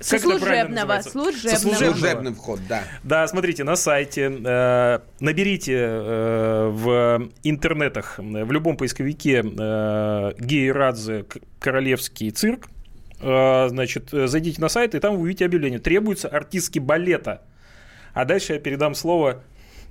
Со 0.00 0.18
служебного, 0.18 1.00
служебного. 1.02 1.54
Со 1.56 1.60
служебного. 1.60 1.92
Служебный 1.96 2.32
вход, 2.34 2.60
да. 2.68 2.82
Да, 3.02 3.26
смотрите, 3.28 3.64
на 3.64 3.76
сайте, 3.76 4.30
э, 4.44 4.98
наберите 5.20 5.74
э, 5.76 6.68
в 6.72 7.28
интернетах, 7.42 8.14
в 8.18 8.52
любом 8.52 8.76
поисковике 8.76 9.42
э, 9.44 10.72
Радзе 10.72 11.24
К- 11.24 11.38
Королевский 11.60 12.30
цирк, 12.30 12.68
Э, 13.20 13.66
значит, 13.68 14.14
э, 14.14 14.28
зайдите 14.28 14.60
на 14.60 14.68
сайт, 14.68 14.94
и 14.94 15.00
там 15.00 15.16
вы 15.16 15.22
увидите 15.22 15.44
объявление. 15.44 15.80
Требуются 15.80 16.28
артистки 16.28 16.78
балета. 16.78 17.42
А 18.14 18.24
дальше 18.24 18.54
я 18.54 18.60
передам 18.60 18.94
слово 18.94 19.42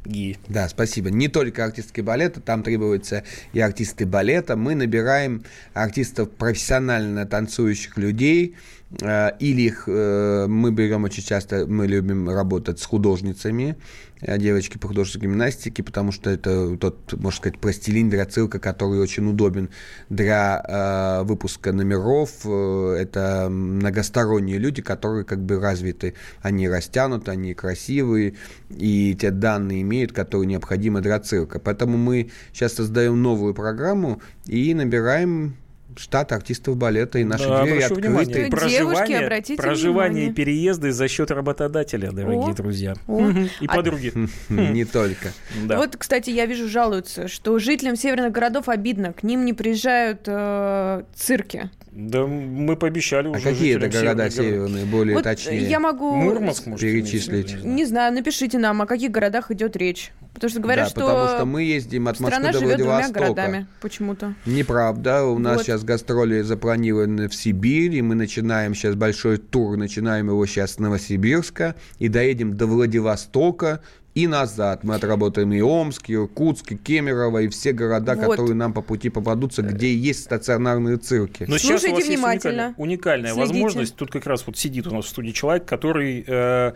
Ги. 0.05 0.38
Да, 0.47 0.69
спасибо. 0.69 1.09
Не 1.09 1.27
только 1.27 1.65
артистки 1.65 1.99
балета, 1.99 2.39
там 2.39 2.63
требуются 2.63 3.23
и 3.51 3.59
артисты 3.59 4.05
балета. 4.05 4.55
Мы 4.55 4.75
набираем 4.75 5.43
артистов 5.73 6.31
профессионально 6.31 7.25
танцующих 7.25 7.97
людей, 7.97 8.55
или 8.89 9.63
их 9.63 9.83
э, 9.88 10.45
мы 10.47 10.71
берем 10.71 11.03
очень 11.03 11.21
часто, 11.21 11.67
мы 11.67 11.88
любим 11.88 12.29
работать 12.29 12.79
с 12.79 12.85
художницами, 12.85 13.75
э, 14.21 14.38
девочки 14.38 14.77
по 14.77 14.88
художественной 14.88 15.25
гимнастике, 15.25 15.83
потому 15.83 16.13
что 16.13 16.29
это 16.29 16.77
тот, 16.77 17.11
можно 17.11 17.38
сказать, 17.38 17.59
пластилин 17.59 18.09
для 18.09 18.25
цирка, 18.25 18.59
который 18.59 19.01
очень 19.01 19.29
удобен 19.29 19.69
для 20.07 20.63
э, 20.65 21.23
выпуска 21.25 21.73
номеров. 21.73 22.29
Э, 22.45 22.95
Это 23.01 23.49
многосторонние 23.49 24.57
люди, 24.57 24.81
которые 24.81 25.25
как 25.25 25.43
бы 25.43 25.59
развиты, 25.59 26.13
они 26.41 26.69
растянуты, 26.69 27.31
они 27.31 27.53
красивые, 27.53 28.35
и 28.69 29.17
те 29.19 29.31
данные 29.31 29.81
имеют, 29.81 30.13
которые 30.13 30.47
необходимы 30.47 31.01
для 31.01 31.19
цирка. 31.19 31.59
Поэтому 31.59 31.97
мы 31.97 32.31
сейчас 32.53 32.75
создаем 32.75 33.21
новую 33.21 33.53
программу 33.53 34.21
и 34.45 34.73
набираем 34.73 35.57
штат 35.97 36.31
артистов 36.31 36.77
балета, 36.77 37.19
и 37.19 37.23
наши 37.23 37.47
Да, 37.47 37.63
двери 37.63 37.77
внимание, 37.77 37.85
открыты. 37.85 38.31
Девушки, 38.31 38.49
проживание, 38.49 39.19
обратите 39.19 39.61
проживание 39.61 40.11
внимание. 40.11 40.29
и 40.29 40.33
переезды 40.33 40.91
за 40.91 41.07
счет 41.07 41.31
работодателя, 41.31 42.11
дорогие 42.11 42.51
О, 42.51 42.53
друзья. 42.53 42.93
о. 43.07 43.29
И 43.61 43.65
А- 43.67 43.75
подруги. 43.75 44.13
Не 44.49 44.85
только. 44.85 45.29
Вот, 45.65 45.95
кстати, 45.97 46.29
я 46.29 46.45
вижу, 46.45 46.67
жалуются, 46.67 47.27
что 47.27 47.57
жителям 47.59 47.95
северных 47.95 48.31
городов 48.31 48.69
обидно, 48.69 49.13
к 49.13 49.23
ним 49.23 49.45
не 49.45 49.53
приезжают 49.53 50.21
э, 50.27 51.03
цирки. 51.15 51.69
Да 51.97 52.27
мы 52.27 52.75
пообещали 52.75 53.25
А 53.27 53.31
уже 53.31 53.41
какие 53.41 53.75
это 53.75 53.89
города 53.89 54.29
северные, 54.29 54.85
более 54.85 55.15
вот 55.15 55.23
точнее? 55.23 55.67
я 55.67 55.79
могу... 55.79 56.15
Мурманск, 56.15 56.67
может, 56.67 56.81
перечислить. 56.81 57.47
не 57.55 57.57
знаю. 57.57 57.75
Не 57.75 57.85
знаю, 57.85 58.13
напишите 58.13 58.59
нам, 58.59 58.83
о 58.83 58.85
каких 58.85 59.09
городах 59.09 59.49
идет 59.49 59.75
речь. 59.75 60.11
Потому 60.35 60.51
что 60.51 60.59
говорят, 60.59 60.85
да, 60.85 60.89
что, 60.91 60.99
потому 61.07 61.27
что 61.29 61.45
мы 61.45 61.63
ездим 61.63 62.07
от 62.07 62.17
страна 62.17 62.37
Москвы 62.37 62.53
до 62.53 62.59
живет 62.59 62.77
двумя 62.77 62.93
Владивостока. 62.93 63.19
городами 63.19 63.67
почему-то. 63.81 64.35
Неправда. 64.45 65.23
У 65.23 65.39
нас 65.39 65.57
Вот. 65.57 65.65
сейчас 65.65 65.83
гастроли 65.83 66.41
запланированы 66.41 67.27
в 67.29 67.33
Сибирь, 67.33 67.95
и 67.95 68.03
мы 68.03 68.13
начинаем 68.13 68.75
сейчас 68.75 68.93
большой 68.93 69.37
тур, 69.39 69.75
начинаем 69.75 70.27
его 70.27 70.45
сейчас 70.45 70.73
с 70.73 70.79
Новосибирска, 70.79 71.73
и 71.97 72.09
доедем 72.09 72.55
до 72.55 72.67
Владивостока 72.67 73.81
и 74.18 74.26
назад. 74.26 74.84
Мы 74.84 74.95
отработаем 74.95 75.53
и 75.53 75.61
Омск, 75.61 76.09
и 76.09 76.15
Иркутск, 76.15 76.72
и 76.72 76.76
Кемерово, 76.76 77.43
и 77.43 77.47
все 77.49 77.72
города, 77.72 78.15
Вот. 78.15 78.32
которые 78.32 78.55
нам 78.55 78.74
по 78.74 78.82
пути 78.82 79.09
попадутся, 79.09 79.61
где 79.61 79.93
есть 79.93 80.24
стационарные 80.24 80.97
цирки. 80.97 81.45
Но 81.47 81.57
сейчас 81.59 81.65
у 81.65 81.68
Слушайте 81.80 81.89
вас 81.89 81.97
есть 81.99 82.09
внимательно. 82.18 82.63
уникальная, 82.63 82.74
уникальная 82.78 83.34
Следите. 83.34 83.53
возможность. 83.53 83.95
Тут 83.95 84.11
как 84.11 84.26
раз 84.26 84.43
вот 84.47 84.57
сидит 84.57 84.88
у 84.88 84.91
нас 84.95 85.05
в 85.05 85.09
студии 85.09 85.32
человек, 85.32 85.65
который, 85.65 86.24
э, 86.28 86.74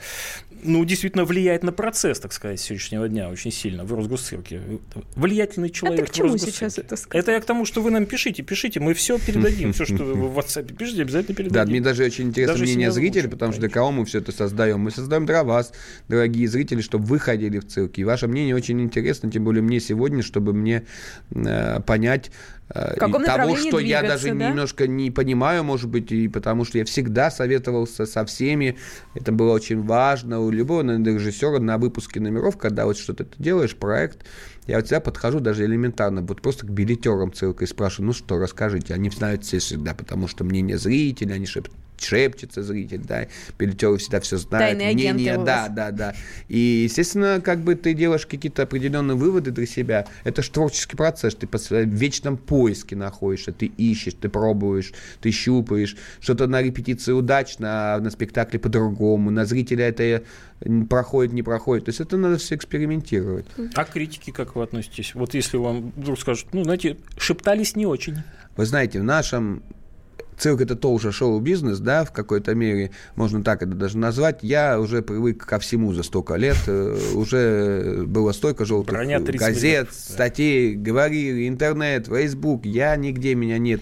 ну, 0.63 0.83
действительно 0.85 1.25
влияет 1.25 1.63
на 1.63 1.71
процесс, 1.71 2.19
так 2.19 2.33
сказать, 2.33 2.59
сегодняшнего 2.59 3.07
дня 3.07 3.29
очень 3.29 3.51
сильно 3.51 3.83
в 3.83 3.93
Росгосцирке. 3.93 4.61
Влиятельный 5.15 5.69
человек. 5.69 6.05
А 6.05 6.05
к 6.05 6.11
чему 6.11 6.37
сейчас 6.37 6.77
это 6.77 6.95
сказать? 6.95 7.23
Это 7.23 7.31
я 7.31 7.39
к 7.39 7.45
тому, 7.45 7.65
что 7.65 7.81
вы 7.81 7.91
нам 7.91 8.05
пишите, 8.05 8.43
пишите, 8.43 8.79
мы 8.79 8.93
все 8.93 9.17
передадим. 9.19 9.73
Все, 9.73 9.85
что 9.85 10.03
вы 10.03 10.13
в 10.13 10.37
WhatsApp 10.37 10.73
пишите, 10.75 11.01
обязательно 11.03 11.35
Да, 11.35 11.43
передадим. 11.43 11.71
мне 11.71 11.81
даже 11.81 12.03
очень 12.03 12.29
интересно 12.29 12.53
Даже 12.53 12.63
мнение 12.65 12.91
зрителей, 12.91 13.29
потому 13.29 13.51
что 13.51 13.61
для 13.61 13.69
кого 13.69 13.91
мы 13.91 14.05
все 14.05 14.19
это 14.19 14.31
создаем? 14.31 14.79
Мы 14.79 14.91
создаем 14.91 15.25
для 15.25 15.43
вас, 15.43 15.73
дорогие 16.07 16.47
зрители, 16.47 16.81
чтобы 16.81 17.05
вы 17.05 17.19
ходили 17.19 17.59
в 17.59 17.67
цирки. 17.67 18.01
И 18.01 18.03
ваше 18.03 18.27
мнение 18.27 18.55
очень 18.55 18.81
интересно, 18.81 19.31
тем 19.31 19.43
более 19.43 19.61
мне 19.61 19.79
сегодня, 19.79 20.23
чтобы 20.23 20.53
мне 20.53 20.83
э, 21.31 21.79
понять 21.81 22.31
каком 22.73 23.23
и 23.23 23.25
того, 23.25 23.55
что 23.55 23.79
я 23.79 24.01
даже 24.01 24.33
да? 24.33 24.49
немножко 24.49 24.87
не 24.87 25.11
понимаю, 25.11 25.63
может 25.63 25.89
быть, 25.89 26.11
и 26.11 26.27
потому 26.27 26.65
что 26.65 26.77
я 26.77 26.85
всегда 26.85 27.31
советовался 27.31 28.05
со 28.05 28.25
всеми. 28.25 28.77
Это 29.13 29.31
было 29.31 29.53
очень 29.53 29.81
важно 29.81 30.39
у 30.39 30.49
любого 30.49 30.81
наверное, 30.83 31.13
режиссера 31.15 31.59
на 31.59 31.77
выпуске 31.77 32.19
номеров, 32.19 32.57
когда 32.57 32.85
вот 32.85 32.97
что-то 32.97 33.25
ты 33.25 33.41
делаешь, 33.41 33.75
проект, 33.75 34.25
я 34.67 34.77
вот 34.77 34.85
всегда 34.85 35.01
подхожу 35.01 35.39
даже 35.39 35.65
элементарно, 35.65 36.21
вот 36.21 36.41
просто 36.41 36.65
к 36.65 36.69
билетерам 36.69 37.33
цирка 37.33 37.65
и 37.65 37.67
спрашиваю, 37.67 38.07
ну 38.07 38.13
что, 38.13 38.37
расскажите. 38.37 38.93
Они 38.93 39.09
знают 39.09 39.43
все 39.43 39.59
всегда, 39.59 39.93
потому 39.93 40.27
что 40.27 40.43
мнение 40.43 40.77
зрителя, 40.77 41.33
они 41.33 41.45
шеп- 41.45 41.71
шепчется 42.03 42.63
зритель, 42.63 43.01
да, 43.03 43.27
билетеры 43.57 43.97
всегда 43.97 44.19
все 44.19 44.37
знают. 44.37 44.69
Тайные 44.77 44.89
агенты 44.89 45.13
мнение, 45.13 45.37
у 45.37 45.43
да, 45.45 45.61
вас. 45.63 45.71
да, 45.75 45.91
да. 45.91 46.15
И, 46.47 46.57
естественно, 46.83 47.41
как 47.43 47.59
бы 47.59 47.75
ты 47.75 47.93
делаешь 47.93 48.25
какие-то 48.25 48.63
определенные 48.63 49.15
выводы 49.15 49.51
для 49.51 49.65
себя. 49.65 50.07
Это 50.23 50.41
же 50.43 50.51
творческий 50.51 50.97
процесс. 50.97 51.35
Ты 51.35 51.47
по- 51.47 51.57
в 51.57 51.71
вечном 51.71 52.37
поиске 52.37 52.95
находишься. 52.95 53.51
Ты 53.51 53.65
ищешь, 53.65 54.13
ты 54.19 54.29
пробуешь, 54.29 54.93
ты 55.21 55.31
щупаешь. 55.31 55.95
Что-то 56.19 56.47
на 56.47 56.61
репетиции 56.61 57.11
удачно, 57.11 57.95
а 57.95 57.99
на 57.99 58.09
спектакле 58.11 58.59
по-другому. 58.59 59.31
На 59.31 59.45
зрителя 59.45 59.87
это 59.87 60.23
м, 60.63 60.87
проходит, 60.87 61.33
не 61.33 61.43
проходит. 61.43 61.85
То 61.85 61.89
есть 61.89 62.01
это 62.01 62.17
надо 62.17 62.37
все 62.37 62.55
экспериментировать. 62.55 63.45
А 63.75 63.85
к 63.85 63.91
критике 63.91 64.31
как 64.31 64.55
вы 64.55 64.63
относитесь? 64.63 65.15
Вот 65.15 65.33
если 65.33 65.57
вам 65.57 65.91
вдруг 65.95 66.19
скажут, 66.19 66.47
ну, 66.53 66.63
знаете, 66.63 66.97
шептались 67.17 67.75
не 67.75 67.85
очень. 67.85 68.17
Вы 68.57 68.65
знаете, 68.65 68.99
в 68.99 69.03
нашем 69.03 69.63
цирк 70.41 70.61
это 70.61 70.75
тоже 70.75 71.11
шоу-бизнес, 71.11 71.79
да, 71.79 72.03
в 72.03 72.11
какой-то 72.11 72.55
мере, 72.55 72.91
можно 73.15 73.43
так 73.43 73.61
это 73.61 73.73
даже 73.73 73.97
назвать. 73.97 74.39
Я 74.41 74.79
уже 74.79 75.03
привык 75.03 75.45
ко 75.45 75.59
всему 75.59 75.93
за 75.93 76.01
столько 76.01 76.35
лет, 76.35 76.57
э, 76.65 76.97
уже 77.13 78.03
было 78.07 78.31
столько 78.31 78.65
желтых 78.65 78.97
газет, 79.37 79.89
статей, 79.91 80.73
говорили, 80.73 81.47
интернет, 81.47 82.07
фейсбук, 82.07 82.65
я 82.65 82.95
нигде 82.95 83.35
меня 83.35 83.59
нет 83.59 83.81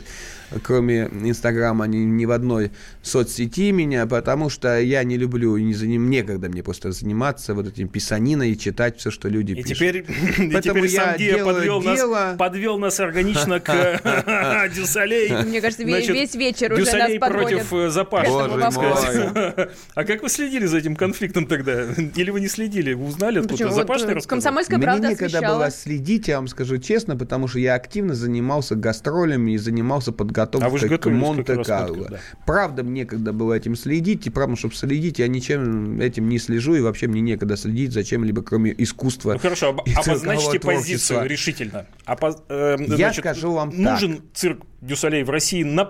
кроме 0.64 1.10
Инстаграма, 1.24 1.86
ни, 1.86 1.98
ни 1.98 2.26
в 2.26 2.32
одной 2.32 2.72
соцсети 3.02 3.72
меня, 3.72 4.06
потому 4.08 4.50
что 4.50 4.80
я 4.80 5.04
не 5.04 5.18
люблю, 5.18 5.58
не 5.58 5.74
за 5.74 5.88
ним 5.88 6.10
некогда 6.10 6.50
мне 6.50 6.64
просто 6.64 6.92
заниматься 6.92 7.54
вот 7.54 7.68
этим 7.68 7.88
писаниной 7.88 8.52
и 8.52 8.58
читать 8.58 8.98
все, 8.98 9.12
что 9.12 9.30
люди 9.30 9.52
и 9.52 9.64
пишут. 9.64 9.78
Теперь, 9.78 10.06
Поэтому 10.06 10.58
и 10.58 10.62
теперь 10.62 10.86
я 10.88 11.18
делаю 11.18 11.56
подвел, 11.56 11.82
дело... 11.82 12.16
нас, 12.16 12.38
подвел 12.38 12.78
нас 12.80 13.00
органично 13.00 13.60
к 13.60 14.70
Дюсалей. 14.76 15.44
Мне 15.44 15.62
кажется, 15.62 15.84
весь 15.84 16.36
вечер 16.50 16.74
уже 16.74 16.98
нас 16.98 17.12
подводят. 17.20 17.68
против 17.68 17.74
э, 17.74 17.90
Запашного. 17.90 19.70
А 19.96 20.04
как 20.04 20.22
вы 20.22 20.30
следили 20.30 20.66
за 20.66 20.78
этим 20.78 20.96
конфликтом 20.96 21.46
тогда? 21.46 21.84
Или 22.16 22.30
вы 22.30 22.42
не 22.42 22.48
следили? 22.48 22.94
Вы 22.94 23.08
узнали 23.08 23.40
откуда? 23.40 23.72
Запашный 23.72 24.14
рассказал? 24.14 24.38
Комсомольская 24.38 24.80
правда 24.80 25.08
Мне 25.08 25.10
некогда 25.12 25.42
было 25.42 25.72
следить, 25.72 26.28
я 26.28 26.38
вам 26.38 26.48
скажу 26.48 26.78
честно, 26.78 27.16
потому 27.16 27.48
что 27.48 27.60
я 27.60 27.76
активно 27.76 28.16
занимался 28.16 28.76
гастролями 28.76 29.52
и 29.52 29.58
занимался 29.58 30.12
подготовкой 30.12 30.96
а 30.96 30.98
к 30.98 31.06
Монте-Карло. 31.10 32.08
Да. 32.10 32.20
Правда, 32.46 32.84
мне 32.84 33.06
когда 33.06 33.34
было 33.34 33.54
этим 33.54 33.76
следить, 33.76 34.28
и 34.28 34.30
правда, 34.30 34.56
чтобы 34.56 34.76
следить, 34.76 35.20
я 35.20 35.28
ничем 35.28 36.00
этим 36.02 36.30
не 36.30 36.40
слежу, 36.40 36.76
и 36.76 36.82
вообще 36.82 37.08
мне 37.08 37.22
некогда 37.22 37.58
следить 37.58 37.94
за 37.94 38.04
чем-либо, 38.04 38.42
кроме 38.42 38.74
искусства. 38.78 39.34
Ну 39.34 39.40
хорошо, 39.40 39.70
об, 39.70 39.82
обозначьте 39.96 40.60
позицию 40.60 41.28
решительно. 41.28 41.86
Опоз, 42.06 42.38
э, 42.50 42.78
я 42.80 42.96
значит, 42.96 43.24
скажу 43.24 43.54
вам 43.54 43.72
нужен 43.76 44.18
так. 44.18 44.26
цирк 44.34 44.64
Дюсалей 44.82 45.24
в 45.24 45.30
России 45.30 45.64
на 45.64 45.84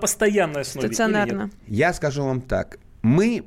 постоянной 0.54 0.62
основе? 0.62 0.88
Стационарно. 0.88 1.52
Я 1.68 1.94
скажу 1.94 2.24
вам 2.24 2.42
так. 2.42 2.80
Мы 3.02 3.46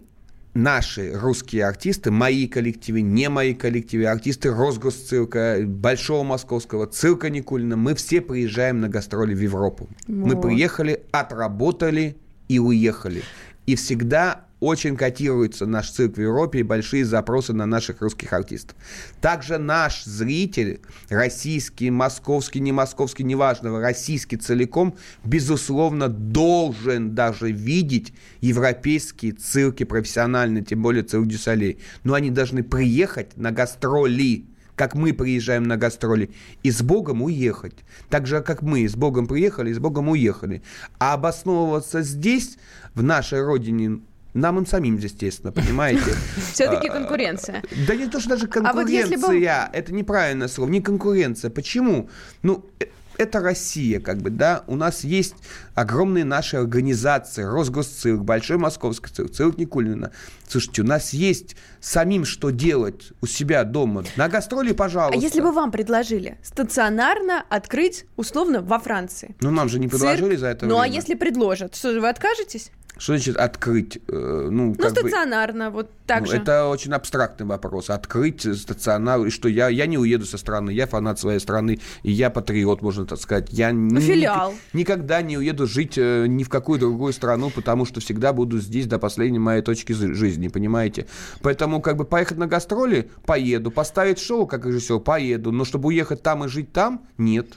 наши 0.55 1.13
русские 1.15 1.67
артисты, 1.67 2.11
мои 2.11 2.47
коллективы, 2.47 3.01
не 3.01 3.29
мои 3.29 3.55
коллективы, 3.55 4.07
артисты 4.07 4.51
Росгосцирка, 4.51 5.59
Большого 5.65 6.25
Московского, 6.25 6.87
Цирка 6.87 7.31
Никулина, 7.31 7.77
мы 7.77 7.95
все 7.95 8.21
приезжаем 8.21 8.81
на 8.81 8.89
гастроли 8.89 9.35
в 9.35 9.41
Европу. 9.41 9.89
Вот. 10.07 10.35
Мы 10.35 10.41
приехали, 10.41 11.03
отработали 11.11 12.17
и 12.49 12.59
уехали. 12.59 13.23
И 13.67 13.77
всегда 13.77 14.47
очень 14.63 14.97
котируется 14.97 15.67
наш 15.67 15.91
цирк 15.91 16.17
в 16.17 16.21
Европе 16.21 16.61
и 16.61 16.63
большие 16.63 17.05
запросы 17.05 17.53
на 17.53 17.67
наших 17.67 18.01
русских 18.01 18.33
артистов. 18.33 18.77
Также 19.21 19.59
наш 19.59 20.05
зритель, 20.05 20.81
российский, 21.09 21.91
московский, 21.91 22.61
не 22.61 22.71
московский, 22.71 23.25
неважно, 23.25 23.81
российский 23.81 24.37
целиком, 24.37 24.97
безусловно, 25.25 26.09
должен 26.09 27.13
даже 27.13 27.51
видеть 27.51 28.15
европейские 28.41 29.33
цирки 29.33 29.83
профессиональные, 29.83 30.63
тем 30.63 30.81
более 30.81 31.03
цирк 31.03 31.27
Дюсалей. 31.27 31.79
Но 32.05 32.15
они 32.15 32.31
должны 32.31 32.63
приехать 32.63 33.37
на 33.37 33.51
гастроли 33.51 34.47
как 34.75 34.95
мы 34.95 35.13
приезжаем 35.13 35.65
на 35.65 35.77
гастроли, 35.77 36.31
и 36.63 36.71
с 36.71 36.83
Богом 36.83 37.23
уехать. 37.23 37.75
Так 38.09 38.27
же, 38.27 38.41
как 38.41 38.63
мы 38.63 38.89
с 38.89 38.97
Богом 38.97 39.27
приехали, 39.27 39.71
и 39.71 39.75
с 39.75 39.79
Богом 39.79 40.09
уехали. 40.09 40.63
А 40.99 41.13
обосновываться 41.13 42.01
здесь, 42.03 42.57
в 42.95 43.03
нашей 43.03 43.45
родине, 43.45 44.01
нам 44.35 44.59
им 44.59 44.67
самим, 44.67 44.97
естественно, 44.97 45.53
понимаете? 45.53 46.15
Все-таки 46.53 46.89
а, 46.89 46.93
конкуренция. 46.93 47.63
Да 47.87 47.95
не 47.95 48.07
то, 48.07 48.21
что 48.21 48.31
даже 48.31 48.47
конкуренция. 48.47 49.71
Это 49.73 49.93
неправильное 49.93 50.49
слово. 50.49 50.71
Не 50.71 50.81
конкуренция. 50.81 51.51
Почему? 51.51 52.09
Ну, 52.43 52.65
э, 52.81 52.87
это 53.19 53.41
Россия, 53.41 54.01
как 54.01 54.19
бы, 54.19 54.31
да, 54.31 54.65
у 54.67 54.77
нас 54.77 55.05
есть 55.05 55.35
огромные 55.75 56.25
наши 56.25 56.57
организации, 56.57 57.43
Росгосцирк, 57.43 58.21
Большой 58.21 58.57
Московский 58.57 59.11
цирк, 59.13 59.33
цирк 59.33 59.59
Никулина. 59.59 60.13
Слушайте, 60.49 60.83
у 60.83 60.85
нас 60.85 61.13
есть 61.13 61.57
самим 61.81 62.25
что 62.25 62.51
делать 62.51 63.13
у 63.21 63.27
себя 63.27 63.65
дома. 63.65 64.05
На 64.17 64.29
гастроли, 64.29 64.73
пожалуйста. 64.73 65.19
А 65.19 65.23
если 65.23 65.41
бы 65.41 65.53
вам 65.53 65.71
предложили 65.71 66.39
стационарно 66.43 67.45
открыть, 67.49 68.07
условно, 68.17 68.63
во 68.63 68.79
Франции? 68.79 69.35
Ну, 69.41 69.51
нам 69.51 69.69
же 69.69 69.79
не 69.79 69.89
предложили 69.89 70.31
цирк, 70.31 70.41
за 70.41 70.47
это 70.49 70.67
Ну, 70.67 70.77
а 70.77 70.81
время. 70.83 70.93
а 70.93 70.97
если 70.97 71.15
предложат, 71.15 71.75
что 71.75 71.93
же, 71.93 72.01
вы 72.01 72.09
откажетесь? 72.09 72.71
Что 72.99 73.15
значит 73.15 73.37
открыть? 73.37 73.99
Э, 74.09 74.49
ну, 74.51 74.75
ну 74.79 74.89
стационарно, 74.91 75.71
бы, 75.71 75.77
вот 75.77 75.91
так 76.07 76.21
ну, 76.21 76.27
же. 76.27 76.37
Это 76.37 76.69
очень 76.69 76.93
абстрактный 76.93 77.47
вопрос. 77.47 77.89
Открыть 77.91 78.43
стационар, 78.43 79.21
и 79.27 79.31
что 79.31 79.49
я, 79.49 79.69
я 79.69 79.87
не 79.87 79.99
уеду 79.99 80.27
со 80.27 80.37
страны, 80.37 80.71
я 80.71 80.87
фанат 80.87 81.19
своей 81.19 81.41
страны, 81.41 81.81
и 82.03 82.13
я 82.13 82.29
патриот, 82.29 82.83
можно 82.83 83.07
так 83.07 83.19
сказать. 83.19 83.49
Я 83.51 83.73
ну, 83.73 83.99
филиал. 83.99 84.55
Ни, 84.73 84.81
никогда 84.81 85.23
не 85.23 85.39
уеду 85.39 85.67
жить 85.67 85.95
э, 85.97 86.27
ни 86.27 86.45
в 86.45 86.51
какую 86.51 86.79
другую 86.79 87.13
страну, 87.13 87.51
потому 87.51 87.87
что 87.87 88.01
всегда 88.01 88.33
буду 88.33 88.61
здесь 88.61 88.87
до 88.87 88.99
последней 88.99 89.39
моей 89.39 89.63
точки 89.63 89.93
жизни, 89.93 90.49
понимаете? 90.49 91.07
Поэтому 91.41 91.81
как 91.81 91.97
бы 91.97 92.05
поехать 92.05 92.39
на 92.39 92.47
гастроли, 92.47 93.11
поеду. 93.25 93.71
Поставить 93.71 94.19
шоу, 94.19 94.47
как 94.47 94.67
режиссер, 94.67 95.01
поеду. 95.01 95.51
Но 95.51 95.65
чтобы 95.65 95.89
уехать 95.89 96.23
там 96.23 96.45
и 96.45 96.49
жить 96.49 96.73
там, 96.73 97.07
нет. 97.17 97.49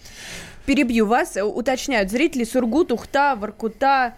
Перебью 0.65 1.05
вас, 1.05 1.37
уточняют 1.39 2.09
зрители 2.09 2.43
Сургут, 2.43 2.91
Ухта, 2.91 3.35
Воркута, 3.35 4.15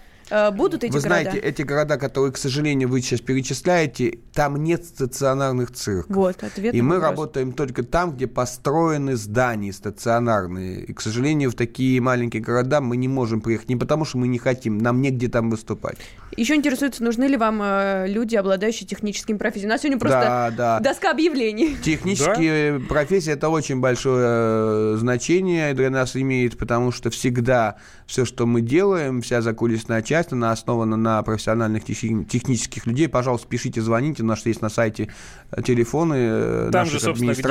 будут 0.51 0.83
эти 0.83 0.91
Вы 0.91 0.99
города? 0.99 1.21
знаете, 1.21 1.37
эти 1.37 1.61
города, 1.61 1.97
которые, 1.97 2.31
к 2.31 2.37
сожалению, 2.37 2.89
вы 2.89 3.01
сейчас 3.01 3.21
перечисляете, 3.21 4.19
там 4.33 4.63
нет 4.63 4.85
стационарных 4.85 5.71
цирков. 5.71 6.15
Вот, 6.15 6.43
ответ 6.43 6.73
И 6.73 6.81
мы 6.81 6.95
вопрос. 6.95 7.09
работаем 7.09 7.51
только 7.53 7.83
там, 7.83 8.15
где 8.15 8.27
построены 8.27 9.15
здания 9.15 9.73
стационарные. 9.73 10.81
И, 10.81 10.93
к 10.93 11.01
сожалению, 11.01 11.51
в 11.51 11.55
такие 11.55 12.01
маленькие 12.01 12.41
города 12.41 12.81
мы 12.81 12.97
не 12.97 13.07
можем 13.07 13.41
приехать. 13.41 13.69
Не 13.69 13.75
потому, 13.75 14.05
что 14.05 14.17
мы 14.17 14.27
не 14.27 14.37
хотим, 14.39 14.77
нам 14.77 15.01
негде 15.01 15.27
там 15.27 15.49
выступать. 15.49 15.97
Еще 16.35 16.55
интересуется, 16.55 17.03
нужны 17.03 17.23
ли 17.25 17.37
вам 17.37 17.61
э, 17.63 18.05
люди, 18.07 18.35
обладающие 18.35 18.87
техническими 18.87 19.37
профессиями. 19.37 19.71
У 19.71 19.73
нас 19.73 19.81
сегодня 19.81 19.99
просто 19.99 20.19
да, 20.21 20.51
да. 20.51 20.79
доска 20.79 21.11
объявлений. 21.11 21.77
Технические 21.83 22.79
да? 22.79 22.85
профессии– 22.87 23.31
это 23.33 23.49
очень 23.49 23.79
большое 23.79 24.25
э, 24.27 24.95
значение 24.97 25.73
для 25.73 25.89
нас 25.89 26.15
имеет, 26.15 26.57
потому 26.57 26.91
что 26.91 27.09
всегда 27.09 27.77
все, 28.05 28.25
что 28.25 28.45
мы 28.45 28.61
делаем, 28.61 29.21
вся 29.21 29.41
закулисная 29.41 30.01
часть, 30.01 30.16
часть, 30.17 30.33
она 30.33 30.51
основана 30.51 30.97
на 30.97 31.21
профессиональных 31.23 31.85
технических 31.85 32.85
людей. 32.87 33.07
Пожалуйста, 33.07 33.47
пишите, 33.47 33.81
звоните. 33.81 34.23
У 34.23 34.25
нас 34.25 34.45
есть 34.45 34.61
на 34.61 34.69
сайте 34.69 35.09
э, 35.51 35.61
телефоны 35.61 36.15
э, 36.17 36.69
Там 36.71 36.87
же, 36.87 36.99
собственно, 36.99 37.33
где 37.33 37.43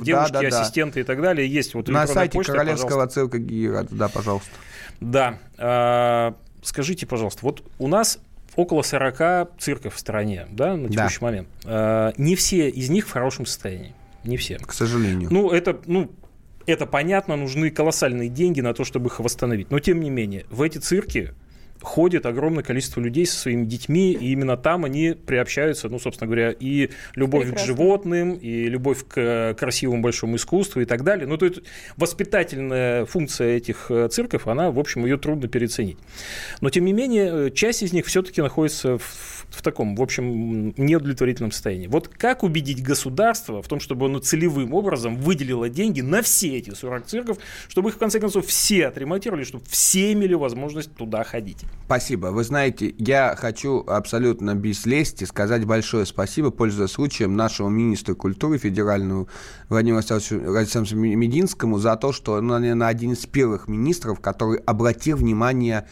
девушки, 0.00 0.32
да, 0.32 0.40
да, 0.40 0.48
ассистенты 0.48 0.94
да. 0.94 1.00
и 1.00 1.04
так 1.04 1.20
далее. 1.20 1.46
Есть 1.46 1.74
вот 1.74 1.88
На 1.88 2.06
сайте 2.06 2.38
почта, 2.38 2.52
Королевского 2.52 2.88
пожалуйста. 2.88 3.20
цирка 3.20 3.38
Гиера. 3.38 3.86
Да, 3.90 4.08
пожалуйста. 4.08 4.50
Да. 5.00 5.38
А, 5.58 6.34
скажите, 6.62 7.06
пожалуйста, 7.06 7.40
вот 7.42 7.62
у 7.78 7.88
нас 7.88 8.18
около 8.56 8.82
40 8.82 9.58
цирков 9.58 9.94
в 9.94 9.98
стране, 9.98 10.46
да, 10.50 10.76
на 10.76 10.88
текущий 10.88 11.20
да. 11.20 11.26
момент. 11.26 11.48
А, 11.64 12.12
не 12.16 12.36
все 12.36 12.70
из 12.70 12.88
них 12.88 13.06
в 13.06 13.10
хорошем 13.10 13.46
состоянии. 13.46 13.94
Не 14.24 14.38
все. 14.38 14.58
К 14.58 14.72
сожалению. 14.72 15.28
Ну, 15.30 15.50
это, 15.50 15.78
ну, 15.84 16.10
это 16.64 16.86
понятно, 16.86 17.36
нужны 17.36 17.70
колоссальные 17.70 18.30
деньги 18.30 18.62
на 18.62 18.72
то, 18.72 18.84
чтобы 18.84 19.08
их 19.08 19.20
восстановить. 19.20 19.70
Но, 19.70 19.78
тем 19.78 20.00
не 20.00 20.08
менее, 20.08 20.46
в 20.48 20.62
эти 20.62 20.78
цирки 20.78 21.34
ходит 21.84 22.26
огромное 22.26 22.64
количество 22.64 23.00
людей 23.00 23.26
со 23.26 23.38
своими 23.38 23.64
детьми, 23.64 24.12
и 24.12 24.32
именно 24.32 24.56
там 24.56 24.84
они 24.84 25.12
приобщаются, 25.12 25.88
ну, 25.88 25.98
собственно 25.98 26.26
говоря, 26.26 26.50
и 26.50 26.90
любовь 27.14 27.44
Прекрасно. 27.44 27.64
к 27.64 27.66
животным, 27.66 28.34
и 28.34 28.68
любовь 28.68 29.04
к 29.06 29.54
красивому 29.58 30.02
большому 30.02 30.36
искусству 30.36 30.80
и 30.80 30.84
так 30.84 31.04
далее. 31.04 31.26
Ну, 31.26 31.36
то 31.36 31.46
есть 31.46 31.60
воспитательная 31.96 33.04
функция 33.04 33.56
этих 33.56 33.90
э, 33.90 34.08
цирков, 34.08 34.46
она, 34.48 34.70
в 34.70 34.78
общем, 34.78 35.04
ее 35.04 35.16
трудно 35.16 35.48
переоценить. 35.48 35.98
Но, 36.60 36.70
тем 36.70 36.84
не 36.84 36.92
менее, 36.92 37.50
часть 37.50 37.82
из 37.82 37.92
них 37.92 38.06
все-таки 38.06 38.42
находится 38.42 38.98
в 38.98 39.34
в 39.54 39.62
таком, 39.62 39.96
в 39.96 40.02
общем, 40.02 40.74
неудовлетворительном 40.76 41.52
состоянии. 41.52 41.86
Вот 41.86 42.08
как 42.08 42.42
убедить 42.42 42.82
государство 42.82 43.62
в 43.62 43.68
том, 43.68 43.80
чтобы 43.80 44.06
оно 44.06 44.18
целевым 44.18 44.74
образом 44.74 45.16
выделило 45.16 45.68
деньги 45.68 46.00
на 46.00 46.22
все 46.22 46.56
эти 46.56 46.70
40 46.70 47.06
цирков, 47.06 47.38
чтобы 47.68 47.90
их, 47.90 47.96
в 47.96 47.98
конце 47.98 48.20
концов, 48.20 48.46
все 48.46 48.86
отремонтировали, 48.86 49.44
чтобы 49.44 49.64
все 49.66 50.12
имели 50.12 50.34
возможность 50.34 50.94
туда 50.94 51.24
ходить? 51.24 51.64
Спасибо. 51.86 52.28
Вы 52.28 52.44
знаете, 52.44 52.94
я 52.98 53.36
хочу 53.36 53.84
абсолютно 53.86 54.54
без 54.54 54.86
лести 54.86 55.24
сказать 55.24 55.66
большое 55.66 56.06
спасибо, 56.06 56.50
пользуясь 56.50 56.92
случаем, 56.92 57.36
нашему 57.36 57.68
министру 57.68 58.16
культуры 58.16 58.56
федеральному 58.56 59.28
Владимиру 59.68 59.98
Александровичу 59.98 60.96
Мединскому 60.96 61.78
за 61.78 61.96
то, 61.96 62.12
что 62.12 62.32
он, 62.32 62.46
наверное, 62.46 62.88
один 62.88 63.12
из 63.12 63.26
первых 63.26 63.68
министров, 63.68 64.20
который 64.20 64.60
обратил 64.60 65.18
внимание 65.18 65.86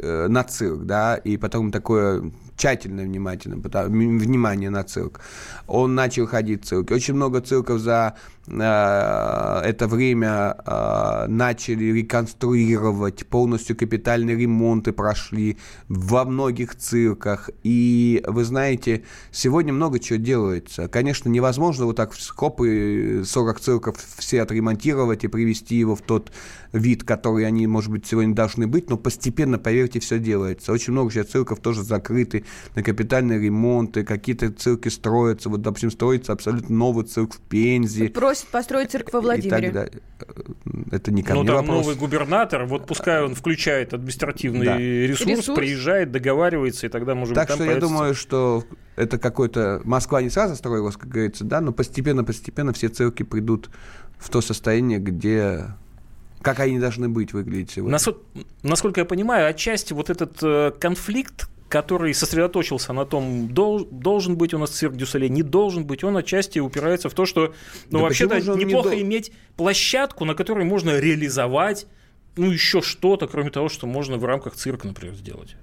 на 0.00 0.44
цирк, 0.44 0.84
да, 0.84 1.16
и 1.16 1.36
потом 1.36 1.70
такое 1.70 2.32
тщательно 2.56 3.02
внимательно, 3.02 3.56
внимание 3.56 4.70
на 4.70 4.84
цирк. 4.84 5.20
Он 5.66 5.94
начал 5.94 6.26
ходить 6.26 6.64
в 6.64 6.68
цирки. 6.68 6.92
Очень 6.92 7.14
много 7.14 7.40
цирков 7.40 7.80
за 7.80 8.14
Э, 8.48 9.60
это 9.64 9.86
время 9.86 10.56
э, 10.66 11.26
начали 11.28 11.84
реконструировать, 11.84 13.26
полностью 13.26 13.76
капитальные 13.76 14.36
ремонты 14.36 14.92
прошли 14.92 15.58
во 15.88 16.24
многих 16.24 16.74
цирках. 16.76 17.50
И 17.62 18.22
вы 18.26 18.44
знаете, 18.44 19.04
сегодня 19.30 19.72
много 19.72 20.00
чего 20.00 20.18
делается. 20.18 20.88
Конечно, 20.88 21.28
невозможно 21.28 21.86
вот 21.86 21.96
так 21.96 22.12
в 22.12 22.20
скопы 22.20 23.22
40 23.24 23.60
цирков 23.60 23.96
все 24.18 24.42
отремонтировать 24.42 25.24
и 25.24 25.28
привести 25.28 25.76
его 25.76 25.94
в 25.94 26.02
тот 26.02 26.32
вид, 26.72 27.04
который 27.04 27.46
они, 27.46 27.66
может 27.66 27.90
быть, 27.90 28.06
сегодня 28.06 28.34
должны 28.34 28.66
быть, 28.66 28.90
но 28.90 28.96
постепенно, 28.96 29.58
поверьте, 29.58 29.81
поверьте, 29.82 30.00
все 30.00 30.18
делается. 30.18 30.72
Очень 30.72 30.92
много 30.92 31.10
сейчас 31.10 31.28
цирков 31.28 31.60
тоже 31.60 31.82
закрыты 31.82 32.44
на 32.74 32.82
капитальные 32.82 33.40
ремонты, 33.40 34.04
какие-то 34.04 34.50
цирки 34.50 34.88
строятся. 34.88 35.48
Вот, 35.48 35.62
допустим, 35.62 35.90
строится 35.90 36.32
абсолютно 36.32 36.74
новый 36.74 37.04
цирк 37.04 37.34
в 37.34 37.40
Пензе. 37.40 38.08
Просят 38.08 38.46
построить 38.48 38.90
цирк 38.90 39.12
во 39.12 39.20
Владимире. 39.20 39.48
И 39.48 39.50
так 39.50 39.72
далее. 39.72 40.02
Это 40.92 41.10
не 41.10 41.22
ко 41.22 41.34
ну, 41.34 41.40
мне 41.40 41.48
там 41.48 41.56
вопрос. 41.66 41.84
новый 41.84 41.96
губернатор, 41.96 42.64
вот 42.64 42.86
пускай 42.86 43.22
он 43.22 43.34
включает 43.34 43.92
административный 43.92 44.64
Да. 44.64 44.78
ресурс, 44.78 45.30
Ресурс. 45.30 45.58
приезжает, 45.58 46.12
договаривается, 46.12 46.86
и 46.86 46.88
тогда, 46.88 47.14
может 47.14 47.34
Так 47.34 47.48
быть, 47.48 47.56
там 47.56 47.66
что 47.66 47.74
я 47.74 47.80
думаю, 47.80 48.14
что 48.14 48.64
это 48.96 49.18
какой-то... 49.18 49.80
Москва 49.84 50.22
не 50.22 50.30
сразу 50.30 50.54
строилась, 50.54 50.96
как 50.96 51.08
говорится, 51.08 51.44
да, 51.44 51.60
но 51.60 51.72
постепенно-постепенно 51.72 52.72
все 52.72 52.88
цирки 52.88 53.24
придут 53.24 53.70
в 54.18 54.30
то 54.30 54.40
состояние, 54.40 55.00
где... 55.00 55.74
Как 56.42 56.60
они 56.60 56.78
должны 56.78 57.08
быть 57.08 57.32
выглядеть 57.32 57.70
сегодня. 57.70 57.96
Насо- 57.96 58.16
Насколько 58.62 59.00
я 59.00 59.04
понимаю, 59.04 59.48
отчасти 59.48 59.92
вот 59.92 60.10
этот 60.10 60.38
э, 60.42 60.72
конфликт, 60.78 61.48
который 61.68 62.12
сосредоточился 62.12 62.92
на 62.92 63.06
том, 63.06 63.48
дол- 63.48 63.86
должен 63.90 64.36
быть 64.36 64.52
у 64.54 64.58
нас 64.58 64.70
цирк 64.70 64.94
Дюсале, 64.94 65.28
не 65.28 65.42
должен 65.42 65.84
быть, 65.86 66.04
он 66.04 66.16
отчасти 66.16 66.58
упирается 66.58 67.08
в 67.08 67.14
то, 67.14 67.24
что, 67.26 67.54
ну, 67.90 67.98
Да 67.98 68.04
вообще-то 68.04 68.34
он 68.52 68.58
не 68.58 68.64
неплохо 68.64 68.90
дол- 68.90 69.00
иметь 69.00 69.32
площадку, 69.56 70.24
на 70.24 70.34
которой 70.34 70.64
можно 70.64 70.98
реализовать, 70.98 71.86
ну, 72.36 72.50
еще 72.50 72.82
что-то, 72.82 73.26
кроме 73.26 73.50
того, 73.50 73.68
что 73.70 73.86
можно 73.86 74.16
в 74.18 74.24
рамках 74.24 74.54
цирка, 74.54 74.86
например, 74.86 75.14
сделать. 75.14 75.56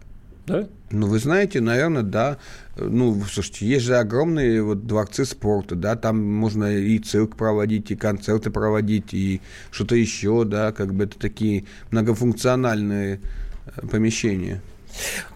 Да? 0.49 0.67
Ну, 0.89 1.05
вы 1.05 1.19
знаете, 1.19 1.61
наверное, 1.61 2.01
да. 2.01 2.39
Ну, 2.75 3.21
слушайте, 3.29 3.67
есть 3.67 3.85
же 3.85 3.97
огромные 3.97 4.63
вот 4.63 4.87
дворцы 4.87 5.23
спорта, 5.25 5.75
да, 5.75 5.95
там 5.95 6.19
можно 6.23 6.75
и 6.75 6.97
цирк 6.97 7.35
проводить, 7.35 7.91
и 7.91 7.95
концерты 7.95 8.49
проводить, 8.49 9.13
и 9.13 9.41
что-то 9.69 9.95
еще, 9.95 10.45
да, 10.45 10.71
как 10.71 10.93
бы 10.93 11.03
это 11.03 11.19
такие 11.19 11.65
многофункциональные 11.91 13.19
э, 13.65 13.87
помещения. 13.87 14.61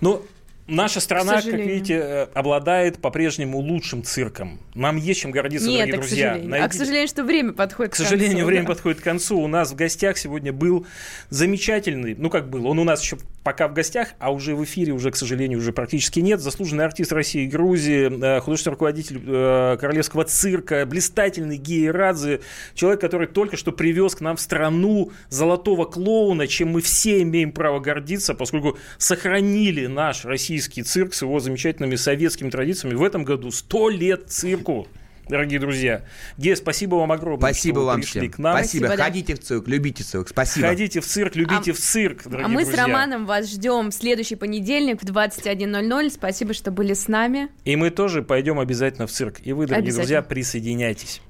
Ну, 0.02 0.26
наша 0.66 1.00
страна, 1.00 1.42
как 1.42 1.54
видите, 1.54 1.94
э, 1.94 2.24
обладает 2.34 2.98
по-прежнему 2.98 3.60
лучшим 3.60 4.02
цирком. 4.04 4.60
Нам 4.74 4.98
есть 4.98 5.20
чем 5.20 5.30
гордиться, 5.30 5.68
Нет, 5.68 5.90
дорогие 5.90 5.94
а 5.94 5.98
к 5.98 6.02
друзья. 6.02 6.34
сожалению. 6.34 6.66
А 6.66 6.70
к 6.70 6.74
сожалению, 6.74 7.08
что 7.08 7.24
время 7.24 7.54
подходит 7.54 7.94
К 7.94 7.96
сожалению, 7.98 8.32
концу, 8.38 8.46
время 8.48 8.64
да. 8.64 8.68
подходит 8.70 9.02
к 9.02 9.04
концу. 9.04 9.40
У 9.40 9.48
нас 9.48 9.72
в 9.72 9.76
гостях 9.76 10.18
сегодня 10.18 10.52
был 10.52 10.88
замечательный, 11.30 12.16
ну 12.16 12.32
как 12.32 12.50
был, 12.50 12.66
он 12.66 12.80
у 12.80 12.84
нас 12.84 13.04
еще 13.04 13.18
пока 13.44 13.68
в 13.68 13.74
гостях, 13.74 14.10
а 14.20 14.32
уже 14.32 14.56
в 14.56 14.64
эфире 14.64 14.94
уже, 14.94 15.12
к 15.12 15.16
сожалению, 15.16 15.60
уже 15.60 15.74
практически 15.74 16.20
нет. 16.20 16.40
Заслуженный 16.40 16.86
артист 16.86 17.12
России 17.12 17.44
и 17.44 17.48
Грузии, 17.48 18.10
э, 18.10 18.40
художественный 18.40 18.74
руководитель 18.74 19.22
э, 19.26 19.78
Королевского 19.80 20.24
цирка, 20.24 20.86
блистательный 20.86 21.58
Гея 21.58 21.92
Радзе, 21.92 22.42
человек, 22.74 23.02
который 23.02 23.28
только 23.28 23.58
что 23.58 23.72
привез 23.72 24.16
к 24.16 24.22
нам 24.22 24.38
в 24.38 24.42
страну 24.42 25.12
золотого 25.30 25.86
клоуна, 25.86 26.48
чем 26.48 26.70
мы 26.70 26.82
все 26.82 27.22
имеем 27.22 27.52
право 27.52 27.80
гордиться, 27.80 28.34
поскольку 28.34 28.78
сохранили 28.98 29.88
наш 29.88 30.26
российский 30.26 30.84
цирк 30.84 31.14
с 31.14 31.22
его 31.22 31.40
замечательными 31.40 31.96
советскими 31.96 32.50
традициями. 32.50 32.96
В 32.96 33.04
этом 33.04 33.24
году 33.24 33.52
100 33.52 33.90
лет 33.90 34.30
цирку. 34.30 34.88
Дорогие 35.28 35.60
друзья, 35.60 36.04
Гея, 36.38 36.56
спасибо 36.56 36.96
вам 36.96 37.12
огромное, 37.12 37.40
Спасибо 37.54 37.80
что 37.80 37.86
вам 37.86 38.02
пришли 38.02 38.22
всем. 38.22 38.32
к 38.32 38.38
нам. 38.40 38.58
Спасибо. 38.58 38.86
Спасибо, 38.88 38.98
да. 38.98 39.04
Ходите 39.06 39.36
в 39.36 39.40
цирк, 39.40 39.68
любите 39.68 40.04
цирк. 40.04 40.30
Спасибо. 40.30 40.68
Ходите 40.68 41.00
в 41.00 41.06
цирк, 41.06 41.36
любите 41.36 41.72
в 41.72 41.80
цирк, 41.80 42.24
дорогие 42.24 42.46
А 42.46 42.48
мы 42.50 42.64
друзья. 42.64 42.74
с 42.84 42.88
Романом 42.88 43.26
вас 43.26 43.50
ждем 43.50 43.90
в 43.90 43.94
следующий 43.94 44.36
понедельник 44.36 45.02
в 45.02 45.06
21.00. 45.06 46.10
Спасибо, 46.10 46.54
что 46.54 46.72
были 46.72 46.94
с 46.94 47.08
нами. 47.08 47.50
И 47.64 47.76
мы 47.76 47.90
тоже 47.90 48.22
пойдем 48.22 48.60
обязательно 48.60 49.08
в 49.08 49.12
цирк. 49.12 49.38
И 49.44 49.54
вы, 49.54 49.66
дорогие 49.68 49.94
друзья, 49.94 50.22
присоединяйтесь. 50.22 51.22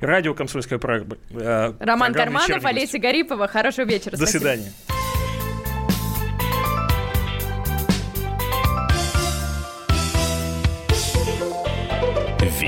Радио 0.00 0.34
«Комсомольская 0.34 0.78
правда». 0.78 1.16
э, 1.30 1.72
Роман 1.80 2.12
Карманов. 2.14 2.64
Олеся 2.64 2.98
Гарипова. 2.98 3.48
Хорошего 3.48 3.86
вечера. 3.86 4.12
До 4.12 4.18
Спасибо. 4.18 4.40
свидания. 4.40 4.72